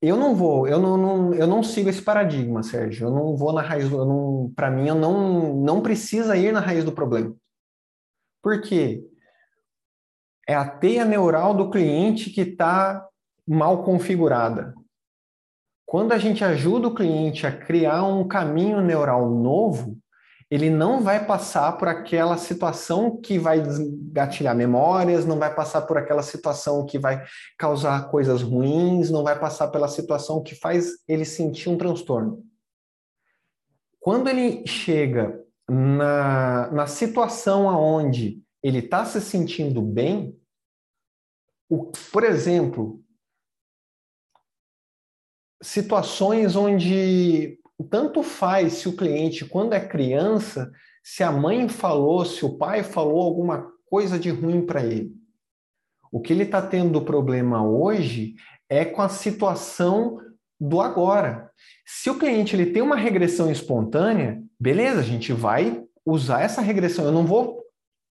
eu 0.00 0.16
não 0.16 0.34
vou, 0.34 0.66
eu 0.66 0.80
não, 0.80 0.96
não 0.96 1.34
eu 1.34 1.46
não 1.46 1.62
sigo 1.62 1.88
esse 1.88 2.02
paradigma, 2.02 2.62
Sérgio. 2.62 3.06
Eu 3.06 3.10
não 3.12 3.36
vou 3.36 3.52
na 3.52 3.62
raiz, 3.62 3.88
para 4.56 4.70
mim, 4.70 4.88
eu 4.88 4.96
não, 4.96 5.54
não 5.54 5.80
precisa 5.80 6.36
ir 6.36 6.52
na 6.52 6.58
raiz 6.58 6.84
do 6.84 6.90
problema. 6.90 7.36
Por 8.42 8.60
quê? 8.62 9.08
É 10.48 10.56
a 10.56 10.68
teia 10.68 11.04
neural 11.04 11.54
do 11.54 11.70
cliente 11.70 12.30
que 12.30 12.40
está 12.40 13.06
mal 13.46 13.84
configurada. 13.84 14.74
Quando 15.92 16.12
a 16.12 16.16
gente 16.16 16.42
ajuda 16.42 16.88
o 16.88 16.94
cliente 16.94 17.46
a 17.46 17.54
criar 17.54 18.02
um 18.04 18.26
caminho 18.26 18.80
neural 18.80 19.28
novo, 19.28 19.98
ele 20.50 20.70
não 20.70 21.02
vai 21.02 21.26
passar 21.26 21.72
por 21.72 21.86
aquela 21.86 22.38
situação 22.38 23.20
que 23.20 23.38
vai 23.38 23.62
gatilhar 24.10 24.56
memórias, 24.56 25.26
não 25.26 25.38
vai 25.38 25.54
passar 25.54 25.82
por 25.82 25.98
aquela 25.98 26.22
situação 26.22 26.86
que 26.86 26.98
vai 26.98 27.22
causar 27.58 28.10
coisas 28.10 28.40
ruins, 28.40 29.10
não 29.10 29.22
vai 29.22 29.38
passar 29.38 29.68
pela 29.68 29.86
situação 29.86 30.42
que 30.42 30.54
faz 30.54 30.92
ele 31.06 31.26
sentir 31.26 31.68
um 31.68 31.76
transtorno. 31.76 32.42
Quando 34.00 34.30
ele 34.30 34.66
chega 34.66 35.44
na, 35.68 36.70
na 36.70 36.86
situação 36.86 37.68
aonde 37.68 38.42
ele 38.62 38.78
está 38.78 39.04
se 39.04 39.20
sentindo 39.20 39.82
bem, 39.82 40.34
o, 41.68 41.92
por 42.10 42.24
exemplo, 42.24 43.01
situações 45.62 46.56
onde 46.56 47.58
tanto 47.90 48.22
faz 48.22 48.74
se 48.74 48.88
o 48.88 48.96
cliente, 48.96 49.44
quando 49.44 49.72
é 49.72 49.80
criança, 49.80 50.70
se 51.02 51.22
a 51.22 51.32
mãe 51.32 51.68
falou, 51.68 52.24
se 52.24 52.44
o 52.44 52.56
pai 52.56 52.82
falou 52.82 53.20
alguma 53.22 53.66
coisa 53.86 54.18
de 54.18 54.30
ruim 54.30 54.64
para 54.64 54.84
ele. 54.84 55.12
O 56.10 56.20
que 56.20 56.32
ele 56.32 56.44
está 56.44 56.60
tendo 56.60 57.00
problema 57.02 57.66
hoje 57.66 58.34
é 58.68 58.84
com 58.84 59.02
a 59.02 59.08
situação 59.08 60.18
do 60.60 60.80
agora. 60.80 61.50
Se 61.86 62.10
o 62.10 62.18
cliente 62.18 62.54
ele 62.54 62.66
tem 62.66 62.82
uma 62.82 62.96
regressão 62.96 63.50
espontânea, 63.50 64.42
beleza, 64.58 65.00
a 65.00 65.04
gente 65.04 65.32
vai 65.32 65.82
usar 66.04 66.42
essa 66.42 66.60
regressão. 66.60 67.04
Eu 67.04 67.12
não 67.12 67.26
vou 67.26 67.62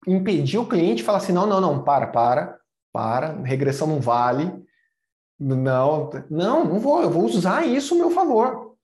impedir 0.08 0.58
o 0.58 0.66
cliente 0.66 0.98
de 0.98 1.04
falar 1.04 1.20
assim, 1.20 1.34
não, 1.34 1.46
não, 1.46 1.62
não, 1.62 1.84
para, 1.84 2.08
para, 2.08 2.58
para, 2.92 3.42
regressão 3.44 3.88
não 3.88 4.00
vale. 4.00 4.52
Não, 5.40 6.10
não, 6.30 6.66
não 6.66 6.80
vou, 6.80 7.02
eu 7.02 7.10
vou 7.10 7.24
usar 7.24 7.66
isso 7.66 7.94
a 7.94 7.98
meu 7.98 8.12
favor. 8.12 8.76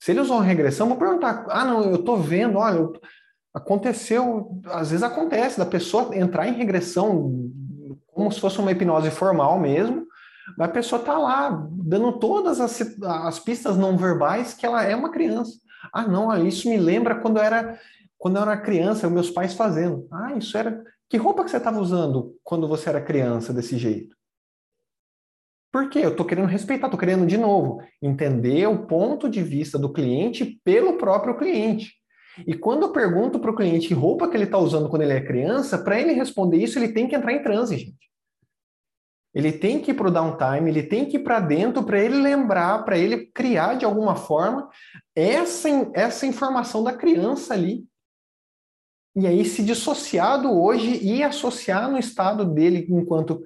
Se 0.00 0.12
ele 0.12 0.20
usou 0.20 0.38
regressão, 0.38 0.88
vou 0.88 0.96
perguntar: 0.96 1.44
ah, 1.48 1.64
não, 1.64 1.82
eu 1.82 1.96
estou 1.96 2.16
vendo, 2.16 2.58
olha, 2.58 2.76
eu, 2.76 2.92
aconteceu, 3.52 4.60
às 4.66 4.90
vezes 4.90 5.02
acontece 5.02 5.58
da 5.58 5.66
pessoa 5.66 6.16
entrar 6.16 6.46
em 6.46 6.54
regressão 6.54 7.50
como 8.06 8.30
se 8.30 8.40
fosse 8.40 8.58
uma 8.58 8.70
hipnose 8.70 9.10
formal 9.10 9.58
mesmo, 9.58 10.06
mas 10.56 10.68
a 10.68 10.72
pessoa 10.72 11.00
está 11.00 11.18
lá 11.18 11.66
dando 11.70 12.12
todas 12.18 12.60
as, 12.60 12.80
as 13.02 13.38
pistas 13.38 13.76
não 13.76 13.96
verbais 13.96 14.54
que 14.54 14.66
ela 14.66 14.84
é 14.84 14.94
uma 14.94 15.10
criança. 15.10 15.52
Ah, 15.92 16.06
não, 16.06 16.46
isso 16.46 16.68
me 16.68 16.76
lembra 16.76 17.16
quando 17.16 17.38
eu 17.38 17.42
era 17.42 17.78
quando 18.18 18.36
eu 18.36 18.42
era 18.42 18.56
criança, 18.56 19.08
meus 19.08 19.30
pais 19.30 19.54
fazendo. 19.54 20.06
Ah, 20.10 20.34
isso 20.34 20.58
era. 20.58 20.82
Que 21.08 21.16
roupa 21.16 21.44
que 21.44 21.50
você 21.50 21.56
estava 21.56 21.80
usando 21.80 22.36
quando 22.42 22.66
você 22.66 22.88
era 22.88 23.00
criança 23.00 23.52
desse 23.52 23.78
jeito? 23.78 24.17
Por 25.70 25.90
quê? 25.90 26.00
Eu 26.00 26.10
estou 26.10 26.24
querendo 26.24 26.46
respeitar, 26.46 26.86
estou 26.86 26.98
querendo, 26.98 27.26
de 27.26 27.36
novo, 27.36 27.82
entender 28.00 28.66
o 28.66 28.86
ponto 28.86 29.28
de 29.28 29.42
vista 29.42 29.78
do 29.78 29.92
cliente 29.92 30.60
pelo 30.64 30.96
próprio 30.96 31.36
cliente. 31.36 31.92
E 32.46 32.54
quando 32.54 32.84
eu 32.84 32.92
pergunto 32.92 33.38
para 33.38 33.50
o 33.50 33.54
cliente 33.54 33.88
que 33.88 33.94
roupa 33.94 34.28
que 34.28 34.36
ele 34.36 34.44
está 34.44 34.58
usando 34.58 34.88
quando 34.88 35.02
ele 35.02 35.12
é 35.12 35.20
criança, 35.24 35.78
para 35.78 36.00
ele 36.00 36.12
responder 36.12 36.58
isso, 36.58 36.78
ele 36.78 36.92
tem 36.92 37.08
que 37.08 37.16
entrar 37.16 37.32
em 37.32 37.42
transe, 37.42 37.76
gente. 37.76 38.08
Ele 39.34 39.52
tem 39.52 39.80
que 39.80 39.90
ir 39.90 39.94
para 39.94 40.08
o 40.08 40.10
downtime, 40.10 40.70
ele 40.70 40.82
tem 40.82 41.04
que 41.04 41.16
ir 41.16 41.22
para 41.22 41.38
dentro 41.38 41.82
para 41.82 42.00
ele 42.00 42.16
lembrar, 42.16 42.84
para 42.84 42.96
ele 42.96 43.26
criar 43.26 43.74
de 43.74 43.84
alguma 43.84 44.16
forma 44.16 44.68
essa, 45.14 45.68
essa 45.94 46.26
informação 46.26 46.82
da 46.82 46.92
criança 46.92 47.54
ali 47.54 47.84
e 49.16 49.26
aí 49.26 49.44
se 49.44 49.62
dissociado 49.62 50.48
hoje 50.52 51.00
e 51.02 51.22
associar 51.24 51.90
no 51.90 51.98
estado 51.98 52.44
dele 52.44 52.86
enquanto 52.88 53.42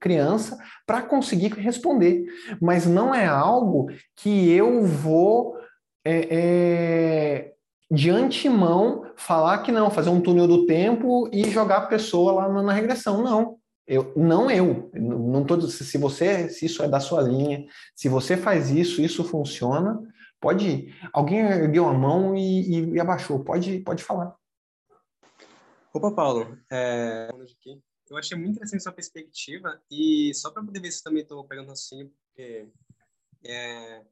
criança 0.00 0.58
para 0.86 1.02
conseguir 1.02 1.52
responder. 1.54 2.24
Mas 2.60 2.86
não 2.86 3.14
é 3.14 3.26
algo 3.26 3.88
que 4.16 4.50
eu 4.50 4.84
vou 4.84 5.56
é, 6.04 6.28
é, 6.30 7.52
de 7.90 8.10
antemão 8.10 9.04
falar 9.16 9.58
que 9.58 9.70
não, 9.70 9.90
fazer 9.90 10.10
um 10.10 10.20
túnel 10.20 10.48
do 10.48 10.66
tempo 10.66 11.28
e 11.32 11.48
jogar 11.50 11.76
a 11.76 11.86
pessoa 11.86 12.32
lá 12.32 12.48
na, 12.48 12.62
na 12.62 12.72
regressão. 12.72 13.22
Não. 13.22 13.56
Eu, 13.86 14.12
não 14.16 14.50
eu, 14.50 14.90
não 14.94 15.44
tô, 15.44 15.60
se 15.60 15.98
você, 15.98 16.48
se 16.48 16.66
isso 16.66 16.82
é 16.82 16.88
da 16.88 17.00
sua 17.00 17.20
linha, 17.20 17.64
se 17.94 18.08
você 18.08 18.36
faz 18.36 18.70
isso, 18.70 19.02
isso 19.02 19.24
funciona, 19.24 20.00
pode 20.40 20.68
ir. 20.68 20.94
Alguém 21.12 21.40
ergueu 21.40 21.88
a 21.88 21.92
mão 21.92 22.34
e, 22.34 22.78
e, 22.78 22.90
e 22.94 23.00
abaixou, 23.00 23.40
pode, 23.40 23.80
pode 23.80 24.02
falar. 24.02 24.34
Opa, 25.94 26.10
Paulo, 26.10 26.58
é... 26.70 27.28
eu 28.08 28.16
achei 28.16 28.36
muito 28.36 28.52
interessante 28.52 28.82
sua 28.82 28.92
perspectiva 28.92 29.78
e 29.90 30.32
só 30.34 30.50
para 30.50 30.64
poder 30.64 30.80
ver 30.80 30.90
se 30.90 31.02
também 31.02 31.22
estou 31.22 31.46
pegando 31.46 31.70
assim, 31.70 32.08
porque 32.08 32.66
é... 33.44 34.02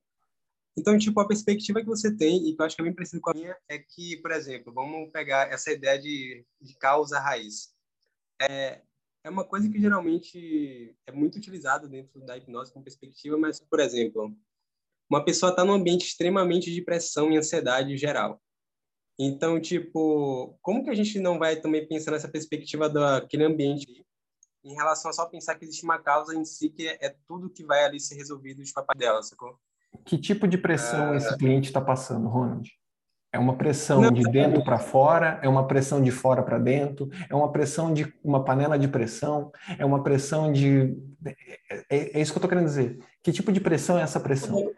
então 0.76 0.98
tipo 0.98 1.18
a 1.18 1.26
perspectiva 1.26 1.80
que 1.80 1.86
você 1.86 2.14
tem 2.14 2.46
e 2.46 2.54
que 2.54 2.60
eu 2.60 2.66
acho 2.66 2.76
que 2.76 2.82
é 2.82 2.84
bem 2.84 2.94
parecido 2.94 3.22
com 3.22 3.30
a 3.30 3.34
minha 3.34 3.56
é 3.66 3.78
que, 3.78 4.18
por 4.18 4.30
exemplo, 4.30 4.74
vamos 4.74 5.10
pegar 5.10 5.50
essa 5.50 5.72
ideia 5.72 5.98
de, 5.98 6.44
de 6.60 6.74
causa 6.76 7.18
raiz. 7.18 7.74
É, 8.38 8.82
é 9.24 9.30
uma 9.30 9.44
coisa 9.44 9.66
que 9.70 9.80
geralmente 9.80 10.94
é 11.06 11.12
muito 11.12 11.38
utilizada 11.38 11.88
dentro 11.88 12.20
da 12.26 12.36
hipnose 12.36 12.74
com 12.74 12.82
perspectiva, 12.82 13.38
mas 13.38 13.58
por 13.58 13.80
exemplo, 13.80 14.36
uma 15.08 15.24
pessoa 15.24 15.48
está 15.48 15.64
num 15.64 15.72
ambiente 15.72 16.06
extremamente 16.06 16.70
de 16.70 16.82
pressão 16.82 17.32
e 17.32 17.38
ansiedade 17.38 17.96
geral 17.96 18.38
então, 19.22 19.60
tipo, 19.60 20.56
como 20.62 20.82
que 20.82 20.88
a 20.88 20.94
gente 20.94 21.20
não 21.20 21.38
vai 21.38 21.56
também 21.56 21.86
pensar 21.86 22.10
nessa 22.10 22.28
perspectiva 22.28 22.88
daquele 22.88 23.44
ambiente 23.44 24.02
em 24.64 24.74
relação 24.74 25.10
a 25.10 25.14
só 25.14 25.26
pensar 25.26 25.56
que 25.56 25.64
existe 25.66 25.84
uma 25.84 25.98
causa 25.98 26.34
em 26.34 26.44
si 26.44 26.70
que 26.70 26.88
é, 26.88 27.14
tudo 27.26 27.50
que 27.50 27.62
vai 27.62 27.84
ali 27.84 28.00
ser 28.00 28.14
resolvido 28.14 28.62
de 28.62 28.72
papai 28.72 28.96
dela, 28.96 29.22
sacou? 29.22 29.58
Que 30.06 30.16
tipo 30.16 30.48
de 30.48 30.56
pressão 30.56 31.12
é... 31.12 31.18
esse 31.18 31.36
cliente 31.36 31.68
está 31.68 31.82
passando, 31.82 32.28
Ronald? 32.28 32.70
É 33.32 33.38
uma 33.38 33.56
pressão 33.56 34.00
não, 34.00 34.10
de 34.10 34.22
dentro 34.24 34.64
para 34.64 34.78
fora, 34.78 35.38
é 35.42 35.48
uma 35.48 35.66
pressão 35.66 36.02
de 36.02 36.10
fora 36.10 36.42
para 36.42 36.58
dentro, 36.58 37.08
é 37.28 37.34
uma 37.34 37.52
pressão 37.52 37.92
de 37.92 38.12
uma 38.24 38.44
panela 38.44 38.76
de 38.76 38.88
pressão, 38.88 39.52
é 39.78 39.84
uma 39.84 40.02
pressão 40.02 40.50
de. 40.50 40.96
É, 41.88 42.18
é 42.18 42.20
isso 42.20 42.32
que 42.32 42.38
eu 42.38 42.40
estou 42.40 42.48
querendo 42.48 42.64
dizer. 42.64 42.98
Que 43.22 43.30
tipo 43.30 43.52
de 43.52 43.60
pressão 43.60 43.98
é 43.98 44.02
essa 44.02 44.18
pressão? 44.18 44.72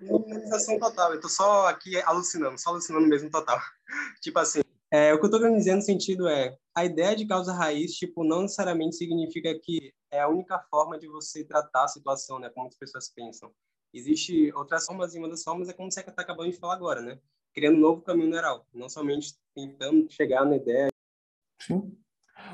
Total. 0.79 1.11
Eu 1.11 1.17
estou 1.17 1.31
só 1.31 1.69
aqui 1.69 2.01
alucinando, 2.03 2.59
só 2.59 2.71
alucinando 2.71 3.07
mesmo 3.07 3.31
total. 3.31 3.59
tipo 4.21 4.39
assim, 4.39 4.61
É, 4.91 5.15
o 5.15 5.19
que 5.19 5.25
eu 5.25 5.29
estou 5.29 5.41
querendo 5.41 5.57
dizer 5.57 5.75
no 5.75 5.81
sentido 5.81 6.29
é, 6.29 6.55
a 6.75 6.85
ideia 6.85 7.17
de 7.17 7.27
causa 7.27 7.53
raiz, 7.53 7.93
tipo, 7.93 8.23
não 8.23 8.43
necessariamente 8.43 8.97
significa 8.97 9.59
que 9.59 9.93
é 10.11 10.21
a 10.21 10.29
única 10.29 10.59
forma 10.71 10.99
de 10.99 11.09
você 11.09 11.43
tratar 11.43 11.85
a 11.85 11.89
situação, 11.89 12.39
né? 12.39 12.51
Como 12.51 12.69
as 12.69 12.77
pessoas 12.77 13.09
pensam. 13.09 13.51
Existe 13.95 14.53
outras 14.55 14.85
formas, 14.85 15.15
e 15.15 15.19
uma 15.19 15.29
das 15.29 15.43
formas 15.43 15.69
é 15.69 15.73
como 15.73 15.91
você 15.91 16.01
está 16.01 16.23
acabando 16.23 16.51
de 16.51 16.59
falar 16.59 16.75
agora, 16.75 17.01
né? 17.01 17.19
Criando 17.55 17.77
um 17.77 17.81
novo 17.81 18.03
caminho 18.03 18.31
neural, 18.31 18.67
não 18.73 18.89
somente 18.89 19.35
tentando 19.55 20.11
chegar 20.11 20.45
na 20.45 20.57
ideia. 20.57 20.89
Sim. 21.61 21.97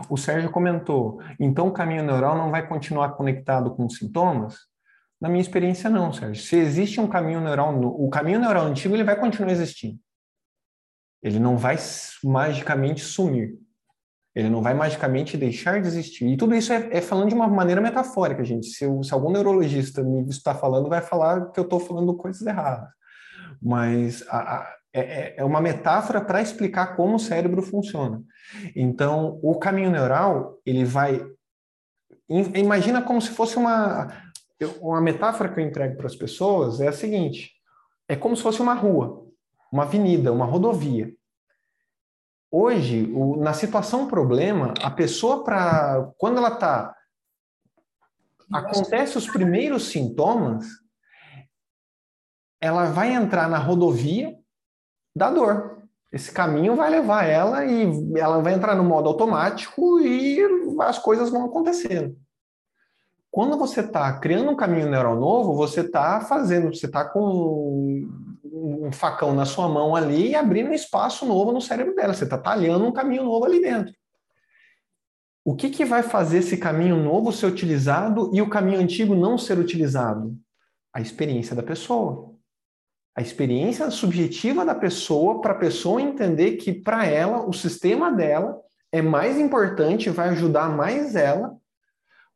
O 0.09 0.17
Sérgio 0.17 0.51
comentou, 0.53 1.21
então 1.41 1.69
o 1.69 1.73
caminho 1.73 2.05
neural 2.05 2.37
não 2.37 2.51
vai 2.51 2.69
continuar 2.69 3.17
conectado 3.17 3.75
com 3.75 3.87
os 3.87 3.97
sintomas? 3.97 4.69
Na 5.21 5.29
minha 5.29 5.41
experiência, 5.41 5.91
não, 5.91 6.13
Sérgio. 6.13 6.43
Se 6.43 6.57
existe 6.57 7.01
um 7.01 7.09
caminho 7.09 7.41
neural, 7.41 7.77
o 7.81 8.09
caminho 8.09 8.39
neural 8.39 8.67
antigo 8.67 8.95
ele 8.95 9.05
vai 9.05 9.19
continuar 9.19 9.51
existindo. 9.51 9.99
Ele 11.23 11.39
não 11.39 11.57
vai 11.57 11.77
magicamente 12.23 13.01
sumir. 13.01 13.59
Ele 14.35 14.49
não 14.49 14.63
vai 14.63 14.73
magicamente 14.73 15.37
deixar 15.37 15.81
de 15.81 15.89
existir. 15.89 16.27
E 16.27 16.37
tudo 16.37 16.55
isso 16.55 16.73
é, 16.73 16.89
é 16.93 17.01
falando 17.01 17.31
de 17.31 17.35
uma 17.35 17.49
maneira 17.49 17.81
metafórica, 17.81 18.45
gente. 18.45 18.69
Se, 18.69 18.87
se 19.03 19.13
algum 19.13 19.33
neurologista 19.33 20.03
me 20.03 20.29
está 20.29 20.55
falando, 20.55 20.89
vai 20.89 21.01
falar 21.01 21.51
que 21.51 21.59
eu 21.59 21.65
estou 21.65 21.81
falando 21.81 22.17
coisas 22.17 22.47
erradas. 22.47 22.89
Mas 23.61 24.25
a, 24.29 24.39
a, 24.39 24.77
é, 24.93 25.01
é, 25.01 25.35
é 25.39 25.45
uma 25.45 25.61
metáfora 25.61 26.21
para 26.21 26.41
explicar 26.41 26.95
como 26.95 27.17
o 27.17 27.19
cérebro 27.19 27.63
funciona. 27.63 28.23
Então, 28.77 29.39
o 29.43 29.59
caminho 29.59 29.91
neural, 29.91 30.59
ele 30.65 30.85
vai. 30.85 31.27
Imagina 32.29 33.03
como 33.03 33.21
se 33.21 33.31
fosse 33.31 33.57
uma. 33.57 34.09
Uma 34.81 35.01
metáfora 35.01 35.53
que 35.53 35.61
eu 35.61 35.65
entrego 35.65 35.97
para 35.97 36.07
as 36.07 36.17
pessoas 36.17 36.81
é 36.81 36.89
a 36.89 36.93
seguinte: 36.93 37.53
é 38.09 38.17
como 38.17 38.37
se 38.37 38.43
fosse 38.43 38.61
uma 38.61 38.75
rua, 38.75 39.27
uma 39.73 39.85
avenida, 39.85 40.33
uma 40.33 40.45
rodovia. 40.45 41.13
Hoje, 42.51 43.13
o, 43.15 43.37
na 43.37 43.53
situação 43.53 44.09
problema, 44.09 44.75
a 44.83 44.91
pessoa 44.91 45.45
para 45.45 46.11
quando 46.17 46.39
ela 46.39 46.55
está 46.55 46.95
acontece 48.51 49.19
os 49.19 49.29
primeiros 49.29 49.89
sintomas, 49.89 50.67
ela 52.61 52.87
vai 52.87 53.13
entrar 53.13 53.49
na 53.49 53.59
rodovia 53.59 54.35
da 55.15 55.31
dor. 55.31 55.83
Esse 56.11 56.33
caminho 56.33 56.75
vai 56.75 56.89
levar 56.89 57.25
ela 57.25 57.67
e 57.67 57.85
ela 58.17 58.41
vai 58.41 58.55
entrar 58.55 58.75
no 58.75 58.83
modo 58.83 59.09
automático 59.09 60.01
e 60.01 60.41
as 60.81 60.99
coisas 60.99 61.29
vão 61.29 61.45
acontecendo. 61.45 62.19
Quando 63.31 63.59
você 63.59 63.81
está 63.81 64.19
criando 64.19 64.51
um 64.51 64.57
caminho 64.57 64.89
neural 64.89 65.17
novo, 65.17 65.55
você 65.55 65.83
está 65.83 66.21
fazendo, 66.21 66.75
você 66.75 66.87
está 66.87 67.05
com 67.05 68.09
um 68.43 68.91
facão 68.91 69.35
na 69.35 69.45
sua 69.45 69.69
mão 69.69 69.95
ali 69.95 70.31
e 70.31 70.35
abrindo 70.35 70.71
um 70.71 70.75
espaço 70.75 71.27
novo 71.27 71.53
no 71.53 71.61
cérebro 71.61 71.95
dela. 71.95 72.15
Você 72.15 72.25
está 72.25 72.39
talhando 72.39 72.87
um 72.87 72.93
caminho 72.93 73.25
novo 73.25 73.45
ali 73.45 73.61
dentro. 73.61 73.93
O 75.45 75.55
que, 75.55 75.71
que 75.71 75.85
vai 75.85 76.03
fazer 76.03 76.39
esse 76.39 76.57
caminho 76.57 76.97
novo 76.97 77.33
ser 77.33 77.47
utilizado 77.47 78.31
e 78.35 78.43
o 78.43 78.51
caminho 78.51 78.81
antigo 78.81 79.15
não 79.15 79.39
ser 79.39 79.59
utilizado? 79.59 80.37
A 80.93 81.01
experiência 81.01 81.55
da 81.55 81.63
pessoa. 81.63 82.35
A 83.15 83.21
experiência 83.21 83.91
subjetiva 83.91 84.65
da 84.65 84.75
pessoa 84.75 85.41
para 85.41 85.53
a 85.53 85.59
pessoa 85.59 86.01
entender 86.01 86.53
que 86.53 86.73
para 86.73 87.07
ela 87.07 87.47
o 87.47 87.53
sistema 87.53 88.13
dela 88.13 88.59
é 88.93 89.03
mais 89.03 89.39
importante, 89.39 90.11
vai 90.11 90.31
ajudar 90.31 90.69
mais 90.69 91.15
ela 91.15 91.57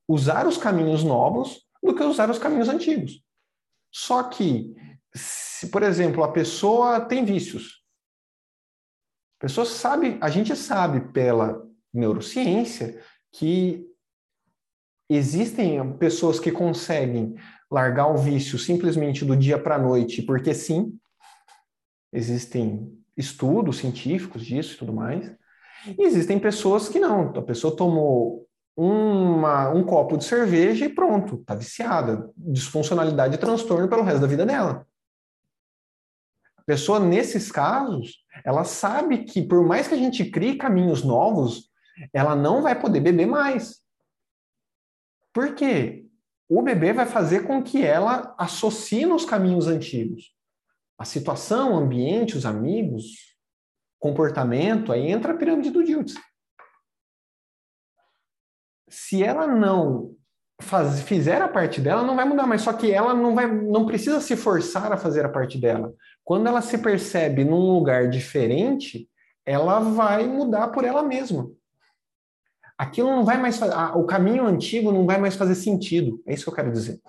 usar 0.08 0.46
os 0.46 0.56
caminhos 0.56 1.02
novos 1.04 1.66
do 1.82 1.94
que 1.94 2.02
usar 2.02 2.30
os 2.30 2.38
caminhos 2.38 2.68
antigos. 2.68 3.22
Só 3.90 4.22
que 4.24 4.74
se, 5.14 5.68
por 5.68 5.82
exemplo, 5.82 6.22
a 6.24 6.32
pessoa 6.32 7.00
tem 7.00 7.24
vícios, 7.24 7.82
a 9.38 9.42
pessoa 9.42 9.66
sabe, 9.66 10.18
a 10.20 10.30
gente 10.30 10.54
sabe 10.54 11.12
pela 11.12 11.62
neurociência 11.92 13.02
que 13.32 13.86
existem 15.10 15.92
pessoas 15.98 16.40
que 16.40 16.50
conseguem 16.50 17.34
largar 17.70 18.06
o 18.06 18.16
vício 18.16 18.58
simplesmente 18.58 19.24
do 19.24 19.36
dia 19.36 19.58
para 19.58 19.74
a 19.74 19.78
noite, 19.78 20.22
porque 20.22 20.54
sim, 20.54 20.98
existem 22.12 22.96
estudos 23.16 23.78
científicos 23.78 24.44
disso 24.44 24.74
e 24.74 24.78
tudo 24.78 24.92
mais. 24.92 25.34
E 25.98 26.04
existem 26.04 26.38
pessoas 26.38 26.88
que 26.88 27.00
não, 27.00 27.30
a 27.30 27.42
pessoa 27.42 27.76
tomou 27.76 28.48
uma, 28.76 29.68
um 29.70 29.84
copo 29.84 30.16
de 30.16 30.24
cerveja 30.24 30.86
e 30.86 30.88
pronto, 30.88 31.36
está 31.36 31.54
viciada, 31.54 32.30
disfuncionalidade 32.36 33.34
e 33.34 33.38
transtorno 33.38 33.88
pelo 33.88 34.02
resto 34.02 34.20
da 34.20 34.26
vida 34.26 34.46
dela. 34.46 34.86
A 36.56 36.62
pessoa, 36.64 37.00
nesses 37.00 37.50
casos, 37.50 38.24
ela 38.44 38.64
sabe 38.64 39.24
que 39.24 39.42
por 39.42 39.66
mais 39.66 39.88
que 39.88 39.94
a 39.94 39.98
gente 39.98 40.24
crie 40.24 40.56
caminhos 40.56 41.02
novos, 41.02 41.70
ela 42.12 42.34
não 42.34 42.62
vai 42.62 42.78
poder 42.80 43.00
beber 43.00 43.26
mais. 43.26 43.80
Por 45.32 45.54
quê? 45.54 46.06
O 46.48 46.62
bebê 46.62 46.92
vai 46.92 47.06
fazer 47.06 47.46
com 47.46 47.62
que 47.62 47.84
ela 47.84 48.34
associe 48.38 49.06
nos 49.06 49.24
caminhos 49.24 49.66
antigos. 49.66 50.34
A 50.98 51.04
situação, 51.04 51.72
o 51.72 51.76
ambiente, 51.76 52.36
os 52.36 52.46
amigos, 52.46 53.36
comportamento, 53.98 54.92
aí 54.92 55.10
entra 55.10 55.32
a 55.32 55.36
pirâmide 55.36 55.70
do 55.70 55.82
Diltz. 55.82 56.14
Se 58.92 59.22
ela 59.22 59.46
não 59.46 60.14
faz, 60.60 61.00
fizer 61.00 61.40
a 61.40 61.48
parte 61.48 61.80
dela, 61.80 62.02
não 62.02 62.14
vai 62.14 62.26
mudar, 62.26 62.46
mas 62.46 62.60
só 62.60 62.74
que 62.74 62.92
ela 62.92 63.14
não 63.14 63.34
vai, 63.34 63.50
não 63.50 63.86
precisa 63.86 64.20
se 64.20 64.36
forçar 64.36 64.92
a 64.92 64.98
fazer 64.98 65.24
a 65.24 65.30
parte 65.30 65.58
dela. 65.58 65.94
Quando 66.22 66.46
ela 66.46 66.60
se 66.60 66.76
percebe 66.76 67.42
num 67.42 67.72
lugar 67.72 68.10
diferente, 68.10 69.08
ela 69.46 69.80
vai 69.80 70.26
mudar 70.26 70.68
por 70.68 70.84
ela 70.84 71.02
mesma. 71.02 71.50
Aquilo 72.76 73.08
não 73.08 73.24
vai 73.24 73.38
mais 73.40 73.58
o 73.94 74.04
caminho 74.04 74.44
antigo 74.44 74.92
não 74.92 75.06
vai 75.06 75.16
mais 75.16 75.36
fazer 75.36 75.54
sentido. 75.54 76.22
É 76.26 76.34
isso 76.34 76.44
que 76.44 76.50
eu 76.50 76.54
quero 76.54 76.70
dizer. 76.70 77.00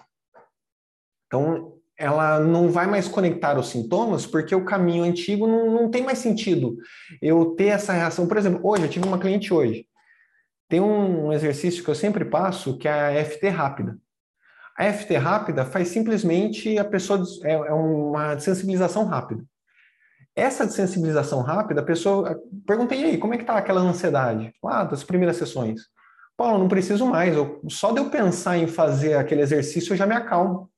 Então, 1.27 1.73
ela 1.97 2.39
não 2.39 2.69
vai 2.69 2.88
mais 2.88 3.09
conectar 3.09 3.59
os 3.59 3.67
sintomas 3.67 4.25
porque 4.25 4.55
o 4.55 4.63
caminho 4.63 5.03
antigo 5.03 5.47
não, 5.47 5.69
não 5.69 5.91
tem 5.91 6.01
mais 6.01 6.19
sentido. 6.19 6.77
Eu 7.21 7.55
ter 7.57 7.65
essa 7.65 7.91
reação, 7.91 8.25
por 8.25 8.38
exemplo, 8.38 8.61
hoje 8.63 8.84
eu 8.84 8.89
tive 8.89 9.05
uma 9.05 9.19
cliente 9.19 9.53
hoje 9.53 9.86
tem 10.68 10.80
um 10.82 11.32
exercício 11.32 11.84
que 11.84 11.89
eu 11.89 11.95
sempre 11.95 12.26
passo, 12.26 12.78
que 12.78 12.88
é 12.88 12.91
a 13.22 13.26
FT 13.26 13.49
rápida. 13.49 13.97
A 14.78 14.91
FT 14.91 15.18
rápida 15.18 15.66
faz 15.66 15.89
simplesmente 15.89 16.78
a 16.80 16.86
pessoa 16.86 17.24
é, 17.43 17.53
é 17.53 17.74
uma 17.74 18.39
sensibilização 18.39 19.05
rápida. 19.05 19.43
Essa 20.36 20.68
sensibilização 20.68 21.41
rápida, 21.41 21.82
a 21.82 21.86
pessoa 21.86 22.41
perguntei 22.66 23.03
aí, 23.03 23.18
como 23.20 23.36
é 23.36 23.38
que 23.38 23.45
tá 23.45 23.55
aquela 23.55 23.82
ansiedade? 23.82 24.51
Ah, 24.66 24.84
das 24.84 25.03
primeiras 25.03 25.38
sessões. 25.38 25.82
Paulo, 26.36 26.57
não 26.57 26.68
preciso 26.68 27.05
mais. 27.05 27.36
Eu, 27.36 27.61
só 27.70 27.91
de 27.91 27.99
eu 27.99 28.09
pensar 28.09 28.57
em 28.57 28.66
fazer 28.66 29.14
aquele 29.14 29.41
exercício 29.41 29.93
eu 29.93 29.97
já 29.97 30.07
me 30.07 30.16
acalmo. 30.16 30.72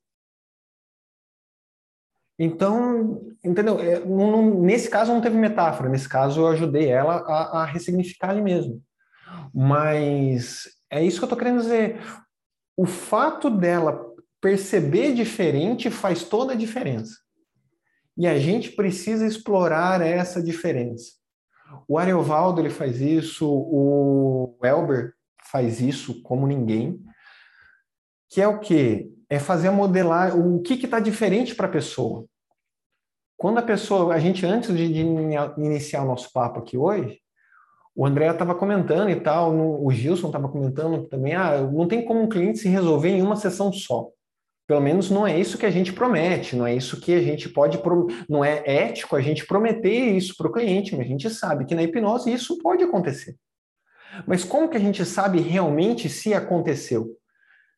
Então, 2.38 3.34
entendeu? 3.42 3.80
É, 3.80 4.00
não, 4.04 4.60
nesse 4.62 4.90
caso 4.90 5.14
não 5.14 5.22
teve 5.22 5.38
metáfora. 5.38 5.88
Nesse 5.88 6.10
caso 6.10 6.42
eu 6.42 6.48
ajudei 6.48 6.90
ela 6.90 7.16
a, 7.26 7.62
a 7.62 7.66
ressignificar 7.66 8.32
ali 8.32 8.42
mesmo. 8.42 8.84
Mas 9.54 10.68
é 10.90 11.04
isso 11.04 11.18
que 11.18 11.24
eu 11.24 11.28
estou 11.28 11.38
querendo 11.38 11.62
dizer. 11.62 12.00
O 12.78 12.86
fato 12.86 13.50
dela 13.50 14.14
perceber 14.42 15.14
diferente 15.14 15.90
faz 15.90 16.24
toda 16.24 16.54
a 16.54 16.56
diferença. 16.56 17.16
E 18.18 18.28
a 18.28 18.38
gente 18.40 18.72
precisa 18.72 19.26
explorar 19.26 20.02
essa 20.02 20.42
diferença. 20.42 21.14
O 21.88 21.98
Ariovaldo 21.98 22.62
ele 22.62 22.70
faz 22.70 23.02
isso, 23.02 23.50
o 23.50 24.58
Elber 24.64 25.14
faz 25.52 25.82
isso 25.82 26.22
como 26.22 26.48
ninguém, 26.48 27.04
que 28.30 28.42
é 28.42 28.48
o 28.48 28.60
quê? 28.60 29.12
É 29.30 29.40
fazer 29.40 29.70
modelar 29.70 30.38
o 30.38 30.62
que 30.62 30.74
está 30.74 31.00
diferente 31.00 31.56
para 31.56 31.68
a 31.68 31.72
pessoa. 31.72 32.26
Quando 33.38 33.58
a 33.58 33.64
pessoa, 33.64 34.14
a 34.14 34.20
gente 34.20 34.46
antes 34.46 34.76
de, 34.76 34.94
de 34.94 35.00
iniciar 35.58 36.04
o 36.04 36.08
nosso 36.08 36.32
papo 36.32 36.60
aqui 36.60 36.78
hoje, 36.78 37.20
o 37.96 38.06
André 38.06 38.30
estava 38.30 38.54
comentando 38.54 39.10
e 39.10 39.16
tal, 39.16 39.54
no, 39.54 39.86
o 39.86 39.90
Gilson 39.92 40.28
estava 40.28 40.50
comentando 40.50 41.08
também, 41.08 41.34
ah, 41.34 41.62
não 41.62 41.88
tem 41.88 42.04
como 42.04 42.22
um 42.22 42.28
cliente 42.28 42.60
se 42.60 42.68
resolver 42.68 43.10
em 43.10 43.22
uma 43.22 43.38
sessão 43.38 43.72
só. 43.72 44.10
Pelo 44.68 44.82
menos 44.82 45.10
não 45.10 45.26
é 45.26 45.40
isso 45.40 45.58
que 45.58 45.66
a 45.66 45.72
gente 45.72 45.94
promete, 45.94 46.56
não 46.56 46.68
é 46.68 46.76
isso 46.76 47.00
que 47.00 47.14
a 47.14 47.22
gente 47.22 47.48
pode, 47.48 47.80
não 48.28 48.44
é 48.44 48.64
ético 48.66 49.16
a 49.16 49.22
gente 49.22 49.46
prometer 49.46 50.12
isso 50.18 50.36
para 50.36 50.48
o 50.48 50.52
cliente, 50.52 50.96
mas 50.96 51.06
a 51.06 51.10
gente 51.10 51.30
sabe 51.30 51.66
que 51.66 51.76
na 51.76 51.84
hipnose 51.84 52.34
isso 52.34 52.58
pode 52.58 52.84
acontecer. 52.84 53.38
Mas 54.28 54.44
como 54.44 54.68
que 54.68 54.78
a 54.78 54.80
gente 54.80 55.06
sabe 55.06 55.40
realmente 55.40 56.10
se 56.10 56.34
aconteceu? 56.34 57.16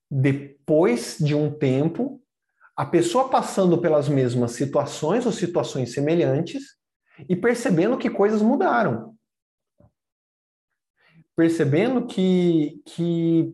Depois 0.09 1.17
de 1.19 1.35
um 1.35 1.51
tempo, 1.51 2.21
a 2.75 2.85
pessoa 2.85 3.29
passando 3.29 3.77
pelas 3.77 4.07
mesmas 4.07 4.53
situações 4.53 5.25
ou 5.25 5.31
situações 5.31 5.93
semelhantes 5.93 6.63
e 7.27 7.35
percebendo 7.35 7.97
que 7.97 8.09
coisas 8.09 8.41
mudaram 8.41 9.16
percebendo 11.37 12.07
que, 12.07 12.81
que 12.83 13.53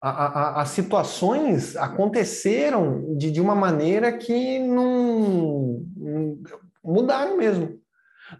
as 0.00 0.70
situações 0.70 1.76
aconteceram 1.76 3.14
de, 3.16 3.30
de 3.30 3.40
uma 3.40 3.54
maneira 3.54 4.10
que 4.10 4.58
não, 4.58 5.86
não 5.94 6.38
mudaram 6.82 7.36
mesmo. 7.36 7.78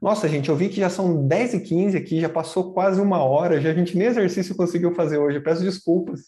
Nossa, 0.01 0.27
gente, 0.27 0.49
eu 0.49 0.57
vi 0.57 0.71
que 0.71 0.81
já 0.81 0.89
são 0.89 1.29
10 1.29 1.55
e 1.55 1.61
15 1.61 1.97
aqui, 1.99 2.21
já 2.21 2.29
passou 2.29 2.73
quase 2.73 3.01
uma 3.01 3.23
hora, 3.23 3.61
já 3.61 3.71
a 3.71 3.75
gente 3.75 3.97
nem 3.97 4.09
exercício 4.09 4.57
conseguiu 4.57 4.95
fazer 4.95 5.19
hoje. 5.19 5.37
Eu 5.37 5.43
peço 5.43 5.63
desculpas. 5.63 6.23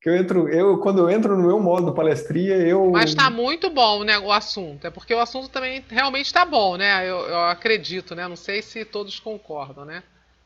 Que 0.00 0.08
eu 0.08 0.16
entro, 0.16 0.48
eu, 0.48 0.78
quando 0.78 0.98
eu 0.98 1.10
entro 1.10 1.36
no 1.36 1.46
meu 1.46 1.58
modo 1.58 1.94
palestria, 1.94 2.56
eu. 2.58 2.90
Mas 2.92 3.10
está 3.10 3.28
muito 3.28 3.68
bom, 3.70 4.04
né, 4.04 4.18
o 4.18 4.30
assunto. 4.30 4.86
É 4.86 4.90
porque 4.90 5.12
o 5.12 5.18
assunto 5.18 5.48
também 5.48 5.84
realmente 5.88 6.26
está 6.26 6.44
bom, 6.44 6.76
né? 6.76 7.08
Eu, 7.08 7.20
eu, 7.20 7.40
acredito, 7.46 8.14
né? 8.14 8.28
Não 8.28 8.36
sei 8.36 8.62
se 8.62 8.84
todos 8.84 9.18
concordam, 9.18 9.84
né? 9.84 10.02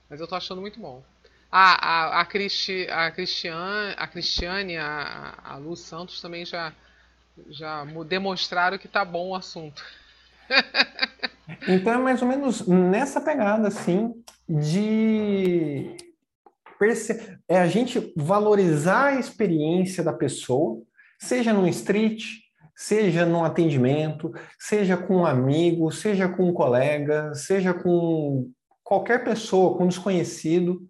Mas 0.09 0.21
eu 0.21 0.25
estou 0.25 0.37
achando 0.37 0.61
muito 0.61 0.81
bom. 0.81 1.03
A, 1.51 2.19
a, 2.19 2.21
a, 2.21 2.27
Cristi, 2.27 2.87
a, 2.91 3.11
Cristiane, 3.11 3.95
a 3.97 4.07
Cristiane, 4.07 4.77
a, 4.77 5.35
a 5.43 5.57
Lu 5.57 5.77
Santos 5.77 6.21
também 6.21 6.45
já, 6.45 6.73
já 7.49 7.85
demonstraram 8.07 8.79
que 8.79 8.87
está 8.87 9.05
bom 9.05 9.31
o 9.31 9.35
assunto. 9.35 9.83
então 11.67 11.95
é 11.95 11.99
mais 11.99 12.21
ou 12.23 12.29
menos 12.29 12.67
nessa 12.67 13.21
pegada, 13.21 13.69
assim, 13.69 14.15
de 14.49 15.97
é 17.49 17.59
a 17.59 17.67
gente 17.67 18.13
valorizar 18.17 19.07
a 19.07 19.19
experiência 19.19 20.03
da 20.03 20.13
pessoa, 20.13 20.81
seja 21.19 21.53
no 21.53 21.67
street, 21.67 22.23
seja 22.77 23.27
no 23.27 23.45
atendimento, 23.45 24.33
seja 24.57 24.97
com 24.97 25.17
um 25.17 25.27
amigo, 25.27 25.91
seja 25.91 26.29
com 26.29 26.49
um 26.49 26.53
colega, 26.53 27.35
seja 27.35 27.75
com 27.75 28.49
qualquer 28.89 29.23
pessoa, 29.23 29.77
com 29.77 29.85
um 29.85 29.89
desconhecido, 29.89 30.89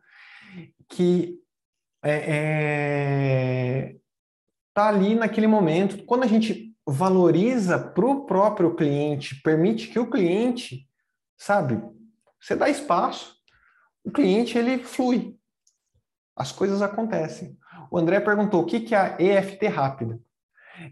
que 0.89 1.37
é, 2.01 2.13
é, 3.91 3.97
tá 4.73 4.87
ali 4.87 5.17
naquele 5.17 5.49
momento. 5.49 6.05
Quando 6.05 6.23
a 6.23 6.29
gente 6.29 6.73
valoriza 6.87 7.77
para 7.77 8.07
o 8.07 8.25
próprio 8.25 8.77
cliente, 8.77 9.43
permite 9.43 9.89
que 9.89 9.99
o 9.99 10.09
cliente, 10.09 10.89
sabe, 11.37 11.83
você 12.41 12.55
dá 12.55 12.69
espaço, 12.69 13.35
o 14.05 14.13
cliente 14.13 14.57
ele 14.57 14.79
flui 14.79 15.37
as 16.37 16.53
coisas 16.53 16.81
acontecem. 16.81 17.59
O 17.91 17.99
André 17.99 18.21
perguntou 18.21 18.63
o 18.63 18.65
que 18.65 18.95
é 18.95 18.97
a 18.97 19.17
EFT 19.19 19.67
rápida. 19.67 20.21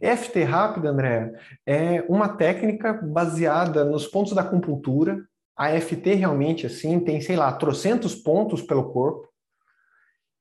EFT 0.00 0.42
rápida, 0.42 0.90
André, 0.90 1.32
é 1.64 2.04
uma 2.08 2.30
técnica 2.30 2.92
baseada 2.92 3.84
nos 3.84 4.08
pontos 4.08 4.32
da 4.32 4.40
acupuntura. 4.40 5.24
A 5.56 5.74
EFT 5.74 6.14
realmente, 6.14 6.66
assim, 6.66 7.00
tem, 7.00 7.20
sei 7.20 7.36
lá, 7.36 7.52
trocentos 7.52 8.14
pontos 8.14 8.62
pelo 8.62 8.90
corpo. 8.92 9.28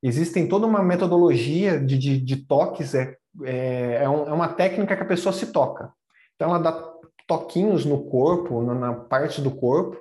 Existem 0.03 0.47
toda 0.47 0.67
uma 0.67 0.83
metodologia 0.83 1.79
de, 1.79 1.97
de, 1.97 2.19
de 2.19 2.35
toques, 2.45 2.93
é, 2.93 3.15
é, 3.43 4.03
é, 4.03 4.09
um, 4.09 4.27
é, 4.27 4.33
uma 4.33 4.49
técnica 4.49 4.95
que 4.95 5.03
a 5.03 5.07
pessoa 5.07 5.33
se 5.33 5.51
toca. 5.51 5.91
Então, 6.35 6.49
ela 6.49 6.59
dá 6.59 6.93
toquinhos 7.25 7.85
no 7.85 8.05
corpo, 8.05 8.61
na, 8.61 8.73
na 8.75 8.93
parte 8.93 9.41
do 9.41 9.51
corpo. 9.51 9.99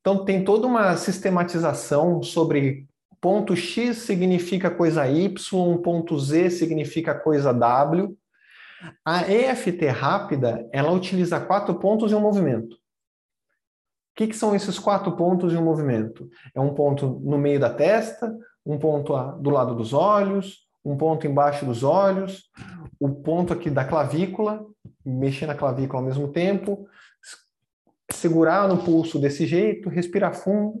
Então, 0.00 0.24
tem 0.24 0.44
toda 0.44 0.66
uma 0.66 0.96
sistematização 0.96 2.22
sobre 2.22 2.86
Ponto 3.24 3.56
X 3.56 3.96
significa 3.96 4.70
coisa 4.70 5.08
Y, 5.08 5.78
ponto 5.78 6.18
Z 6.18 6.50
significa 6.50 7.14
coisa 7.14 7.54
W. 7.54 8.14
A 9.02 9.22
EFT 9.22 9.86
rápida, 9.86 10.68
ela 10.70 10.90
utiliza 10.90 11.40
quatro 11.40 11.74
pontos 11.76 12.12
e 12.12 12.14
um 12.14 12.20
movimento. 12.20 12.76
O 14.14 14.16
que, 14.16 14.28
que, 14.28 14.36
são 14.36 14.54
esses 14.54 14.78
quatro 14.78 15.10
pontos 15.16 15.52
e 15.52 15.56
um 15.56 15.64
movimento? 15.64 16.30
É 16.54 16.60
um 16.60 16.72
ponto 16.72 17.20
no 17.24 17.36
meio 17.36 17.58
da 17.58 17.68
testa, 17.68 18.32
um 18.64 18.78
ponto 18.78 19.12
do 19.40 19.50
lado 19.50 19.74
dos 19.74 19.92
olhos, 19.92 20.68
um 20.84 20.96
ponto 20.96 21.26
embaixo 21.26 21.66
dos 21.66 21.82
olhos, 21.82 22.48
o 23.00 23.10
ponto 23.10 23.52
aqui 23.52 23.68
da 23.68 23.84
clavícula, 23.84 24.64
mexer 25.04 25.46
na 25.46 25.54
clavícula 25.56 26.00
ao 26.00 26.06
mesmo 26.06 26.28
tempo, 26.28 26.86
segurar 28.08 28.68
no 28.68 28.84
pulso 28.84 29.18
desse 29.18 29.48
jeito, 29.48 29.88
respirar 29.88 30.32
fundo, 30.32 30.80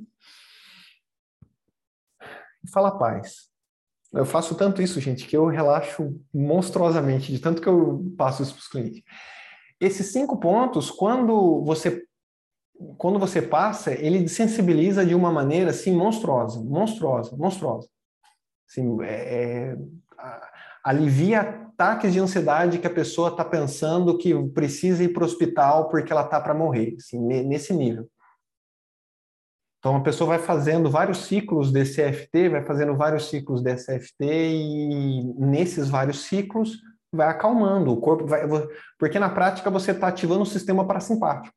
e 2.62 2.70
fala 2.70 2.96
paz. 2.96 3.48
Eu 4.12 4.24
faço 4.24 4.54
tanto 4.54 4.80
isso, 4.80 5.00
gente, 5.00 5.26
que 5.26 5.36
eu 5.36 5.46
relaxo 5.46 6.14
monstruosamente, 6.32 7.32
de 7.32 7.40
tanto 7.40 7.60
que 7.60 7.68
eu 7.68 8.14
passo 8.16 8.44
isso 8.44 8.52
para 8.52 8.60
os 8.60 8.68
clientes. 8.68 9.02
Esses 9.80 10.12
cinco 10.12 10.38
pontos, 10.38 10.88
quando 10.88 11.64
você 11.64 12.00
quando 12.98 13.18
você 13.18 13.40
passa, 13.40 13.92
ele 13.92 14.28
sensibiliza 14.28 15.04
de 15.04 15.14
uma 15.14 15.30
maneira 15.30 15.70
assim 15.70 15.94
monstruosa, 15.94 16.60
monstruosa, 16.60 17.36
monstruosa. 17.36 17.88
Assim, 18.68 19.02
é, 19.02 19.74
é, 19.74 19.78
alivia 20.82 21.40
ataques 21.40 22.12
de 22.12 22.20
ansiedade 22.20 22.78
que 22.78 22.86
a 22.86 22.94
pessoa 22.94 23.30
está 23.30 23.44
pensando 23.44 24.16
que 24.16 24.32
precisa 24.50 25.02
ir 25.02 25.12
para 25.12 25.22
o 25.22 25.26
hospital 25.26 25.88
porque 25.88 26.12
ela 26.12 26.24
está 26.24 26.40
para 26.40 26.54
morrer, 26.54 26.94
assim, 26.98 27.18
nesse 27.18 27.72
nível. 27.72 28.08
Então, 29.78 29.96
a 29.96 30.00
pessoa 30.00 30.28
vai 30.28 30.38
fazendo 30.38 30.90
vários 30.90 31.26
ciclos 31.26 31.70
desse 31.70 32.00
EFT, 32.00 32.48
vai 32.48 32.64
fazendo 32.64 32.96
vários 32.96 33.28
ciclos 33.28 33.62
desse 33.62 33.92
EFT 33.94 34.24
e 34.24 35.34
nesses 35.38 35.90
vários 35.90 36.22
ciclos 36.22 36.78
vai 37.12 37.28
acalmando 37.28 37.92
o 37.92 38.00
corpo, 38.00 38.26
vai, 38.26 38.40
porque 38.98 39.18
na 39.18 39.28
prática 39.28 39.70
você 39.70 39.90
está 39.90 40.08
ativando 40.08 40.42
o 40.42 40.46
sistema 40.46 40.86
parasimpático. 40.86 41.54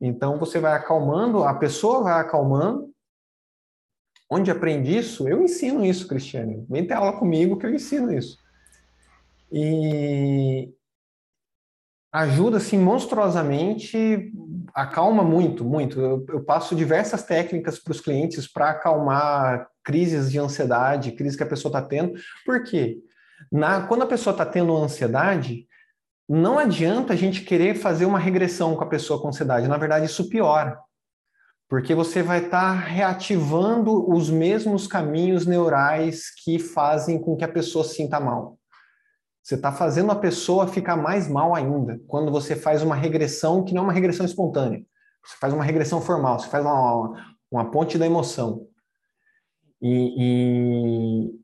Então, 0.00 0.38
você 0.38 0.58
vai 0.58 0.72
acalmando, 0.72 1.44
a 1.44 1.54
pessoa 1.54 2.02
vai 2.02 2.20
acalmando. 2.20 2.90
Onde 4.30 4.50
aprende 4.50 4.96
isso? 4.96 5.28
Eu 5.28 5.42
ensino 5.42 5.84
isso, 5.84 6.08
Cristiane. 6.08 6.66
Vem 6.68 6.86
ter 6.86 6.94
aula 6.94 7.18
comigo 7.18 7.56
que 7.58 7.64
eu 7.64 7.74
ensino 7.74 8.12
isso. 8.12 8.38
E, 9.50 10.68
ajuda 12.16 12.56
assim 12.56 12.78
monstruosamente, 12.78 14.32
acalma 14.74 15.22
muito, 15.22 15.64
muito. 15.64 16.00
Eu, 16.00 16.24
eu 16.30 16.42
passo 16.42 16.74
diversas 16.74 17.22
técnicas 17.22 17.78
para 17.78 17.90
os 17.90 18.00
clientes 18.00 18.50
para 18.50 18.70
acalmar 18.70 19.68
crises 19.84 20.30
de 20.32 20.38
ansiedade, 20.38 21.12
crises 21.12 21.36
que 21.36 21.42
a 21.42 21.48
pessoa 21.48 21.70
está 21.70 21.82
tendo. 21.82 22.14
Por 22.44 22.64
quê? 22.64 22.98
Na, 23.52 23.86
quando 23.86 24.02
a 24.02 24.06
pessoa 24.06 24.32
está 24.32 24.46
tendo 24.46 24.74
ansiedade, 24.76 25.65
não 26.28 26.58
adianta 26.58 27.12
a 27.12 27.16
gente 27.16 27.42
querer 27.42 27.74
fazer 27.76 28.04
uma 28.04 28.18
regressão 28.18 28.74
com 28.74 28.82
a 28.82 28.88
pessoa 28.88 29.20
com 29.20 29.28
ansiedade. 29.28 29.68
Na 29.68 29.76
verdade, 29.76 30.06
isso 30.06 30.28
piora. 30.28 30.78
Porque 31.68 31.94
você 31.94 32.22
vai 32.22 32.44
estar 32.44 32.74
tá 32.74 32.80
reativando 32.80 34.08
os 34.10 34.30
mesmos 34.30 34.86
caminhos 34.86 35.46
neurais 35.46 36.30
que 36.42 36.58
fazem 36.58 37.20
com 37.20 37.36
que 37.36 37.44
a 37.44 37.52
pessoa 37.52 37.84
sinta 37.84 38.18
mal. 38.18 38.58
Você 39.42 39.54
está 39.54 39.70
fazendo 39.70 40.10
a 40.10 40.16
pessoa 40.16 40.66
ficar 40.66 40.96
mais 40.96 41.28
mal 41.28 41.54
ainda 41.54 42.00
quando 42.08 42.32
você 42.32 42.56
faz 42.56 42.82
uma 42.82 42.96
regressão 42.96 43.64
que 43.64 43.72
não 43.72 43.82
é 43.82 43.84
uma 43.84 43.92
regressão 43.92 44.26
espontânea. 44.26 44.84
Você 45.24 45.36
faz 45.40 45.52
uma 45.52 45.62
regressão 45.62 46.00
formal, 46.00 46.38
você 46.38 46.48
faz 46.48 46.64
uma, 46.64 47.36
uma 47.50 47.70
ponte 47.70 47.96
da 47.96 48.06
emoção. 48.06 48.66
E, 49.80 50.14
e... 50.18 51.40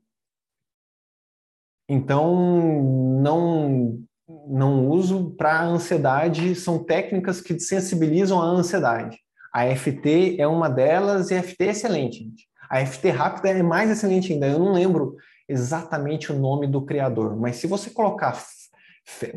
então 1.87 3.21
não 3.21 4.03
não 4.47 4.87
uso 4.87 5.31
para 5.31 5.63
ansiedade 5.63 6.55
são 6.55 6.83
técnicas 6.83 7.41
que 7.41 7.59
sensibilizam 7.59 8.41
a 8.41 8.45
ansiedade. 8.45 9.17
A 9.53 9.65
FT 9.75 10.37
é 10.39 10.47
uma 10.47 10.69
delas 10.69 11.29
e 11.29 11.35
a 11.35 11.43
FT 11.43 11.63
é 11.65 11.69
excelente. 11.69 12.19
Gente. 12.19 12.47
A 12.69 12.85
FT 12.85 13.09
rápida 13.11 13.49
é 13.49 13.61
mais 13.61 13.89
excelente 13.89 14.33
ainda. 14.33 14.47
Eu 14.47 14.59
não 14.59 14.73
lembro 14.73 15.15
exatamente 15.47 16.31
o 16.31 16.39
nome 16.39 16.65
do 16.67 16.83
criador, 16.83 17.35
mas 17.35 17.57
se 17.57 17.67
você 17.67 17.89
colocar, 17.89 18.35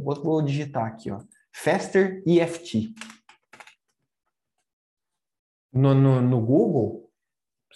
vou, 0.03 0.41
digitar 0.41 0.87
aqui, 0.87 1.11
ó, 1.11 1.19
Faster 1.53 2.23
EFT 2.27 2.95
no, 5.73 5.95
no, 5.95 6.21
no 6.21 6.41
Google, 6.41 7.06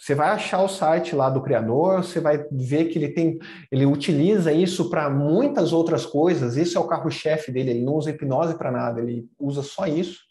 você 0.01 0.15
vai 0.15 0.29
achar 0.29 0.63
o 0.63 0.67
site 0.67 1.15
lá 1.15 1.29
do 1.29 1.43
criador, 1.43 2.03
você 2.03 2.19
vai 2.19 2.43
ver 2.51 2.85
que 2.85 2.97
ele 2.97 3.09
tem, 3.09 3.37
ele 3.71 3.85
utiliza 3.85 4.51
isso 4.51 4.89
para 4.89 5.07
muitas 5.11 5.71
outras 5.71 6.07
coisas. 6.07 6.57
Isso 6.57 6.75
é 6.75 6.81
o 6.81 6.87
carro-chefe 6.87 7.51
dele. 7.51 7.69
Ele 7.69 7.85
não 7.85 7.93
usa 7.93 8.09
hipnose 8.09 8.57
para 8.57 8.71
nada. 8.71 8.99
Ele 8.99 9.29
usa 9.39 9.61
só 9.61 9.85
isso. 9.85 10.21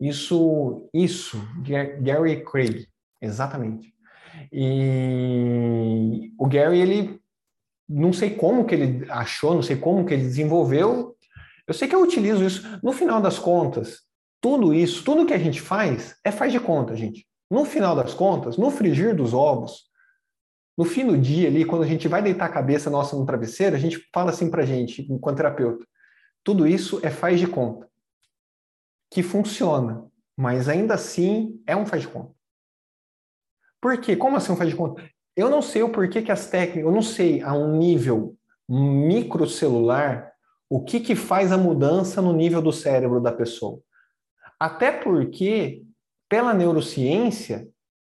Isso, 0.00 0.90
isso, 0.92 1.40
Gary 2.00 2.44
Craig, 2.44 2.88
exatamente. 3.22 3.94
E 4.52 6.32
o 6.36 6.48
Gary, 6.48 6.80
ele 6.80 7.20
não 7.88 8.12
sei 8.12 8.30
como 8.30 8.64
que 8.64 8.74
ele 8.74 9.08
achou, 9.08 9.54
não 9.54 9.62
sei 9.62 9.76
como 9.76 10.04
que 10.04 10.14
ele 10.14 10.24
desenvolveu. 10.24 11.16
Eu 11.64 11.74
sei 11.74 11.86
que 11.86 11.94
eu 11.94 12.02
utilizo 12.02 12.44
isso. 12.44 12.80
No 12.82 12.90
final 12.90 13.20
das 13.20 13.38
contas, 13.38 14.00
tudo 14.40 14.74
isso, 14.74 15.04
tudo 15.04 15.26
que 15.26 15.34
a 15.34 15.38
gente 15.38 15.60
faz 15.60 16.16
é 16.24 16.32
faz 16.32 16.50
de 16.50 16.58
conta, 16.58 16.96
gente. 16.96 17.27
No 17.50 17.64
final 17.64 17.96
das 17.96 18.12
contas, 18.14 18.56
no 18.56 18.70
frigir 18.70 19.14
dos 19.14 19.32
ovos, 19.32 19.88
no 20.76 20.84
fim 20.84 21.06
do 21.06 21.18
dia 21.18 21.48
ali, 21.48 21.64
quando 21.64 21.82
a 21.82 21.86
gente 21.86 22.06
vai 22.06 22.22
deitar 22.22 22.46
a 22.46 22.52
cabeça 22.52 22.88
nossa 22.88 23.16
no 23.16 23.26
travesseiro, 23.26 23.74
a 23.74 23.78
gente 23.78 23.98
fala 24.12 24.30
assim 24.30 24.50
pra 24.50 24.64
gente, 24.64 25.10
enquanto 25.10 25.38
terapeuta, 25.38 25.84
tudo 26.44 26.66
isso 26.66 27.00
é 27.04 27.10
faz 27.10 27.40
de 27.40 27.46
conta. 27.46 27.88
Que 29.10 29.22
funciona, 29.22 30.06
mas 30.36 30.68
ainda 30.68 30.94
assim 30.94 31.60
é 31.66 31.74
um 31.74 31.84
faz 31.84 32.02
de 32.02 32.08
conta. 32.08 32.32
Por 33.80 33.98
quê? 34.00 34.14
Como 34.14 34.36
assim 34.36 34.52
um 34.52 34.56
faz 34.56 34.70
de 34.70 34.76
conta? 34.76 35.02
Eu 35.34 35.50
não 35.50 35.62
sei 35.62 35.82
o 35.82 35.90
porquê 35.90 36.22
que 36.22 36.32
as 36.32 36.48
técnicas, 36.48 36.84
eu 36.84 36.92
não 36.92 37.02
sei 37.02 37.42
a 37.42 37.54
um 37.54 37.76
nível 37.76 38.36
microcelular 38.68 40.32
o 40.68 40.84
que, 40.84 41.00
que 41.00 41.14
faz 41.16 41.50
a 41.50 41.56
mudança 41.56 42.20
no 42.20 42.32
nível 42.32 42.60
do 42.60 42.72
cérebro 42.72 43.20
da 43.20 43.32
pessoa. 43.32 43.80
Até 44.60 44.92
porque 44.92 45.82
pela 46.28 46.52
neurociência, 46.52 47.68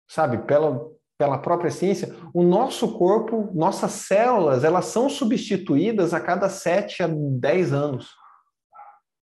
sabe, 0.08 0.40
pela, 0.40 0.90
pela 1.18 1.38
própria 1.38 1.72
ciência, 1.72 2.16
o 2.34 2.44
nosso 2.44 2.98
corpo, 2.98 3.50
nossas 3.54 3.92
células, 3.92 4.64
elas 4.64 4.86
são 4.86 5.10
substituídas 5.10 6.14
a 6.14 6.20
cada 6.20 6.50
7 6.50 7.04
a 7.04 7.08
10 7.08 7.74
anos. 7.74 8.10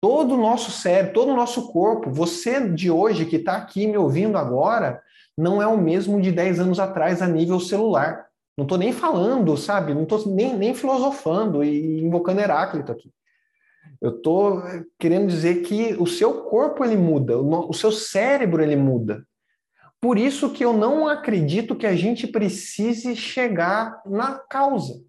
Todo 0.02 0.36
o 0.36 0.38
nosso 0.38 0.72
cérebro, 0.72 1.14
todo 1.14 1.32
o 1.32 1.36
nosso 1.36 1.72
corpo, 1.72 2.12
você 2.12 2.70
de 2.70 2.92
hoje 2.92 3.26
que 3.26 3.38
está 3.38 3.58
aqui 3.58 3.88
me 3.88 3.98
ouvindo 3.98 4.38
agora, 4.38 5.02
não 5.38 5.62
é 5.62 5.68
o 5.68 5.78
mesmo 5.78 6.22
de 6.22 6.32
10 6.32 6.60
anos 6.60 6.80
atrás 6.80 7.22
a 7.22 7.28
nível 7.28 7.60
celular. 7.60 8.28
Não 8.58 8.64
estou 8.64 8.78
nem 8.78 8.92
falando, 8.92 9.56
sabe? 9.56 9.94
Não 9.94 10.04
estou 10.04 10.28
nem, 10.28 10.56
nem 10.56 10.74
filosofando 10.74 11.64
e 11.64 12.02
invocando 12.04 12.42
Heráclito 12.42 12.92
aqui. 12.92 13.12
Eu 14.02 14.18
estou 14.18 14.62
querendo 15.00 15.28
dizer 15.28 15.64
que 15.64 15.96
o 16.00 16.06
seu 16.06 16.44
corpo 16.44 16.84
ele 16.84 16.96
muda, 16.96 17.38
o 17.38 17.74
seu 17.74 17.92
cérebro 17.92 18.62
ele 18.62 18.76
muda. 18.76 19.26
Por 20.00 20.18
isso 20.18 20.52
que 20.52 20.64
eu 20.64 20.74
não 20.74 21.08
acredito 21.08 21.76
que 21.76 21.88
a 21.88 21.96
gente 21.96 22.28
precise 22.28 23.16
chegar 23.16 24.02
na 24.06 24.38
causa. 24.38 25.02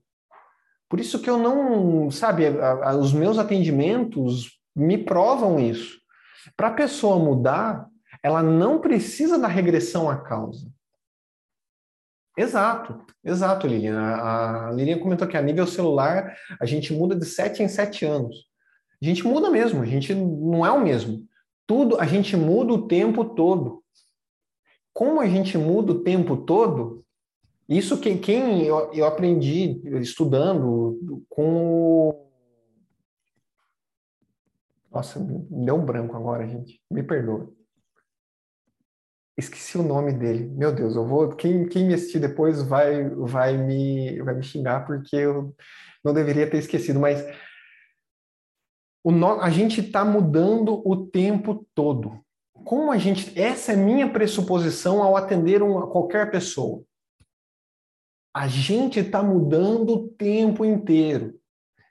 Por 0.89 0.99
isso 0.99 1.20
que 1.20 1.29
eu 1.29 1.37
não, 1.37 2.11
sabe, 2.11 2.47
a, 2.47 2.91
a, 2.91 2.97
os 2.97 3.12
meus 3.12 3.39
atendimentos 3.39 4.59
me 4.74 4.97
provam 4.97 5.61
isso. 5.61 5.99
Para 6.57 6.68
a 6.68 6.74
pessoa 6.74 7.18
mudar, 7.18 7.87
ela 8.22 8.43
não 8.43 8.81
precisa 8.81 9.39
da 9.39 9.47
regressão 9.47 10.09
à 10.09 10.16
causa. 10.16 10.66
Exato, 12.37 13.05
exato, 13.22 13.66
Lilian. 13.66 13.99
A, 14.01 14.68
a 14.68 14.70
Lilian 14.70 15.01
comentou 15.01 15.29
que 15.29 15.37
a 15.37 15.43
nível 15.43 15.66
celular 15.66 16.35
a 16.59 16.64
gente 16.64 16.95
muda 16.95 17.14
de 17.14 17.26
sete 17.26 17.62
em 17.62 17.68
sete 17.68 18.07
anos. 18.07 18.47
A 19.01 19.05
gente 19.05 19.26
muda 19.26 19.51
mesmo, 19.51 19.82
a 19.82 19.86
gente 19.86 20.14
não 20.14 20.66
é 20.66 20.72
o 20.72 20.82
mesmo. 20.82 21.26
Tudo, 21.66 22.01
a 22.01 22.07
gente 22.07 22.36
muda 22.36 22.72
o 22.72 22.88
tempo 22.88 23.24
todo. 23.24 23.84
Como 24.92 25.20
a 25.20 25.26
gente 25.26 25.57
muda 25.57 25.92
o 25.92 26.03
tempo 26.03 26.36
todo, 26.38 27.05
isso 27.68 28.01
que 28.01 28.16
quem 28.16 28.64
eu, 28.64 28.92
eu 28.92 29.07
aprendi 29.07 29.80
estudando 30.01 31.24
com 31.28 32.26
Nossa, 34.90 35.20
deu 35.20 35.76
um 35.76 35.84
branco 35.84 36.16
agora, 36.16 36.49
gente. 36.49 36.80
Me 36.90 37.03
perdoa. 37.03 37.53
Esqueci 39.36 39.78
o 39.78 39.82
nome 39.82 40.12
dele. 40.12 40.49
Meu 40.49 40.72
Deus, 40.72 40.96
eu 40.96 41.07
vou. 41.07 41.28
Quem, 41.36 41.68
quem 41.68 41.86
me 41.86 41.94
assistir 41.94 42.18
depois 42.18 42.61
vai, 42.62 43.09
vai, 43.11 43.57
me, 43.57 44.20
vai 44.22 44.34
me 44.34 44.42
xingar 44.42 44.84
porque 44.84 45.14
eu 45.14 45.55
não 46.05 46.12
deveria 46.12 46.51
ter 46.51 46.59
esquecido. 46.59 46.99
Mas 46.99 47.22
no, 49.11 49.41
a 49.41 49.51
gente 49.51 49.81
está 49.81 50.05
mudando 50.05 50.83
o 50.85 51.07
tempo 51.07 51.67
todo. 51.75 52.21
Como 52.65 52.91
a 52.91 52.99
gente. 52.99 53.39
Essa 53.39 53.73
é 53.73 53.77
minha 53.77 54.11
pressuposição 54.11 55.03
ao 55.03 55.17
atender 55.17 55.63
uma, 55.63 55.87
qualquer 55.87 56.31
pessoa. 56.31 56.83
A 58.35 58.47
gente 58.47 59.01
está 59.01 59.23
mudando 59.23 59.95
o 59.95 60.09
tempo 60.09 60.65
inteiro. 60.65 61.39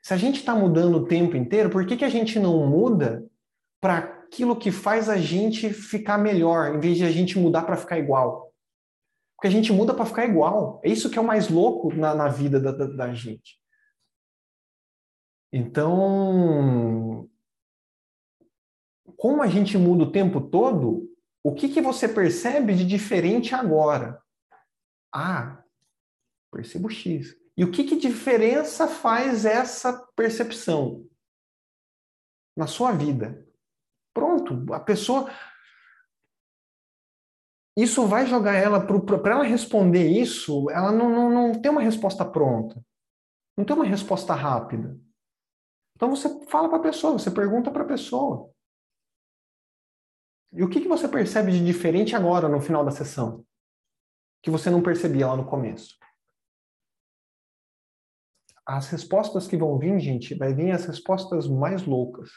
Se 0.01 0.13
a 0.13 0.18
gente 0.18 0.38
está 0.38 0.55
mudando 0.55 0.95
o 0.95 1.05
tempo 1.05 1.36
inteiro, 1.36 1.70
por 1.70 1.86
que, 1.86 1.97
que 1.97 2.05
a 2.05 2.09
gente 2.09 2.39
não 2.39 2.65
muda 2.68 3.26
para 3.82 3.97
aquilo 3.97 4.55
que 4.55 4.72
faz 4.72 5.09
a 5.09 5.18
gente 5.18 5.72
ficar 5.74 6.18
melhor, 6.18 6.76
em 6.76 6.80
vez 6.80 6.97
de 6.97 7.03
a 7.03 7.11
gente 7.11 7.38
mudar 7.38 7.63
para 7.63 7.76
ficar 7.76 7.97
igual? 7.97 8.53
Porque 9.36 9.47
a 9.47 9.51
gente 9.51 9.72
muda 9.74 9.93
para 9.93 10.05
ficar 10.05 10.26
igual. 10.26 10.80
É 10.84 10.89
isso 10.89 11.09
que 11.09 11.18
é 11.18 11.22
o 11.22 11.26
mais 11.26 11.49
louco 11.49 11.93
na, 11.93 12.15
na 12.15 12.28
vida 12.28 12.59
da, 12.59 12.72
da, 12.72 12.86
da 12.86 13.13
gente. 13.13 13.57
Então, 15.51 17.29
como 19.15 19.41
a 19.41 19.47
gente 19.47 19.77
muda 19.77 20.03
o 20.03 20.11
tempo 20.11 20.41
todo, 20.41 21.09
o 21.43 21.53
que, 21.53 21.69
que 21.69 21.81
você 21.81 22.07
percebe 22.07 22.75
de 22.75 22.85
diferente 22.85 23.55
agora? 23.55 24.21
Ah, 25.13 25.63
percebo 26.51 26.89
X. 26.89 27.35
E 27.55 27.63
o 27.63 27.71
que, 27.71 27.83
que 27.83 27.95
diferença 27.95 28.87
faz 28.87 29.45
essa 29.45 29.93
percepção 30.15 31.07
na 32.55 32.67
sua 32.67 32.91
vida? 32.91 33.47
Pronto, 34.13 34.73
a 34.73 34.79
pessoa. 34.79 35.31
Isso 37.75 38.05
vai 38.05 38.27
jogar 38.27 38.55
ela 38.55 38.85
para 38.85 39.31
ela 39.31 39.43
responder 39.43 40.07
isso, 40.07 40.69
ela 40.69 40.91
não, 40.91 41.09
não, 41.09 41.29
não 41.29 41.61
tem 41.61 41.71
uma 41.71 41.81
resposta 41.81 42.25
pronta. 42.25 42.83
Não 43.55 43.65
tem 43.65 43.75
uma 43.75 43.85
resposta 43.85 44.33
rápida. 44.33 44.99
Então 45.97 46.11
você 46.11 46.45
fala 46.45 46.69
para 46.69 46.77
a 46.77 46.81
pessoa, 46.81 47.13
você 47.13 47.31
pergunta 47.31 47.71
para 47.71 47.81
a 47.81 47.87
pessoa. 47.87 48.51
E 50.53 50.63
o 50.63 50.69
que, 50.69 50.79
que 50.79 50.87
você 50.87 51.07
percebe 51.07 51.51
de 51.51 51.65
diferente 51.65 52.15
agora 52.15 52.47
no 52.47 52.61
final 52.61 52.85
da 52.85 52.91
sessão? 52.91 53.43
Que 54.43 54.51
você 54.51 54.69
não 54.69 54.83
percebia 54.83 55.25
lá 55.25 55.35
no 55.35 55.47
começo? 55.47 55.97
As 58.63 58.89
respostas 58.89 59.47
que 59.47 59.57
vão 59.57 59.79
vir, 59.79 59.99
gente, 59.99 60.35
vai 60.35 60.53
vir 60.53 60.69
as 60.71 60.85
respostas 60.85 61.47
mais 61.47 61.83
loucas. 61.83 62.29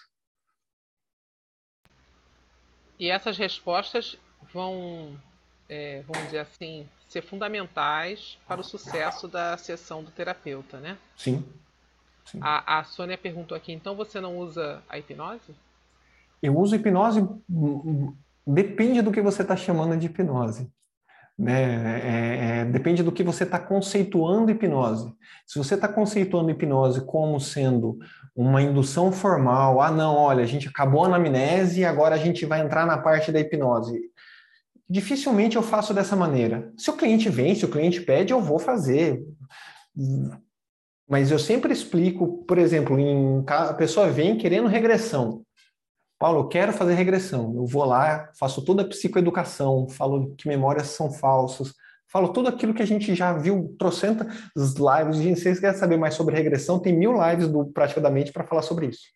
E 2.98 3.11
essas 3.11 3.36
respostas 3.36 4.18
vão, 4.54 5.20
é, 5.68 6.00
vamos 6.02 6.24
dizer 6.24 6.38
assim, 6.38 6.88
ser 7.06 7.20
fundamentais 7.20 8.38
para 8.48 8.62
o 8.62 8.64
sucesso 8.64 9.28
da 9.28 9.58
sessão 9.58 10.02
do 10.02 10.11
terapeuta, 10.11 10.80
né? 10.80 10.96
Sim. 11.14 11.44
A, 12.40 12.78
a 12.78 12.84
Sônia 12.84 13.18
perguntou 13.18 13.56
aqui, 13.56 13.72
então 13.72 13.94
você 13.94 14.20
não 14.20 14.38
usa 14.38 14.82
a 14.88 14.98
hipnose? 14.98 15.54
Eu 16.42 16.56
uso 16.56 16.74
hipnose, 16.74 17.20
hum, 17.20 17.38
hum, 17.48 18.14
depende 18.46 19.02
do 19.02 19.12
que 19.12 19.20
você 19.20 19.42
está 19.42 19.56
chamando 19.56 19.96
de 19.96 20.06
hipnose. 20.06 20.70
Né? 21.40 21.62
É, 22.04 22.60
é, 22.60 22.64
depende 22.66 23.02
do 23.02 23.10
que 23.10 23.22
você 23.22 23.44
está 23.44 23.58
conceituando 23.58 24.50
hipnose. 24.50 25.10
Se 25.46 25.58
você 25.58 25.74
está 25.74 25.88
conceituando 25.88 26.50
hipnose 26.50 27.00
como 27.06 27.40
sendo 27.40 27.98
uma 28.36 28.60
indução 28.60 29.10
formal, 29.10 29.80
ah, 29.80 29.90
não, 29.90 30.14
olha, 30.14 30.42
a 30.42 30.46
gente 30.46 30.68
acabou 30.68 31.02
a 31.02 31.06
anamnese 31.06 31.80
e 31.80 31.84
agora 31.84 32.14
a 32.14 32.18
gente 32.18 32.44
vai 32.44 32.60
entrar 32.60 32.86
na 32.86 32.98
parte 32.98 33.32
da 33.32 33.40
hipnose. 33.40 33.98
Dificilmente 34.88 35.56
eu 35.56 35.62
faço 35.62 35.94
dessa 35.94 36.14
maneira. 36.14 36.72
Se 36.76 36.90
o 36.90 36.96
cliente 36.96 37.28
vem, 37.28 37.54
se 37.54 37.64
o 37.64 37.70
cliente 37.70 38.02
pede, 38.02 38.32
eu 38.32 38.40
vou 38.40 38.58
fazer. 38.58 39.22
Mas 41.11 41.32
eu 41.32 41.40
sempre 41.40 41.72
explico, 41.72 42.44
por 42.44 42.56
exemplo, 42.56 42.96
em, 42.96 43.42
a 43.48 43.74
pessoa 43.74 44.08
vem 44.08 44.38
querendo 44.38 44.68
regressão. 44.68 45.42
Paulo, 46.16 46.42
eu 46.42 46.48
quero 46.48 46.72
fazer 46.72 46.94
regressão. 46.94 47.52
Eu 47.56 47.66
vou 47.66 47.84
lá, 47.84 48.30
faço 48.38 48.64
toda 48.64 48.82
a 48.82 48.88
psicoeducação, 48.88 49.88
falo 49.88 50.36
que 50.36 50.46
memórias 50.46 50.86
são 50.86 51.11
falsas, 51.11 51.74
falo 52.06 52.28
tudo 52.28 52.48
aquilo 52.48 52.72
que 52.72 52.82
a 52.82 52.86
gente 52.86 53.12
já 53.12 53.32
viu, 53.32 53.74
trocentas 53.76 54.28
lives. 54.54 55.16
Se 55.16 55.42
vocês 55.42 55.58
querem 55.58 55.76
saber 55.76 55.96
mais 55.96 56.14
sobre 56.14 56.36
regressão, 56.36 56.78
tem 56.78 56.96
mil 56.96 57.12
lives 57.20 57.48
do 57.48 57.66
Prática 57.66 58.00
da 58.00 58.08
Mente 58.08 58.32
para 58.32 58.44
falar 58.44 58.62
sobre 58.62 58.86
isso. 58.86 59.08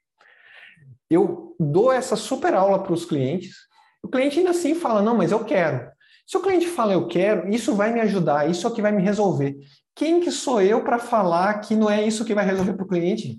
Eu 1.08 1.54
dou 1.60 1.92
essa 1.92 2.16
super 2.16 2.54
aula 2.54 2.82
para 2.82 2.92
os 2.92 3.04
clientes. 3.04 3.54
O 4.02 4.08
cliente 4.08 4.40
ainda 4.40 4.50
assim 4.50 4.74
fala, 4.74 5.00
não, 5.00 5.16
mas 5.16 5.30
eu 5.30 5.44
quero. 5.44 5.88
Se 6.26 6.36
o 6.36 6.42
cliente 6.42 6.66
fala, 6.66 6.92
eu 6.92 7.06
quero, 7.06 7.48
isso 7.50 7.72
vai 7.76 7.92
me 7.92 8.00
ajudar, 8.00 8.50
isso 8.50 8.66
é 8.66 8.70
o 8.70 8.74
que 8.74 8.82
vai 8.82 8.90
me 8.90 9.02
resolver. 9.02 9.56
Quem 9.94 10.20
que 10.20 10.30
sou 10.30 10.60
eu 10.60 10.82
para 10.82 10.98
falar 10.98 11.60
que 11.60 11.76
não 11.76 11.88
é 11.88 12.04
isso 12.04 12.24
que 12.24 12.34
vai 12.34 12.44
resolver 12.44 12.74
para 12.74 12.84
o 12.84 12.88
cliente? 12.88 13.38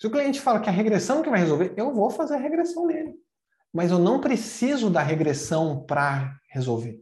Se 0.00 0.06
o 0.08 0.10
cliente 0.10 0.40
fala 0.40 0.60
que 0.60 0.68
a 0.68 0.72
regressão 0.72 1.22
que 1.22 1.30
vai 1.30 1.38
resolver, 1.38 1.72
eu 1.76 1.94
vou 1.94 2.10
fazer 2.10 2.34
a 2.34 2.38
regressão 2.38 2.86
nele. 2.86 3.14
Mas 3.72 3.92
eu 3.92 3.98
não 3.98 4.20
preciso 4.20 4.90
da 4.90 5.00
regressão 5.00 5.84
para 5.84 6.36
resolver. 6.50 7.00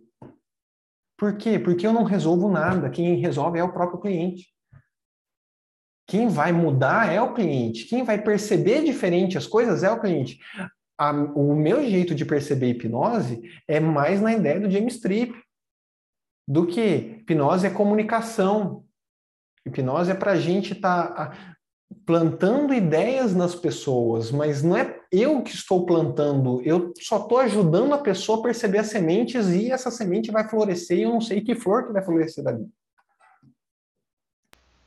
Por 1.16 1.37
quê? 1.37 1.59
Porque 1.59 1.87
eu 1.87 1.93
não 1.93 2.05
resolvo 2.05 2.51
nada. 2.51 2.91
Quem 2.91 3.16
resolve 3.16 3.59
é 3.59 3.64
o 3.64 3.72
próprio 3.72 4.01
cliente. 4.01 4.49
Quem 6.07 6.28
vai 6.28 6.53
mudar 6.53 7.11
é 7.11 7.20
o 7.22 7.33
cliente. 7.33 7.87
Quem 7.87 8.03
vai 8.03 8.20
perceber 8.20 8.85
diferente 8.85 9.39
as 9.39 9.47
coisas 9.47 9.83
é 9.83 9.91
o 9.91 10.01
cliente. 10.01 10.39
A, 10.99 11.11
o 11.12 11.55
meu 11.55 11.83
jeito 11.89 12.14
de 12.14 12.26
perceber 12.26 12.70
hipnose 12.70 13.41
é 13.66 13.81
mais 13.81 14.20
na 14.20 14.35
ideia 14.35 14.61
do 14.61 14.70
James 14.70 15.01
Tripp 15.01 15.35
do 16.47 16.66
que 16.66 17.18
hipnose 17.20 17.66
é 17.66 17.70
comunicação. 17.70 18.84
Hipnose 19.64 20.11
é 20.11 20.14
para 20.14 20.32
a 20.32 20.36
gente 20.36 20.72
estar 20.72 21.14
tá 21.14 21.57
plantando 22.07 22.72
ideias 22.72 23.34
nas 23.34 23.55
pessoas, 23.55 24.30
mas 24.30 24.62
não 24.62 24.76
é 24.76 25.01
eu 25.11 25.43
que 25.43 25.51
estou 25.51 25.84
plantando, 25.84 26.62
eu 26.62 26.93
só 27.01 27.18
estou 27.18 27.38
ajudando 27.38 27.95
a 27.95 27.99
pessoa 27.99 28.38
a 28.38 28.43
perceber 28.43 28.78
as 28.78 28.86
sementes 28.86 29.49
e 29.49 29.70
essa 29.70 29.91
semente 29.91 30.30
vai 30.30 30.49
florescer 30.49 30.99
e 30.99 31.03
eu 31.03 31.11
não 31.11 31.20
sei 31.20 31.41
que 31.41 31.55
flor 31.55 31.86
que 31.86 31.93
vai 31.93 32.03
florescer 32.03 32.45
dali. 32.45 32.68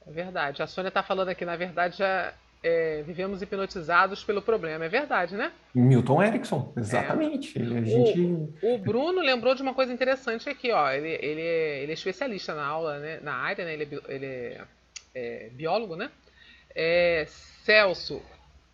É 0.06 0.12
verdade. 0.12 0.62
A 0.62 0.68
Sônia 0.68 0.90
está 0.90 1.04
falando 1.04 1.30
aqui, 1.30 1.46
na 1.46 1.56
verdade, 1.56 1.98
já 1.98 2.34
é, 2.64 3.04
vivemos 3.04 3.42
hipnotizados 3.42 4.24
pelo 4.24 4.42
problema. 4.42 4.86
É 4.86 4.90
verdade, 4.90 5.36
né? 5.36 5.52
Milton 5.76 6.24
Erickson, 6.24 6.74
exatamente. 6.78 7.60
É. 7.60 7.62
A 7.62 7.82
gente... 7.82 8.20
o, 8.62 8.76
o, 8.76 8.78
Bruno 8.78 9.22
lembrou 9.22 9.54
de 9.54 9.62
uma 9.62 9.74
coisa 9.74 9.92
interessante 9.92 10.50
aqui, 10.50 10.72
ó. 10.72 10.90
Ele, 10.90 11.10
ele, 11.10 11.42
é, 11.42 11.84
ele 11.84 11.92
é 11.92 11.94
especialista 11.94 12.56
na 12.56 12.66
aula, 12.66 13.00
né? 13.00 13.20
na 13.22 13.34
área, 13.34 13.66
né? 13.66 13.74
Ele 13.74 13.84
é, 13.84 14.14
ele 14.14 14.26
é, 14.26 14.62
é 15.14 15.50
biólogo, 15.52 15.98
né? 15.98 16.10
É, 16.74 17.26
Celso, 17.28 18.22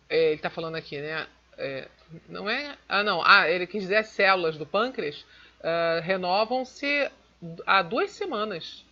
é, 0.08 0.28
ele 0.28 0.36
está 0.36 0.48
falando 0.48 0.76
aqui, 0.76 0.98
né? 0.98 1.26
não 2.28 2.48
é? 2.48 2.76
Ah, 2.88 3.02
não. 3.02 3.22
Ah, 3.22 3.50
ele 3.50 3.66
quis 3.66 3.82
dizer 3.82 3.96
as 3.96 4.06
células 4.08 4.56
do 4.56 4.64
pâncreas 4.64 5.26
uh, 5.60 6.00
renovam-se 6.02 7.10
há 7.66 7.82
duas 7.82 8.10
semanas. 8.12 8.84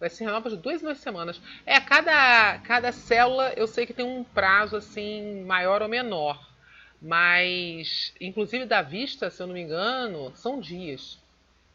Vai 0.00 0.08
se 0.08 0.24
renovar 0.24 0.50
de 0.50 0.56
duas 0.56 0.80
em 0.80 0.84
duas 0.86 0.98
semanas. 0.98 1.40
É, 1.66 1.78
cada, 1.78 2.58
cada 2.60 2.90
célula 2.90 3.52
eu 3.54 3.66
sei 3.66 3.84
que 3.84 3.92
tem 3.92 4.04
um 4.04 4.24
prazo 4.24 4.76
assim 4.76 5.44
maior 5.44 5.82
ou 5.82 5.88
menor. 5.88 6.48
Mas, 7.02 8.14
inclusive 8.20 8.64
da 8.64 8.80
vista, 8.80 9.30
se 9.30 9.42
eu 9.42 9.46
não 9.46 9.54
me 9.54 9.60
engano, 9.60 10.32
são 10.34 10.58
dias. 10.58 11.18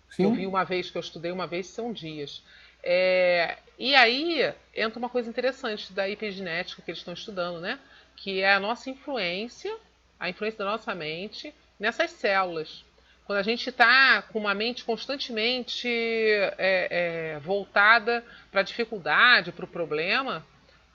Sim. 0.09 0.23
Eu 0.23 0.33
vi 0.33 0.47
uma 0.47 0.63
vez 0.63 0.89
que 0.89 0.97
eu 0.97 1.01
estudei 1.01 1.31
uma 1.31 1.45
vez, 1.45 1.67
são 1.67 1.93
dias. 1.93 2.41
É, 2.83 3.57
e 3.77 3.95
aí 3.95 4.53
entra 4.73 4.99
uma 4.99 5.09
coisa 5.09 5.29
interessante 5.29 5.91
da 5.93 6.09
epigenética 6.09 6.81
que 6.81 6.91
eles 6.91 6.99
estão 6.99 7.13
estudando, 7.13 7.59
né? 7.59 7.79
Que 8.15 8.41
é 8.41 8.53
a 8.53 8.59
nossa 8.59 8.89
influência, 8.89 9.75
a 10.19 10.29
influência 10.29 10.59
da 10.59 10.71
nossa 10.71 10.95
mente 10.95 11.53
nessas 11.79 12.11
células. 12.11 12.85
Quando 13.25 13.39
a 13.39 13.43
gente 13.43 13.69
está 13.69 14.21
com 14.21 14.39
uma 14.39 14.53
mente 14.53 14.85
constantemente 14.85 15.87
é, 15.87 17.33
é, 17.37 17.39
voltada 17.39 18.23
para 18.51 18.61
a 18.61 18.63
dificuldade, 18.63 19.51
para 19.51 19.65
o 19.65 19.67
problema, 19.67 20.45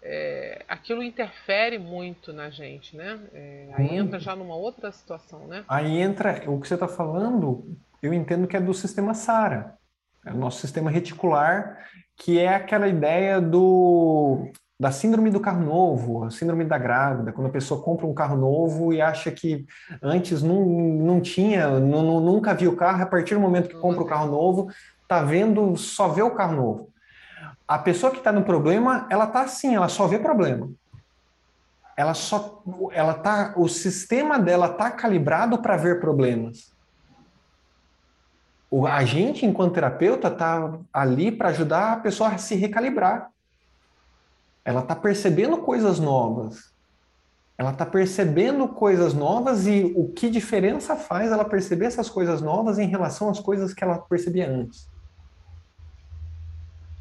é, 0.02 0.64
aquilo 0.68 1.02
interfere 1.02 1.78
muito 1.78 2.32
na 2.32 2.48
gente, 2.48 2.96
né? 2.96 3.18
É, 3.34 3.68
aí 3.74 3.96
entra 3.96 4.18
já 4.20 4.36
numa 4.36 4.54
outra 4.54 4.92
situação, 4.92 5.46
né? 5.48 5.64
Aí 5.68 5.98
entra 5.98 6.42
o 6.48 6.60
que 6.60 6.68
você 6.68 6.74
está 6.74 6.88
falando, 6.88 7.76
eu 8.00 8.14
entendo 8.14 8.46
que 8.46 8.56
é 8.56 8.60
do 8.60 8.72
sistema 8.72 9.12
SARA, 9.12 9.76
é 10.24 10.30
o 10.30 10.36
nosso 10.36 10.60
sistema 10.60 10.90
reticular, 10.90 11.84
que 12.16 12.38
é 12.38 12.54
aquela 12.54 12.86
ideia 12.86 13.40
do 13.40 14.50
da 14.80 14.90
síndrome 14.90 15.28
do 15.28 15.38
carro 15.38 15.62
novo, 15.62 16.24
a 16.24 16.30
síndrome 16.30 16.64
da 16.64 16.78
grávida, 16.78 17.32
quando 17.32 17.48
a 17.48 17.52
pessoa 17.52 17.82
compra 17.82 18.06
um 18.06 18.14
carro 18.14 18.34
novo 18.34 18.94
e 18.94 19.02
acha 19.02 19.30
que 19.30 19.66
antes 20.02 20.42
não, 20.42 20.64
não 20.64 21.20
tinha, 21.20 21.78
não, 21.78 22.18
nunca 22.18 22.54
viu 22.54 22.72
o 22.72 22.76
carro, 22.76 23.02
a 23.02 23.06
partir 23.06 23.34
do 23.34 23.40
momento 23.40 23.68
que 23.68 23.76
compra 23.76 24.00
o 24.02 24.06
carro 24.06 24.30
novo, 24.30 24.70
tá 25.06 25.22
vendo, 25.22 25.76
só 25.76 26.08
vê 26.08 26.22
o 26.22 26.30
carro 26.30 26.56
novo. 26.56 26.88
A 27.68 27.78
pessoa 27.78 28.10
que 28.10 28.16
está 28.16 28.32
no 28.32 28.42
problema, 28.42 29.06
ela 29.10 29.26
tá 29.26 29.42
assim, 29.42 29.76
ela 29.76 29.88
só 29.88 30.06
vê 30.06 30.18
problema. 30.18 30.70
Ela 31.94 32.14
só, 32.14 32.62
ela 32.92 33.12
tá, 33.12 33.52
o 33.56 33.68
sistema 33.68 34.38
dela 34.38 34.70
tá 34.70 34.90
calibrado 34.90 35.58
para 35.58 35.76
ver 35.76 36.00
problemas. 36.00 36.72
O, 38.70 38.86
a 38.86 39.04
gente, 39.04 39.44
enquanto 39.44 39.74
terapeuta, 39.74 40.30
tá 40.30 40.78
ali 40.90 41.30
para 41.30 41.50
ajudar 41.50 41.92
a 41.92 41.96
pessoa 41.96 42.30
a 42.30 42.38
se 42.38 42.54
recalibrar 42.54 43.28
ela 44.64 44.80
está 44.80 44.94
percebendo 44.94 45.58
coisas 45.58 45.98
novas. 45.98 46.70
Ela 47.56 47.72
está 47.72 47.84
percebendo 47.84 48.66
coisas 48.68 49.12
novas 49.12 49.66
e 49.66 49.92
o 49.94 50.08
que 50.08 50.30
diferença 50.30 50.96
faz 50.96 51.30
ela 51.30 51.44
perceber 51.44 51.86
essas 51.86 52.08
coisas 52.08 52.40
novas 52.40 52.78
em 52.78 52.86
relação 52.86 53.28
às 53.28 53.38
coisas 53.38 53.74
que 53.74 53.84
ela 53.84 53.98
percebia 53.98 54.48
antes. 54.48 54.88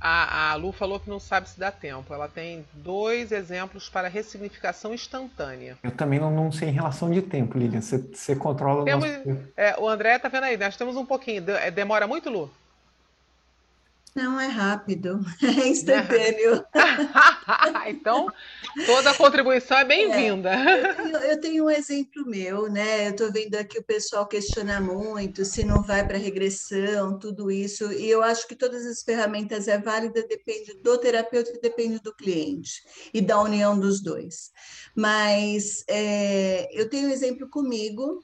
A, 0.01 0.51
a 0.51 0.55
Lu 0.55 0.71
falou 0.71 0.99
que 0.99 1.09
não 1.09 1.19
sabe 1.19 1.49
se 1.49 1.59
dá 1.59 1.71
tempo. 1.71 2.13
Ela 2.13 2.29
tem 2.29 2.65
dois 2.73 3.31
exemplos 3.31 3.89
para 3.89 4.07
ressignificação 4.07 4.93
instantânea. 4.93 5.77
Eu 5.83 5.91
também 5.91 6.19
não, 6.19 6.31
não 6.31 6.51
sei 6.51 6.69
em 6.69 6.73
relação 6.73 7.11
de 7.11 7.21
tempo, 7.21 7.57
Lilian. 7.57 7.81
Você, 7.81 7.97
você 7.97 8.35
controla 8.35 8.85
temos, 8.85 9.05
o 9.05 9.29
nosso... 9.29 9.43
é, 9.57 9.77
O 9.77 9.89
André 9.89 10.17
tá 10.17 10.29
vendo 10.29 10.45
aí, 10.45 10.57
nós 10.57 10.77
temos 10.77 10.95
um 10.95 11.05
pouquinho. 11.05 11.49
É, 11.51 11.69
demora 11.69 12.07
muito, 12.07 12.29
Lu? 12.29 12.49
Não, 14.15 14.39
é 14.39 14.47
rápido, 14.47 15.19
é 15.43 15.67
instantâneo. 15.67 16.65
então, 17.87 18.27
toda 18.85 19.13
contribuição 19.13 19.77
é 19.77 19.85
bem-vinda. 19.85 20.49
É, 20.49 20.99
eu, 20.99 21.19
eu, 21.31 21.41
tenho 21.41 21.65
um 21.65 21.69
exemplo 21.69 22.25
meu, 22.25 22.69
né? 22.69 23.07
Eu 23.07 23.11
estou 23.11 23.31
vendo 23.31 23.55
aqui 23.55 23.77
o 23.77 23.83
pessoal 23.83 24.27
questionar 24.27 24.81
muito 24.81 25.45
se 25.45 25.63
não 25.63 25.83
vai 25.83 26.05
para 26.05 26.17
regressão, 26.17 27.19
tudo 27.19 27.51
isso, 27.51 27.91
e 27.93 28.09
eu 28.09 28.23
acho 28.23 28.47
que 28.47 28.55
todas 28.55 28.85
as 28.85 29.03
ferramentas 29.03 29.67
é 29.67 29.77
válida, 29.77 30.25
depende 30.27 30.73
do 30.81 30.97
terapeuta 30.97 31.51
e 31.51 31.61
depende 31.61 31.99
do 31.99 32.15
cliente, 32.15 32.81
e 33.13 33.21
da 33.21 33.39
união 33.39 33.79
dos 33.79 34.01
dois. 34.01 34.51
Mas 34.95 35.83
é, 35.87 36.67
eu 36.71 36.89
tenho 36.89 37.07
um 37.07 37.11
exemplo 37.11 37.47
comigo, 37.49 38.21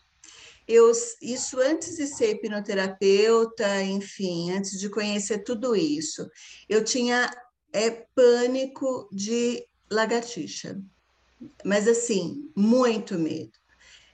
eu, 0.68 0.92
isso 1.22 1.60
antes 1.60 1.96
de 1.98 2.08
ser 2.08 2.32
hipnoterapeuta, 2.32 3.84
enfim, 3.84 4.52
antes 4.52 4.80
de 4.80 4.90
conhecer 4.90 5.40
tudo 5.40 5.76
isso, 5.76 6.28
eu 6.68 6.84
tinha 6.84 7.30
é, 7.72 8.06
pânico 8.16 9.08
de 9.12 9.66
lagartixa, 9.92 10.82
mas 11.64 11.88
assim, 11.88 12.52
muito 12.56 13.20
medo. 13.20 13.52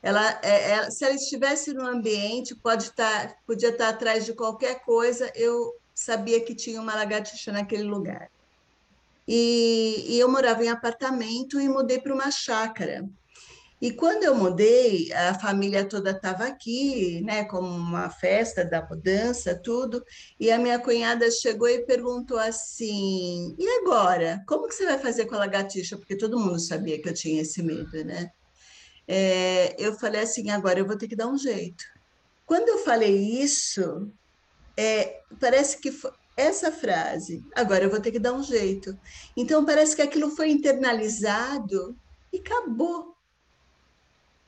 Ela, 0.04 0.40
é, 0.42 0.72
é, 0.72 0.92
se 0.92 1.06
ela 1.06 1.14
estivesse 1.14 1.74
no 1.74 1.86
ambiente, 1.86 2.56
pode 2.56 2.86
estar, 2.86 3.30
tá, 3.30 3.36
podia 3.46 3.70
estar 3.70 3.90
atrás 3.90 4.26
de 4.26 4.34
qualquer 4.34 4.84
coisa, 4.84 5.32
eu 5.36 5.74
sabia 5.94 6.44
que 6.44 6.56
tinha 6.56 6.82
uma 6.82 6.96
lagartixa 6.96 7.52
naquele 7.52 7.84
lugar. 7.84 8.30
E, 9.28 10.06
e 10.08 10.20
eu 10.20 10.30
morava 10.30 10.66
em 10.66 10.70
apartamento 10.70 11.62
e 11.62 11.70
mudei 11.70 12.00
para 12.00 12.14
uma 12.14 12.32
chácara. 12.32 13.08
E 13.82 13.92
quando 13.92 14.24
eu 14.24 14.36
mudei, 14.36 15.12
a 15.12 15.34
família 15.40 15.84
toda 15.84 16.12
estava 16.12 16.46
aqui, 16.46 17.20
né, 17.22 17.46
como 17.46 17.68
uma 17.68 18.12
festa 18.12 18.64
da 18.64 18.86
mudança, 18.88 19.60
tudo, 19.60 20.04
e 20.40 20.52
a 20.52 20.60
minha 20.60 20.78
cunhada 20.80 21.30
chegou 21.32 21.68
e 21.68 21.86
perguntou 21.86 22.38
assim: 22.38 23.56
"E 23.58 23.68
agora? 23.82 24.44
Como 24.48 24.68
que 24.68 24.76
você 24.76 24.86
vai 24.86 25.00
fazer 25.00 25.26
com 25.26 25.36
a 25.36 25.40
lagartixa?" 25.40 25.98
Porque 25.98 26.16
todo 26.18 26.40
mundo 26.40 26.60
sabia 26.60 27.02
que 27.02 27.10
eu 27.10 27.14
tinha 27.14 27.42
esse 27.42 27.64
medo, 27.64 28.04
né? 28.06 28.30
É, 29.08 29.76
eu 29.80 29.94
falei 30.00 30.22
assim: 30.22 30.50
"Agora 30.52 30.80
eu 30.80 30.88
vou 30.88 30.98
ter 30.98 31.08
que 31.08 31.16
dar 31.16 31.28
um 31.28 31.38
jeito." 31.38 31.84
Quando 32.46 32.70
eu 32.70 32.80
falei 32.80 33.16
isso, 33.42 34.12
é, 34.78 35.22
parece 35.40 35.80
que 35.82 35.92
foi, 35.92 36.12
essa 36.38 36.72
frase, 36.72 37.42
agora 37.56 37.84
eu 37.86 37.90
vou 37.90 38.00
ter 38.02 38.12
que 38.12 38.20
dar 38.20 38.34
um 38.34 38.44
jeito. 38.44 38.98
Então 39.38 39.66
parece 39.66 39.96
que 39.96 40.02
aquilo 40.02 40.32
foi 40.32 40.50
internalizado 40.52 41.98
e 42.34 42.40
acabou 42.40 43.11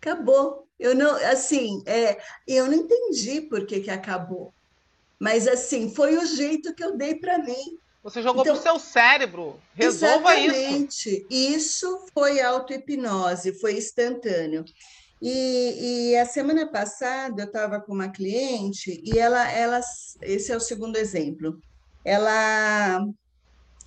acabou. 0.03 0.67
Eu 0.79 0.93
não, 0.93 1.15
assim, 1.31 1.81
é, 1.85 2.19
eu 2.47 2.65
não 2.65 2.73
entendi 2.73 3.41
por 3.41 3.65
que, 3.65 3.79
que 3.79 3.91
acabou. 3.91 4.53
Mas, 5.19 5.47
assim, 5.47 5.93
foi 5.93 6.17
o 6.17 6.25
jeito 6.25 6.75
que 6.75 6.83
eu 6.83 6.97
dei 6.97 7.15
para 7.15 7.37
mim. 7.37 7.77
Você 8.03 8.21
jogou 8.21 8.41
então, 8.41 8.53
para 8.53 8.59
o 8.59 8.63
seu 8.63 8.79
cérebro. 8.79 9.59
Resolva 9.73 10.35
exatamente. 10.35 11.09
isso. 11.09 11.27
Isso 11.29 12.05
foi 12.13 12.41
auto-hipnose, 12.41 13.59
foi 13.59 13.77
instantâneo. 13.77 14.65
E, 15.21 16.09
e, 16.11 16.17
a 16.17 16.25
semana 16.25 16.67
passada 16.67 17.43
eu 17.43 17.47
estava 17.47 17.79
com 17.79 17.93
uma 17.93 18.09
cliente 18.09 19.01
e 19.05 19.17
ela, 19.17 19.49
ela, 19.49 19.79
esse 20.21 20.51
é 20.51 20.57
o 20.57 20.59
segundo 20.59 20.97
exemplo, 20.97 21.61
ela 22.03 23.07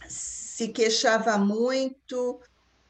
se 0.09 0.69
queixava 0.69 1.37
muito 1.37 2.41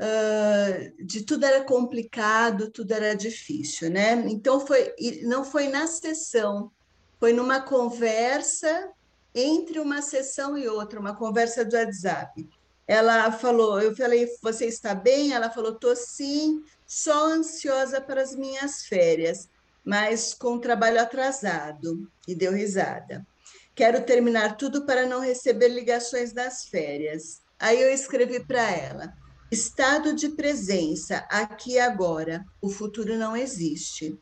uh, 0.00 1.04
de 1.04 1.24
tudo 1.24 1.44
era 1.44 1.64
complicado, 1.64 2.70
tudo 2.70 2.92
era 2.92 3.14
difícil, 3.14 3.90
né? 3.90 4.12
Então 4.28 4.66
foi, 4.66 4.94
não 5.22 5.44
foi 5.44 5.68
na 5.68 5.86
sessão, 5.86 6.70
foi 7.18 7.32
numa 7.32 7.60
conversa 7.60 8.90
entre 9.34 9.78
uma 9.78 10.00
sessão 10.00 10.56
e 10.56 10.66
outra, 10.66 10.98
uma 10.98 11.14
conversa 11.14 11.64
do 11.64 11.76
WhatsApp. 11.76 12.48
Ela 12.86 13.32
falou, 13.32 13.80
eu 13.80 13.94
falei, 13.96 14.28
você 14.40 14.66
está 14.66 14.94
bem? 14.94 15.32
Ela 15.32 15.50
falou, 15.50 15.74
tô 15.74 15.94
sim, 15.96 16.62
só 16.86 17.26
ansiosa 17.26 18.00
para 18.00 18.22
as 18.22 18.34
minhas 18.34 18.86
férias, 18.86 19.50
mas 19.84 20.32
com 20.32 20.58
trabalho 20.58 21.00
atrasado. 21.00 22.10
E 22.28 22.34
deu 22.34 22.52
risada. 22.52 23.26
Quero 23.74 24.04
terminar 24.04 24.56
tudo 24.56 24.86
para 24.86 25.04
não 25.04 25.20
receber 25.20 25.68
ligações 25.68 26.32
das 26.32 26.64
férias. 26.64 27.42
Aí 27.58 27.80
eu 27.80 27.92
escrevi 27.92 28.40
para 28.40 28.70
ela: 28.70 29.12
Estado 29.50 30.12
de 30.12 30.30
presença, 30.30 31.18
aqui 31.30 31.74
e 31.74 31.78
agora, 31.78 32.44
o 32.60 32.68
futuro 32.68 33.16
não 33.16 33.36
existe. 33.36 34.18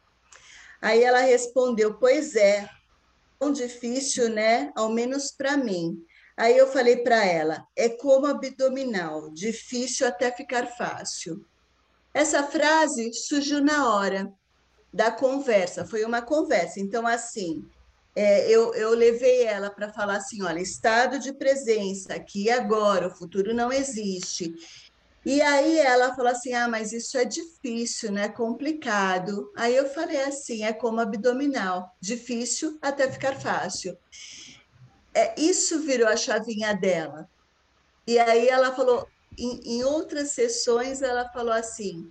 Aí 0.82 1.02
ela 1.02 1.20
respondeu: 1.20 1.94
Pois 1.94 2.36
é, 2.36 2.68
tão 3.38 3.50
difícil, 3.50 4.28
né? 4.28 4.70
Ao 4.76 4.90
menos 4.90 5.30
para 5.30 5.56
mim. 5.56 5.96
Aí 6.36 6.56
eu 6.56 6.66
falei 6.66 6.98
para 6.98 7.24
ela: 7.24 7.66
É 7.74 7.88
como 7.88 8.26
abdominal, 8.26 9.30
difícil 9.30 10.06
até 10.06 10.30
ficar 10.30 10.66
fácil. 10.66 11.42
Essa 12.12 12.42
frase 12.42 13.12
surgiu 13.14 13.62
na 13.62 13.94
hora 13.94 14.30
da 14.92 15.10
conversa, 15.10 15.86
foi 15.86 16.04
uma 16.04 16.20
conversa. 16.20 16.78
Então, 16.78 17.06
assim, 17.06 17.66
é, 18.16 18.48
eu, 18.48 18.72
eu 18.74 18.90
levei 18.90 19.42
ela 19.42 19.70
para 19.70 19.92
falar 19.92 20.16
assim: 20.16 20.42
olha, 20.42 20.60
estado 20.60 21.18
de 21.18 21.32
presença, 21.32 22.14
aqui 22.14 22.44
e 22.44 22.50
agora, 22.50 23.08
o 23.08 23.14
futuro 23.14 23.52
não 23.52 23.72
existe. 23.72 24.54
E 25.24 25.40
aí 25.40 25.78
ela 25.78 26.14
falou 26.14 26.30
assim: 26.30 26.52
ah, 26.52 26.68
mas 26.68 26.92
isso 26.92 27.16
é 27.16 27.24
difícil, 27.24 28.12
né? 28.12 28.28
Complicado. 28.28 29.50
Aí 29.56 29.74
eu 29.74 29.88
falei 29.88 30.20
assim: 30.22 30.64
é 30.64 30.72
como 30.72 31.00
abdominal, 31.00 31.90
difícil 32.00 32.78
até 32.82 33.10
ficar 33.10 33.34
fácil. 33.40 33.96
É, 35.14 35.40
isso 35.40 35.80
virou 35.80 36.08
a 36.08 36.16
chavinha 36.16 36.74
dela. 36.74 37.28
E 38.06 38.18
aí 38.18 38.48
ela 38.48 38.74
falou, 38.74 39.08
em, 39.38 39.78
em 39.78 39.84
outras 39.84 40.32
sessões, 40.32 41.00
ela 41.00 41.28
falou 41.30 41.52
assim: 41.52 42.10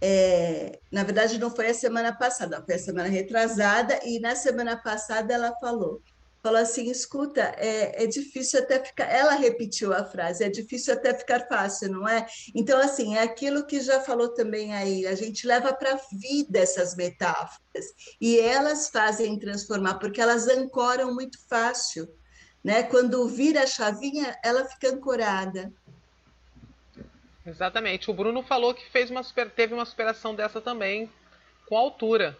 é, 0.00 0.78
na 0.90 1.04
verdade, 1.04 1.38
não 1.38 1.54
foi 1.54 1.68
a 1.68 1.74
semana 1.74 2.12
passada, 2.12 2.62
foi 2.64 2.74
a 2.74 2.78
semana 2.78 3.08
retrasada, 3.08 4.00
e 4.04 4.18
na 4.20 4.34
semana 4.34 4.76
passada 4.76 5.34
ela 5.34 5.54
falou, 5.60 6.00
falou 6.42 6.60
assim, 6.60 6.90
escuta, 6.90 7.40
é, 7.56 8.04
é 8.04 8.06
difícil 8.06 8.60
até 8.60 8.82
ficar, 8.82 9.04
ela 9.04 9.34
repetiu 9.34 9.92
a 9.92 10.04
frase, 10.04 10.44
é 10.44 10.48
difícil 10.48 10.94
até 10.94 11.12
ficar 11.14 11.46
fácil, 11.48 11.90
não 11.90 12.08
é? 12.08 12.26
Então, 12.54 12.78
assim, 12.78 13.16
é 13.16 13.22
aquilo 13.22 13.66
que 13.66 13.80
já 13.80 14.00
falou 14.00 14.28
também 14.28 14.72
aí, 14.72 15.06
a 15.06 15.14
gente 15.14 15.46
leva 15.46 15.72
para 15.72 15.94
a 15.94 16.00
vida 16.12 16.58
essas 16.58 16.94
metáforas, 16.94 17.86
e 18.20 18.38
elas 18.38 18.88
fazem 18.88 19.38
transformar, 19.38 19.94
porque 19.94 20.20
elas 20.20 20.46
ancoram 20.46 21.12
muito 21.14 21.38
fácil, 21.48 22.08
né? 22.62 22.82
Quando 22.82 23.26
vira 23.28 23.62
a 23.62 23.66
chavinha, 23.66 24.36
ela 24.44 24.64
fica 24.64 24.90
ancorada. 24.90 25.72
Exatamente. 27.46 28.10
O 28.10 28.14
Bruno 28.14 28.42
falou 28.42 28.74
que 28.74 28.90
fez 28.90 29.10
uma 29.10 29.22
super, 29.22 29.50
teve 29.50 29.72
uma 29.72 29.86
superação 29.86 30.34
dessa 30.34 30.60
também 30.60 31.10
com 31.66 31.76
altura. 31.76 32.36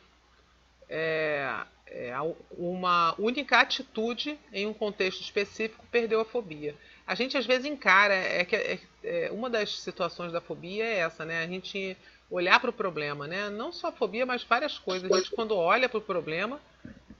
É, 0.88 1.50
é, 1.90 2.12
uma 2.50 3.14
única 3.18 3.60
atitude 3.60 4.38
em 4.52 4.66
um 4.66 4.74
contexto 4.74 5.20
específico 5.20 5.84
perdeu 5.90 6.20
a 6.20 6.24
fobia. 6.24 6.74
A 7.06 7.14
gente 7.14 7.36
às 7.36 7.46
vezes 7.46 7.64
encara, 7.64 8.14
é 8.14 8.44
que 8.44 8.54
é, 8.54 8.78
é, 9.02 9.30
uma 9.32 9.48
das 9.48 9.80
situações 9.80 10.32
da 10.32 10.40
fobia 10.40 10.84
é 10.84 10.98
essa, 10.98 11.24
né? 11.24 11.42
A 11.42 11.46
gente 11.46 11.96
olhar 12.30 12.60
para 12.60 12.70
o 12.70 12.72
problema, 12.72 13.26
né? 13.26 13.48
Não 13.48 13.72
só 13.72 13.88
a 13.88 13.92
fobia, 13.92 14.26
mas 14.26 14.44
várias 14.44 14.78
coisas. 14.78 15.10
A 15.10 15.16
gente 15.16 15.30
quando 15.30 15.56
olha 15.56 15.88
para 15.88 15.98
o 15.98 16.02
problema, 16.02 16.60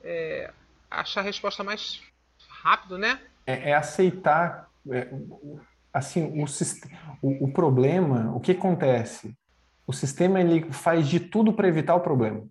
é, 0.02 0.50
acha 0.90 1.20
a 1.20 1.22
resposta 1.22 1.64
mais 1.64 2.02
rápido, 2.46 2.98
né? 2.98 3.20
É, 3.46 3.70
é 3.70 3.74
aceitar 3.74 4.68
é, 4.90 5.08
assim, 5.92 6.22
o, 6.22 6.44
o, 7.22 7.44
o 7.44 7.52
problema, 7.52 8.34
o 8.34 8.40
que 8.40 8.52
acontece? 8.52 9.34
O 9.86 9.92
sistema 9.92 10.40
ele 10.40 10.70
faz 10.70 11.08
de 11.08 11.18
tudo 11.18 11.52
para 11.52 11.68
evitar 11.68 11.94
o 11.94 12.00
problema. 12.00 12.46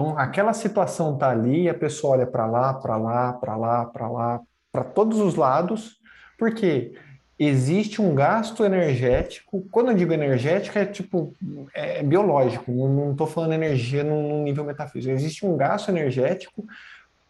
Então, 0.00 0.18
aquela 0.18 0.54
situação 0.54 1.12
está 1.12 1.28
ali, 1.28 1.68
a 1.68 1.74
pessoa 1.74 2.14
olha 2.14 2.26
para 2.26 2.46
lá, 2.46 2.72
para 2.72 2.96
lá, 2.96 3.34
para 3.34 3.54
lá, 3.54 3.84
para 3.84 4.08
lá, 4.08 4.40
para 4.72 4.82
todos 4.82 5.18
os 5.18 5.34
lados, 5.34 6.00
porque 6.38 6.94
existe 7.38 8.00
um 8.00 8.14
gasto 8.14 8.64
energético. 8.64 9.62
Quando 9.70 9.90
eu 9.90 9.94
digo 9.94 10.14
energético, 10.14 10.78
é 10.78 10.86
tipo, 10.86 11.34
é 11.74 12.02
biológico, 12.02 12.72
não 12.72 13.12
estou 13.12 13.26
falando 13.26 13.52
energia 13.52 14.02
num 14.02 14.42
nível 14.42 14.64
metafísico. 14.64 15.12
Existe 15.12 15.44
um 15.44 15.54
gasto 15.54 15.90
energético 15.90 16.64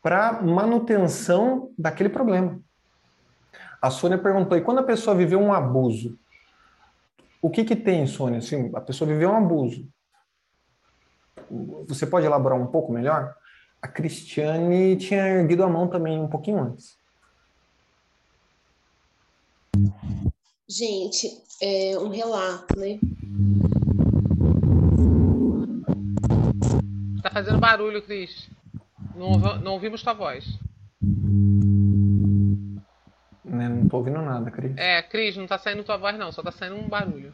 para 0.01 0.41
manutenção 0.41 1.73
daquele 1.77 2.09
problema. 2.09 2.57
A 3.83 3.91
Sônia 3.91 4.17
perguntou, 4.17 4.57
e 4.57 4.61
quando 4.61 4.79
a 4.79 4.85
pessoa 4.85 5.17
viveu 5.17 5.41
um 5.41 5.53
abuso? 5.53 6.17
O 7.43 7.51
que 7.51 7.65
que 7.65 7.75
tem, 7.75 8.07
Sônia? 8.07 8.39
Assim, 8.39 8.71
a 8.77 8.81
pessoa 8.81 9.11
viveu 9.11 9.31
um 9.31 9.37
abuso. 9.37 9.89
Você 11.89 12.07
pode 12.07 12.27
elaborar 12.27 12.59
um 12.59 12.67
pouco 12.67 12.93
melhor? 12.93 13.35
A 13.83 13.89
Cristiane 13.89 14.97
tinha 14.97 15.27
erguido 15.27 15.65
a 15.65 15.69
mão 15.69 15.89
também 15.89 16.19
um 16.19 16.29
pouquinho 16.29 16.61
antes. 16.61 16.99
Gente, 20.69 21.29
é 21.61 21.99
um 21.99 22.09
relato, 22.09 22.79
né? 22.79 22.99
Tá 27.23 27.31
fazendo 27.31 27.59
barulho, 27.59 28.03
Cris. 28.03 28.49
Não, 29.17 29.33
não 29.59 29.73
ouvimos 29.73 30.03
tua 30.03 30.13
voz. 30.13 30.45
Né? 33.45 33.69
Não 33.69 33.89
tô 33.89 33.97
ouvindo 33.97 34.23
nada, 34.23 34.51
Cris. 34.51 34.77
É, 34.77 35.03
Cris, 35.03 35.37
não 35.37 35.47
tá 35.47 35.59
saindo 35.59 35.83
tua 35.83 35.97
voz 35.97 36.17
não, 36.19 36.31
só 36.31 36.43
tá 36.43 36.53
saindo 36.53 36.77
um 36.77 36.89
barulho. 36.89 37.33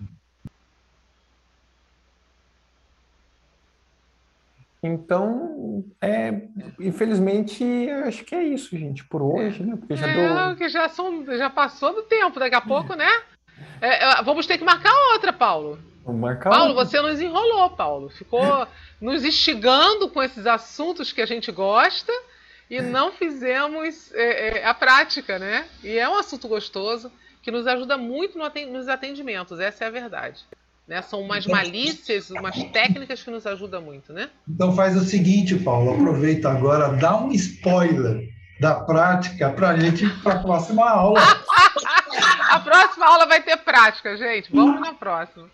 Então, 4.82 5.84
é, 6.00 6.42
infelizmente, 6.78 7.64
acho 8.06 8.24
que 8.24 8.34
é 8.34 8.44
isso, 8.44 8.76
gente, 8.76 9.04
por 9.04 9.22
hoje, 9.22 9.62
né? 9.62 9.76
Porque 9.76 9.96
já 9.96 10.06
é, 10.06 10.14
deu... 10.14 10.56
que 10.56 10.68
já, 10.68 10.88
são, 10.88 11.24
já 11.24 11.50
passou 11.50 11.94
do 11.94 12.02
tempo, 12.02 12.38
daqui 12.38 12.54
a 12.54 12.60
pouco, 12.60 12.94
né? 12.94 13.10
É, 13.80 14.04
é 14.04 14.22
vamos 14.22 14.46
ter 14.46 14.58
que 14.58 14.64
marcar 14.64 14.92
outra, 15.12 15.32
Paulo. 15.32 15.78
Vamos 16.04 16.20
marcar 16.20 16.50
Paulo, 16.50 16.74
outra. 16.74 16.84
você 16.84 17.00
nos 17.00 17.20
enrolou, 17.20 17.70
Paulo. 17.70 18.10
Ficou 18.10 18.66
nos 19.00 19.24
instigando 19.24 20.08
com 20.08 20.22
esses 20.22 20.46
assuntos 20.46 21.12
que 21.12 21.20
a 21.20 21.26
gente 21.26 21.50
gosta 21.50 22.12
e 22.70 22.80
não 22.80 23.12
fizemos 23.12 24.12
é, 24.14 24.58
é, 24.58 24.66
a 24.66 24.74
prática, 24.74 25.38
né? 25.38 25.66
E 25.82 25.98
é 25.98 26.08
um 26.08 26.16
assunto 26.16 26.48
gostoso 26.48 27.10
que 27.42 27.50
nos 27.50 27.66
ajuda 27.66 27.96
muito 27.96 28.38
nos 28.38 28.88
atendimentos, 28.88 29.60
essa 29.60 29.84
é 29.84 29.86
a 29.86 29.90
verdade. 29.90 30.44
Né? 30.86 31.02
São 31.02 31.20
umas 31.20 31.44
então, 31.44 31.56
malícias, 31.56 32.30
umas 32.30 32.56
técnicas 32.70 33.22
que 33.22 33.30
nos 33.30 33.46
ajudam 33.46 33.82
muito, 33.82 34.12
né? 34.12 34.30
Então 34.48 34.74
faz 34.74 34.96
o 34.96 35.04
seguinte, 35.04 35.56
Paulo, 35.56 35.94
aproveita 35.94 36.48
agora, 36.48 36.94
dá 36.96 37.16
um 37.16 37.32
spoiler 37.32 38.28
da 38.60 38.74
prática 38.74 39.50
para 39.50 39.70
a 39.70 39.76
gente 39.76 40.08
para 40.22 40.34
a 40.34 40.42
próxima 40.42 40.88
aula. 40.88 41.20
a 42.50 42.60
próxima 42.60 43.06
aula 43.06 43.26
vai 43.26 43.42
ter 43.42 43.56
prática, 43.58 44.16
gente. 44.16 44.50
Vamos 44.54 44.80
na 44.80 44.94
próxima. 44.94 45.50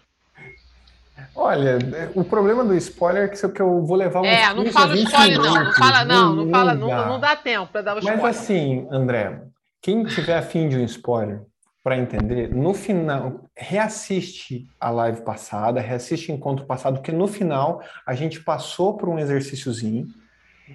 Olha, 1.35 1.79
o 2.15 2.25
problema 2.25 2.65
do 2.65 2.75
spoiler 2.75 3.25
é 3.25 3.49
que 3.49 3.63
eu 3.63 3.85
vou 3.85 3.97
levar 3.97 4.21
um 4.21 4.25
É, 4.25 4.53
não 4.53 4.67
fala 4.67 4.95
spoiler 4.97 5.39
não, 5.39 5.65
não 5.65 5.73
fala 5.73 6.05
não, 6.05 6.35
não, 6.35 6.45
não 6.45 6.51
fala, 6.51 6.75
não, 6.75 6.89
não 6.89 7.21
dá 7.21 7.37
tempo 7.37 7.73
para 7.73 7.83
dar 7.83 7.97
o 7.97 7.99
spoiler. 7.99 8.23
Mas 8.23 8.39
assim, 8.39 8.87
André, 8.91 9.43
quem 9.81 10.05
tiver 10.05 10.37
afim 10.37 10.69
de 10.69 10.77
um 10.77 10.85
spoiler 10.85 11.43
para 11.83 11.99
entender, 11.99 12.55
no 12.55 12.73
final, 12.73 13.51
reassiste 13.57 14.69
a 14.79 14.91
live 14.91 15.23
passada, 15.23 15.81
reassiste 15.81 16.31
o 16.31 16.35
encontro 16.35 16.65
passado, 16.65 16.95
porque 16.95 17.11
no 17.11 17.27
final 17.27 17.83
a 18.07 18.15
gente 18.15 18.41
passou 18.41 18.97
por 18.97 19.09
um 19.09 19.19
exercíciozinho. 19.19 20.07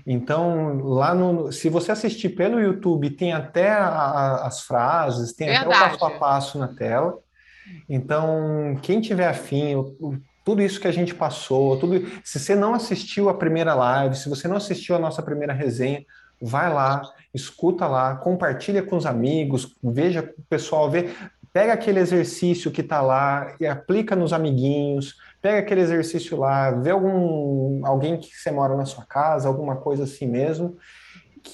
Então, 0.06 0.80
lá 0.80 1.16
no, 1.16 1.52
se 1.52 1.70
você 1.70 1.92
assistir 1.92 2.30
pelo 2.30 2.60
YouTube, 2.60 3.10
tem 3.12 3.32
até 3.32 3.72
a, 3.72 4.46
as 4.46 4.62
frases, 4.62 5.34
tem 5.34 5.48
Verdade. 5.48 5.74
até 5.74 5.96
o 5.96 6.00
passo 6.00 6.06
a 6.06 6.20
passo 6.20 6.60
na 6.60 6.68
tela. 6.68 7.18
Então, 7.90 8.78
quem 8.82 9.00
tiver 9.00 9.28
afim, 9.28 9.76
tudo 10.44 10.62
isso 10.62 10.80
que 10.80 10.88
a 10.88 10.92
gente 10.94 11.16
passou, 11.16 11.78
tudo. 11.80 12.06
Se 12.24 12.40
você 12.40 12.56
não 12.56 12.74
assistiu 12.74 13.30
a 13.30 13.34
primeira 13.34 13.74
live, 13.74 14.16
se 14.16 14.30
você 14.30 14.48
não 14.48 14.58
assistiu 14.58 14.96
a 14.96 15.00
nossa 15.00 15.24
primeira 15.24 15.54
resenha, 15.54 16.06
vai 16.42 16.72
lá, 16.72 17.02
escuta 17.38 17.88
lá, 17.88 18.16
compartilha 18.16 18.84
com 18.84 18.98
os 18.98 19.06
amigos, 19.06 19.76
veja 19.82 20.34
o 20.38 20.44
pessoal, 20.50 20.90
vê, 20.92 21.10
pega 21.54 21.74
aquele 21.74 22.00
exercício 22.00 22.72
que 22.72 22.82
está 22.82 23.02
lá 23.02 23.56
e 23.60 23.66
aplica 23.66 24.16
nos 24.16 24.34
amiguinhos, 24.34 25.16
pega 25.42 25.60
aquele 25.60 25.82
exercício 25.82 26.38
lá, 26.38 26.72
vê 26.72 26.92
algum 26.92 27.86
alguém 27.86 28.18
que 28.18 28.36
você 28.36 28.52
mora 28.52 28.76
na 28.76 28.86
sua 28.86 29.06
casa, 29.06 29.48
alguma 29.48 29.78
coisa 29.78 30.04
assim 30.04 30.28
mesmo, 30.28 30.78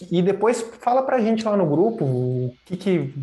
e 0.09 0.21
depois 0.21 0.61
fala 0.79 1.03
para 1.03 1.17
a 1.17 1.21
gente 1.21 1.45
lá 1.45 1.55
no 1.55 1.67
grupo 1.67 2.03
o 2.03 2.53
que, 2.65 2.75
que 2.75 3.13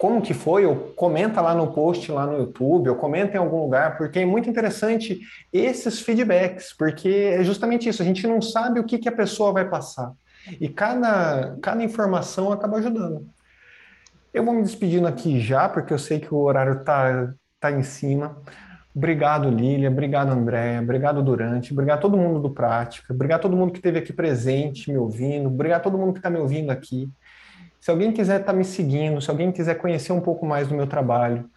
como 0.00 0.22
que 0.22 0.32
foi, 0.32 0.64
ou 0.64 0.76
comenta 0.96 1.42
lá 1.42 1.54
no 1.54 1.74
post 1.74 2.10
lá 2.10 2.26
no 2.26 2.38
YouTube, 2.38 2.88
ou 2.88 2.96
comenta 2.96 3.36
em 3.36 3.38
algum 3.38 3.60
lugar, 3.60 3.98
porque 3.98 4.20
é 4.20 4.24
muito 4.24 4.48
interessante 4.48 5.20
esses 5.52 6.00
feedbacks, 6.00 6.72
porque 6.72 7.34
é 7.38 7.44
justamente 7.44 7.86
isso, 7.86 8.00
a 8.00 8.04
gente 8.04 8.26
não 8.26 8.40
sabe 8.40 8.80
o 8.80 8.84
que, 8.84 8.98
que 8.98 9.10
a 9.10 9.12
pessoa 9.12 9.52
vai 9.52 9.68
passar. 9.68 10.10
E 10.60 10.68
cada, 10.68 11.56
cada 11.60 11.82
informação 11.82 12.52
acaba 12.52 12.78
ajudando. 12.78 13.28
Eu 14.32 14.44
vou 14.44 14.54
me 14.54 14.62
despedindo 14.62 15.06
aqui 15.06 15.40
já, 15.40 15.68
porque 15.68 15.92
eu 15.92 15.98
sei 15.98 16.20
que 16.20 16.32
o 16.32 16.38
horário 16.38 16.74
está 16.74 17.34
tá 17.58 17.70
em 17.70 17.82
cima. 17.82 18.40
Obrigado, 18.94 19.50
Lília. 19.50 19.90
Obrigado, 19.90 20.30
Andréia. 20.30 20.80
Obrigado, 20.80 21.22
Durante. 21.22 21.72
Obrigado 21.72 22.00
todo 22.00 22.16
mundo 22.16 22.40
do 22.40 22.50
Prática. 22.50 23.12
Obrigado 23.12 23.42
todo 23.42 23.56
mundo 23.56 23.72
que 23.72 23.78
esteve 23.78 23.98
aqui 23.98 24.12
presente, 24.12 24.90
me 24.90 24.96
ouvindo. 24.96 25.48
Obrigado 25.48 25.82
todo 25.82 25.98
mundo 25.98 26.12
que 26.12 26.18
está 26.18 26.30
me 26.30 26.38
ouvindo 26.38 26.70
aqui. 26.70 27.10
Se 27.80 27.90
alguém 27.90 28.12
quiser 28.12 28.40
estar 28.40 28.52
tá 28.52 28.58
me 28.58 28.64
seguindo, 28.64 29.20
se 29.20 29.30
alguém 29.30 29.50
quiser 29.52 29.76
conhecer 29.76 30.12
um 30.12 30.20
pouco 30.20 30.44
mais 30.44 30.68
do 30.68 30.74
meu 30.74 30.86
trabalho, 30.86 31.48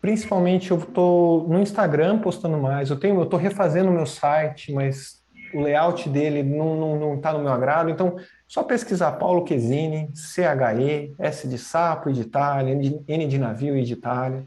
principalmente 0.00 0.70
eu 0.70 0.78
estou 0.78 1.46
no 1.48 1.60
Instagram 1.60 2.18
postando 2.18 2.58
mais, 2.58 2.90
eu 2.90 2.98
tenho, 2.98 3.16
eu 3.16 3.24
estou 3.24 3.38
refazendo 3.38 3.90
o 3.90 3.94
meu 3.94 4.06
site, 4.06 4.72
mas 4.72 5.19
o 5.54 5.60
layout 5.60 6.08
dele 6.08 6.42
não 6.42 7.14
está 7.16 7.32
no 7.32 7.40
meu 7.40 7.52
agrado, 7.52 7.90
então 7.90 8.16
só 8.46 8.62
pesquisar 8.62 9.12
Paulo 9.12 9.44
Quesini, 9.44 10.10
CHE, 10.14 11.14
S 11.18 11.46
de 11.46 11.58
sapo 11.58 12.10
e 12.10 12.12
de 12.12 12.22
Itália, 12.22 12.74
N 13.08 13.26
de 13.26 13.38
navio 13.38 13.76
e 13.76 13.84
de 13.84 13.92
Itália, 13.92 14.44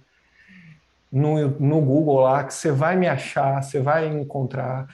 no, 1.12 1.50
no 1.60 1.80
Google 1.80 2.22
lá, 2.22 2.44
que 2.44 2.54
você 2.54 2.72
vai 2.72 2.96
me 2.96 3.08
achar, 3.08 3.62
você 3.62 3.80
vai 3.80 4.08
encontrar 4.08 4.88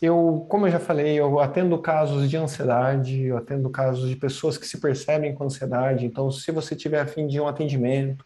eu, 0.00 0.46
como 0.48 0.66
eu 0.66 0.70
já 0.70 0.80
falei, 0.80 1.18
eu 1.20 1.38
atendo 1.38 1.78
casos 1.78 2.28
de 2.30 2.36
ansiedade, 2.36 3.22
eu 3.22 3.36
atendo 3.36 3.68
casos 3.68 4.08
de 4.08 4.16
pessoas 4.16 4.56
que 4.56 4.66
se 4.66 4.80
percebem 4.80 5.34
com 5.34 5.44
ansiedade. 5.44 6.06
Então, 6.06 6.30
se 6.30 6.50
você 6.50 6.74
tiver 6.74 7.00
afim 7.00 7.26
de 7.26 7.38
um 7.38 7.46
atendimento, 7.46 8.24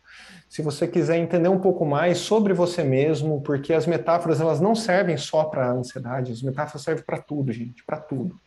se 0.48 0.62
você 0.62 0.86
quiser 0.86 1.16
entender 1.16 1.48
um 1.48 1.58
pouco 1.58 1.84
mais 1.84 2.18
sobre 2.18 2.52
você 2.52 2.84
mesmo, 2.84 3.40
porque 3.40 3.72
as 3.72 3.86
metáforas 3.86 4.40
elas 4.40 4.60
não 4.60 4.74
servem 4.74 5.16
só 5.16 5.44
para 5.44 5.72
ansiedade, 5.72 6.32
as 6.32 6.42
metáforas 6.42 6.82
servem 6.82 7.04
para 7.04 7.18
tudo, 7.18 7.52
gente, 7.52 7.84
para 7.84 7.98
tudo. 7.98 8.38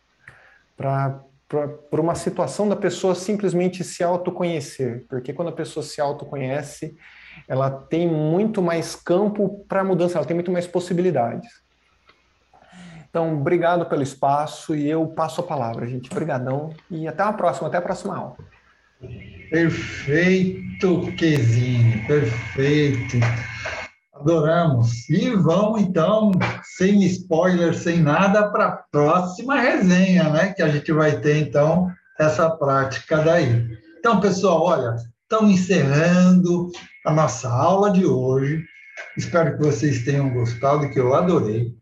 Para 0.76 1.20
para 1.48 2.00
uma 2.00 2.14
situação 2.14 2.68
da 2.68 2.76
pessoa 2.76 3.14
simplesmente 3.14 3.82
se 3.82 4.04
autoconhecer, 4.04 5.06
porque 5.08 5.32
quando 5.32 5.48
a 5.48 5.52
pessoa 5.52 5.82
se 5.82 5.98
autoconhece, 5.98 6.94
ela 7.48 7.70
tem 7.70 8.06
muito 8.06 8.60
mais 8.60 8.94
campo 8.94 9.64
para 9.66 9.82
mudança, 9.82 10.18
ela 10.18 10.26
tem 10.26 10.34
muito 10.34 10.52
mais 10.52 10.66
possibilidades. 10.66 11.48
Então, 13.08 13.40
obrigado 13.40 13.86
pelo 13.86 14.02
espaço 14.02 14.76
e 14.76 14.90
eu 14.90 15.06
passo 15.06 15.40
a 15.40 15.44
palavra, 15.44 15.86
gente. 15.86 16.12
Obrigadão 16.12 16.74
e 16.90 17.08
até 17.08 17.22
a 17.22 17.32
próxima, 17.32 17.68
até 17.68 17.78
a 17.78 17.82
próxima 17.82 18.14
aula. 18.14 18.36
Perfeito, 19.50 21.12
Quezine, 21.16 22.04
perfeito. 22.06 23.16
Adoramos. 24.14 25.08
E 25.08 25.30
vamos, 25.30 25.80
então, 25.80 26.32
sem 26.76 27.02
spoiler, 27.04 27.74
sem 27.74 28.00
nada, 28.00 28.50
para 28.50 28.66
a 28.66 28.76
próxima 28.90 29.60
resenha, 29.60 30.28
né? 30.30 30.52
Que 30.52 30.62
a 30.62 30.68
gente 30.68 30.92
vai 30.92 31.20
ter, 31.20 31.38
então, 31.38 31.88
essa 32.18 32.50
prática 32.50 33.18
daí. 33.18 33.66
Então, 33.98 34.20
pessoal, 34.20 34.62
olha, 34.62 34.96
estamos 35.22 35.52
encerrando 35.52 36.68
a 37.06 37.12
nossa 37.12 37.48
aula 37.48 37.92
de 37.92 38.04
hoje. 38.04 38.64
Espero 39.16 39.56
que 39.56 39.64
vocês 39.64 40.04
tenham 40.04 40.30
gostado, 40.30 40.90
que 40.90 40.98
eu 40.98 41.14
adorei. 41.14 41.77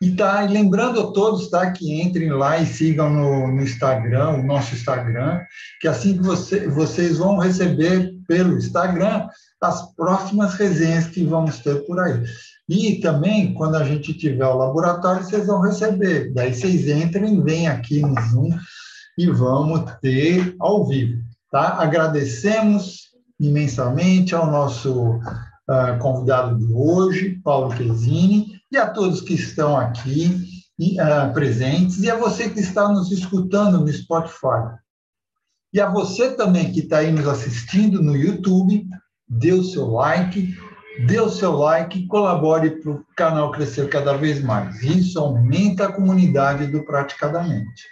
E 0.00 0.12
tá, 0.12 0.42
lembrando 0.42 1.00
a 1.00 1.12
todos, 1.12 1.50
tá, 1.50 1.70
que 1.72 2.00
entrem 2.00 2.30
lá 2.30 2.58
e 2.58 2.66
sigam 2.66 3.10
no, 3.10 3.48
no 3.48 3.62
Instagram, 3.62 4.30
o 4.30 4.42
nosso 4.44 4.74
Instagram, 4.74 5.40
que 5.80 5.88
assim 5.88 6.16
que 6.16 6.22
você, 6.22 6.68
vocês 6.68 7.18
vão 7.18 7.36
receber 7.36 8.14
pelo 8.28 8.56
Instagram 8.56 9.26
as 9.60 9.94
próximas 9.96 10.54
resenhas 10.54 11.08
que 11.08 11.24
vamos 11.24 11.58
ter 11.58 11.84
por 11.84 11.98
aí. 11.98 12.22
E 12.68 13.00
também, 13.00 13.54
quando 13.54 13.76
a 13.76 13.84
gente 13.84 14.12
tiver 14.14 14.46
o 14.46 14.58
laboratório, 14.58 15.24
vocês 15.24 15.46
vão 15.46 15.60
receber. 15.60 16.32
Daí 16.32 16.54
vocês 16.54 16.86
entrem, 16.86 17.42
vêm 17.42 17.66
aqui 17.66 18.00
no 18.00 18.14
Zoom 18.30 18.50
e 19.16 19.26
vamos 19.26 19.90
ter 20.00 20.54
ao 20.60 20.86
vivo. 20.86 21.20
Tá? 21.50 21.82
Agradecemos 21.82 23.08
imensamente 23.40 24.34
ao 24.34 24.50
nosso 24.50 25.16
uh, 25.16 25.98
convidado 25.98 26.58
de 26.58 26.72
hoje, 26.72 27.40
Paulo 27.42 27.74
Quesini, 27.74 28.57
e 28.70 28.76
a 28.76 28.88
todos 28.88 29.20
que 29.20 29.34
estão 29.34 29.76
aqui 29.76 30.46
uh, 30.80 31.32
presentes, 31.32 32.02
e 32.02 32.10
a 32.10 32.16
você 32.16 32.48
que 32.50 32.60
está 32.60 32.88
nos 32.88 33.10
escutando 33.10 33.80
no 33.80 33.92
Spotify. 33.92 34.76
E 35.72 35.80
a 35.80 35.88
você 35.88 36.32
também 36.34 36.72
que 36.72 36.80
está 36.80 36.98
aí 36.98 37.12
nos 37.12 37.26
assistindo 37.26 38.02
no 38.02 38.16
YouTube, 38.16 38.86
dê 39.28 39.52
o 39.52 39.62
seu 39.62 39.88
like, 39.88 40.56
dê 41.06 41.20
o 41.20 41.28
seu 41.28 41.52
like, 41.52 42.06
colabore 42.06 42.80
para 42.80 42.92
o 42.92 43.04
canal 43.16 43.50
crescer 43.52 43.88
cada 43.88 44.16
vez 44.16 44.42
mais. 44.42 44.82
Isso 44.82 45.18
aumenta 45.18 45.86
a 45.86 45.92
comunidade 45.92 46.66
do 46.66 46.84
Praticadamente. 46.84 47.82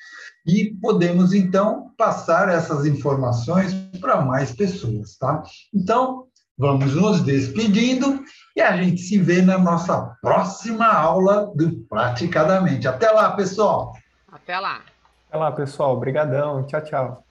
E 0.46 0.76
podemos, 0.80 1.34
então, 1.34 1.90
passar 1.98 2.48
essas 2.48 2.86
informações 2.86 3.74
para 4.00 4.22
mais 4.22 4.52
pessoas, 4.52 5.16
tá? 5.16 5.42
Então, 5.74 6.25
vamos 6.58 6.94
nos 6.94 7.20
despedindo 7.20 8.22
e 8.54 8.60
a 8.60 8.76
gente 8.76 9.00
se 9.00 9.18
vê 9.18 9.42
na 9.42 9.58
nossa 9.58 10.16
próxima 10.22 10.86
aula 10.86 11.52
do 11.54 11.76
Praticadamente. 11.88 12.88
Até 12.88 13.10
lá, 13.10 13.32
pessoal! 13.32 13.92
Até 14.30 14.58
lá! 14.58 14.80
Até 15.28 15.38
lá, 15.38 15.52
pessoal. 15.52 15.94
Obrigadão. 15.94 16.64
Tchau, 16.66 16.80
tchau. 16.82 17.25